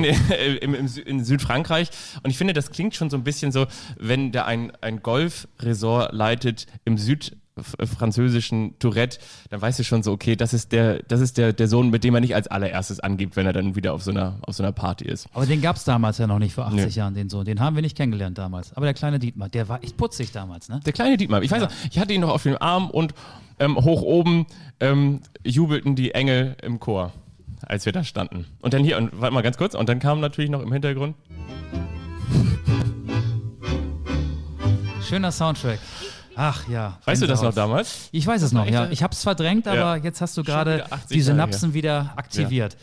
Im, 0.61 0.73
im, 0.73 0.85
Sü- 0.87 1.01
in 1.01 1.23
Südfrankreich. 1.23 1.89
Und 2.23 2.29
ich 2.29 2.37
finde, 2.37 2.53
das 2.53 2.71
klingt 2.71 2.95
schon 2.95 3.09
so 3.09 3.17
ein 3.17 3.23
bisschen 3.23 3.51
so, 3.51 3.67
wenn 3.97 4.31
der 4.31 4.45
ein, 4.45 4.71
ein 4.81 5.01
Golfresort 5.01 6.13
leitet 6.13 6.67
im 6.85 6.97
südfranzösischen 7.55 8.77
Tourette, 8.79 9.19
dann 9.49 9.61
weißt 9.61 9.79
du 9.79 9.83
schon 9.83 10.03
so, 10.03 10.11
okay, 10.11 10.35
das 10.35 10.53
ist 10.53 10.71
der, 10.71 11.03
das 11.03 11.19
ist 11.21 11.37
der, 11.37 11.53
der 11.53 11.67
Sohn, 11.67 11.89
mit 11.89 12.03
dem 12.03 12.15
er 12.15 12.21
nicht 12.21 12.35
als 12.35 12.47
allererstes 12.47 12.99
angibt, 12.99 13.35
wenn 13.35 13.45
er 13.45 13.53
dann 13.53 13.75
wieder 13.75 13.93
auf 13.93 14.03
so 14.03 14.11
einer, 14.11 14.37
auf 14.41 14.55
so 14.55 14.63
einer 14.63 14.71
Party 14.71 15.05
ist. 15.05 15.27
Aber 15.33 15.45
den 15.45 15.61
gab 15.61 15.75
es 15.75 15.83
damals 15.83 16.17
ja 16.17 16.27
noch 16.27 16.39
nicht 16.39 16.53
vor 16.53 16.65
80 16.65 16.83
Nee. 16.85 16.89
Jahren, 16.91 17.13
den 17.13 17.29
Sohn. 17.29 17.45
Den 17.45 17.59
haben 17.59 17.75
wir 17.75 17.81
nicht 17.81 17.95
kennengelernt 17.97 18.37
damals. 18.37 18.73
Aber 18.73 18.85
der 18.85 18.93
kleine 18.93 19.19
Dietmar, 19.19 19.49
der 19.49 19.69
war 19.69 19.83
echt 19.83 19.97
putzig 19.97 20.31
damals, 20.31 20.69
ne? 20.69 20.79
Der 20.85 20.93
kleine 20.93 21.17
Dietmar, 21.17 21.43
ich 21.43 21.51
weiß 21.51 21.61
noch, 21.61 21.71
ich 21.91 21.99
hatte 21.99 22.13
ihn 22.13 22.21
noch 22.21 22.29
auf 22.31 22.43
dem 22.43 22.57
Arm 22.59 22.89
und 22.89 23.13
ähm, 23.59 23.77
hoch 23.77 24.01
oben 24.01 24.47
ähm, 24.79 25.21
jubelten 25.43 25.95
die 25.95 26.13
Engel 26.15 26.55
im 26.63 26.79
Chor, 26.79 27.11
als 27.61 27.85
wir 27.85 27.93
da 27.93 28.03
standen. 28.03 28.45
Und 28.61 28.73
dann 28.73 28.83
hier, 28.83 28.97
und 28.97 29.11
warte 29.21 29.33
mal 29.33 29.41
ganz 29.41 29.57
kurz, 29.57 29.75
und 29.75 29.87
dann 29.89 29.99
kam 29.99 30.19
natürlich 30.19 30.49
noch 30.49 30.61
im 30.61 30.71
Hintergrund 30.73 31.15
Schöner 35.07 35.31
Soundtrack. 35.31 35.79
Ach 36.35 36.67
ja. 36.67 36.97
Weißt 37.05 37.21
du 37.21 37.27
das 37.27 37.41
noch 37.41 37.53
damals? 37.53 38.09
Ich 38.11 38.25
weiß 38.25 38.41
es 38.41 38.51
noch, 38.51 38.65
ja. 38.65 38.89
Ich 38.89 39.03
habe 39.03 39.13
es 39.13 39.23
verdrängt, 39.23 39.67
aber 39.67 39.77
Ja. 39.77 39.95
jetzt 39.97 40.21
hast 40.21 40.35
du 40.37 40.43
gerade 40.43 40.75
wieder 40.75 40.93
80 40.93 41.07
die 41.15 41.21
Synapsen 41.21 41.73
wieder 41.73 42.13
aktiviert. 42.15 42.77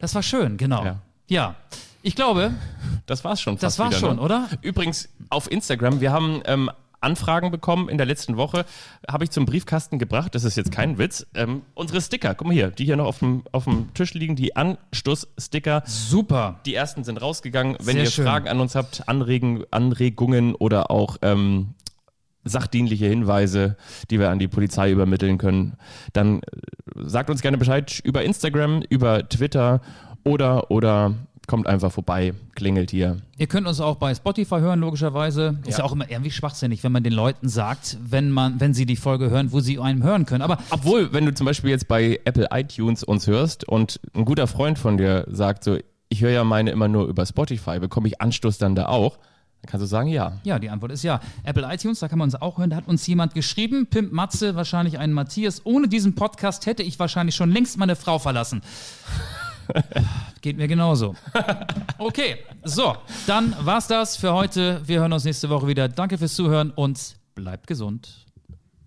Das 0.00 0.14
war 0.14 0.22
schön, 0.22 0.56
genau. 0.56 0.84
Ja. 0.84 0.96
Ja. 1.28 1.54
Ich 2.02 2.14
glaube, 2.16 2.52
Das 3.06 3.24
war's 3.24 3.40
schon. 3.40 3.56
Das 3.58 3.78
war's 3.78 3.90
wieder, 3.96 4.00
schon, 4.08 4.16
ne? 4.16 4.22
oder? 4.22 4.48
Übrigens 4.62 5.08
auf 5.30 5.50
Instagram, 5.50 6.00
wir 6.00 6.12
haben 6.12 6.42
ähm, 6.44 6.70
Anfragen 7.00 7.50
bekommen 7.50 7.88
in 7.90 7.98
der 7.98 8.06
letzten 8.06 8.36
Woche, 8.38 8.64
habe 9.10 9.24
ich 9.24 9.30
zum 9.30 9.44
Briefkasten 9.46 9.98
gebracht, 9.98 10.34
das 10.34 10.44
ist 10.44 10.56
jetzt 10.56 10.72
kein 10.72 10.96
Witz, 10.98 11.26
ähm, 11.34 11.60
unsere 11.74 12.00
Sticker, 12.00 12.34
guck 12.34 12.46
mal 12.46 12.54
hier, 12.54 12.70
die 12.70 12.86
hier 12.86 12.96
noch 12.96 13.04
auf 13.06 13.18
dem, 13.18 13.42
auf 13.52 13.64
dem 13.64 13.92
Tisch 13.94 14.14
liegen, 14.14 14.36
die 14.36 14.56
Anstoßsticker. 14.56 15.82
super. 15.86 16.60
Die 16.66 16.74
ersten 16.74 17.04
sind 17.04 17.20
rausgegangen. 17.20 17.76
Wenn 17.80 17.96
Sehr 17.96 18.04
ihr 18.04 18.10
schön. 18.10 18.24
Fragen 18.24 18.48
an 18.48 18.60
uns 18.60 18.74
habt, 18.74 19.06
Anregen, 19.08 19.64
Anregungen 19.70 20.54
oder 20.54 20.90
auch 20.90 21.18
ähm, 21.22 21.74
sachdienliche 22.44 23.06
Hinweise, 23.06 23.76
die 24.10 24.18
wir 24.20 24.30
an 24.30 24.38
die 24.38 24.48
Polizei 24.48 24.90
übermitteln 24.90 25.38
können, 25.38 25.74
dann 26.12 26.38
äh, 26.38 26.40
sagt 27.04 27.30
uns 27.30 27.42
gerne 27.42 27.58
Bescheid 27.58 28.00
über 28.04 28.22
Instagram, 28.22 28.82
über 28.88 29.28
Twitter 29.28 29.80
oder 30.24 30.70
oder 30.70 31.14
kommt 31.46 31.66
einfach 31.66 31.92
vorbei, 31.92 32.32
klingelt 32.54 32.90
hier. 32.90 33.18
Ihr 33.36 33.46
könnt 33.46 33.66
uns 33.66 33.78
auch 33.78 33.96
bei 33.96 34.14
Spotify 34.14 34.60
hören, 34.60 34.80
logischerweise. 34.80 35.58
Ist 35.66 35.72
ja 35.76 35.78
Ja. 35.80 35.84
auch 35.84 35.92
immer 35.92 36.10
irgendwie 36.10 36.30
schwachsinnig, 36.30 36.82
wenn 36.84 36.92
man 36.92 37.02
den 37.02 37.12
Leuten 37.12 37.50
sagt, 37.50 37.98
wenn 38.02 38.30
man, 38.30 38.60
wenn 38.60 38.72
sie 38.72 38.86
die 38.86 38.96
Folge 38.96 39.28
hören, 39.28 39.52
wo 39.52 39.60
sie 39.60 39.78
einem 39.78 40.02
hören 40.02 40.24
können. 40.24 40.40
Aber 40.40 40.56
Obwohl, 40.70 41.12
wenn 41.12 41.26
du 41.26 41.34
zum 41.34 41.44
Beispiel 41.44 41.68
jetzt 41.68 41.86
bei 41.86 42.18
Apple 42.24 42.48
iTunes 42.50 43.04
uns 43.04 43.26
hörst 43.26 43.68
und 43.68 44.00
ein 44.14 44.24
guter 44.24 44.46
Freund 44.46 44.78
von 44.78 44.96
dir 44.96 45.26
sagt 45.30 45.64
so, 45.64 45.76
ich 46.08 46.22
höre 46.22 46.30
ja 46.30 46.44
meine 46.44 46.70
immer 46.70 46.88
nur 46.88 47.08
über 47.08 47.26
Spotify, 47.26 47.78
bekomme 47.78 48.08
ich 48.08 48.22
Anstoß 48.22 48.56
dann 48.56 48.74
da 48.74 48.86
auch? 48.86 49.18
Dann 49.64 49.70
kannst 49.70 49.82
du 49.82 49.86
sagen, 49.86 50.08
ja. 50.10 50.40
Ja, 50.44 50.58
die 50.58 50.68
Antwort 50.68 50.92
ist 50.92 51.04
ja. 51.04 51.20
Apple 51.42 51.66
iTunes, 51.72 51.98
da 51.98 52.08
kann 52.08 52.18
man 52.18 52.26
uns 52.26 52.34
auch 52.34 52.58
hören. 52.58 52.68
Da 52.68 52.76
hat 52.76 52.86
uns 52.86 53.06
jemand 53.06 53.32
geschrieben, 53.32 53.86
Pimp 53.86 54.12
Matze, 54.12 54.56
wahrscheinlich 54.56 54.98
einen 54.98 55.14
Matthias. 55.14 55.62
Ohne 55.64 55.88
diesen 55.88 56.14
Podcast 56.14 56.66
hätte 56.66 56.82
ich 56.82 56.98
wahrscheinlich 56.98 57.34
schon 57.34 57.50
längst 57.50 57.78
meine 57.78 57.96
Frau 57.96 58.18
verlassen. 58.18 58.60
Geht 60.42 60.58
mir 60.58 60.68
genauso. 60.68 61.14
Okay, 61.96 62.36
so, 62.62 62.94
dann 63.26 63.56
war's 63.60 63.86
das 63.86 64.18
für 64.18 64.34
heute. 64.34 64.82
Wir 64.84 65.00
hören 65.00 65.14
uns 65.14 65.24
nächste 65.24 65.48
Woche 65.48 65.66
wieder. 65.66 65.88
Danke 65.88 66.18
fürs 66.18 66.34
Zuhören 66.34 66.70
und 66.70 67.16
bleibt 67.34 67.66
gesund. 67.66 68.26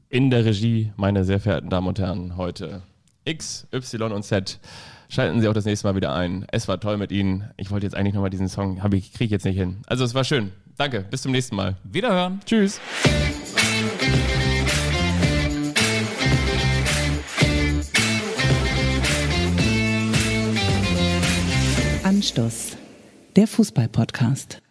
In 0.10 0.30
der 0.30 0.46
Regie, 0.46 0.92
meine 0.96 1.24
sehr 1.24 1.40
verehrten 1.40 1.72
Damen 1.72 1.88
und 1.88 1.98
Herren, 1.98 2.38
heute 2.38 2.84
X, 3.26 3.66
Y 3.74 4.12
und 4.12 4.22
Z. 4.22 4.60
Schalten 5.10 5.42
Sie 5.42 5.48
auch 5.48 5.54
das 5.54 5.66
nächste 5.66 5.88
Mal 5.88 5.96
wieder 5.96 6.14
ein. 6.14 6.46
Es 6.52 6.68
war 6.68 6.80
toll 6.80 6.98
mit 6.98 7.12
Ihnen. 7.12 7.50
Ich 7.58 7.72
wollte 7.72 7.88
jetzt 7.88 7.96
eigentlich 7.96 8.14
nochmal 8.14 8.30
diesen 8.30 8.48
Song, 8.48 8.80
ich, 8.94 9.12
kriege 9.14 9.26
ich 9.26 9.32
jetzt 9.32 9.46
nicht 9.46 9.58
hin. 9.58 9.78
Also 9.88 10.04
es 10.04 10.14
war 10.14 10.24
schön. 10.24 10.52
Danke, 10.78 11.02
bis 11.10 11.24
zum 11.24 11.32
nächsten 11.32 11.56
Mal. 11.56 11.76
Wiederhören. 11.84 12.40
Tschüss. 12.46 12.80
Anstoß. 22.04 22.78
Der 23.36 23.48
Fußball-Podcast. 23.48 24.62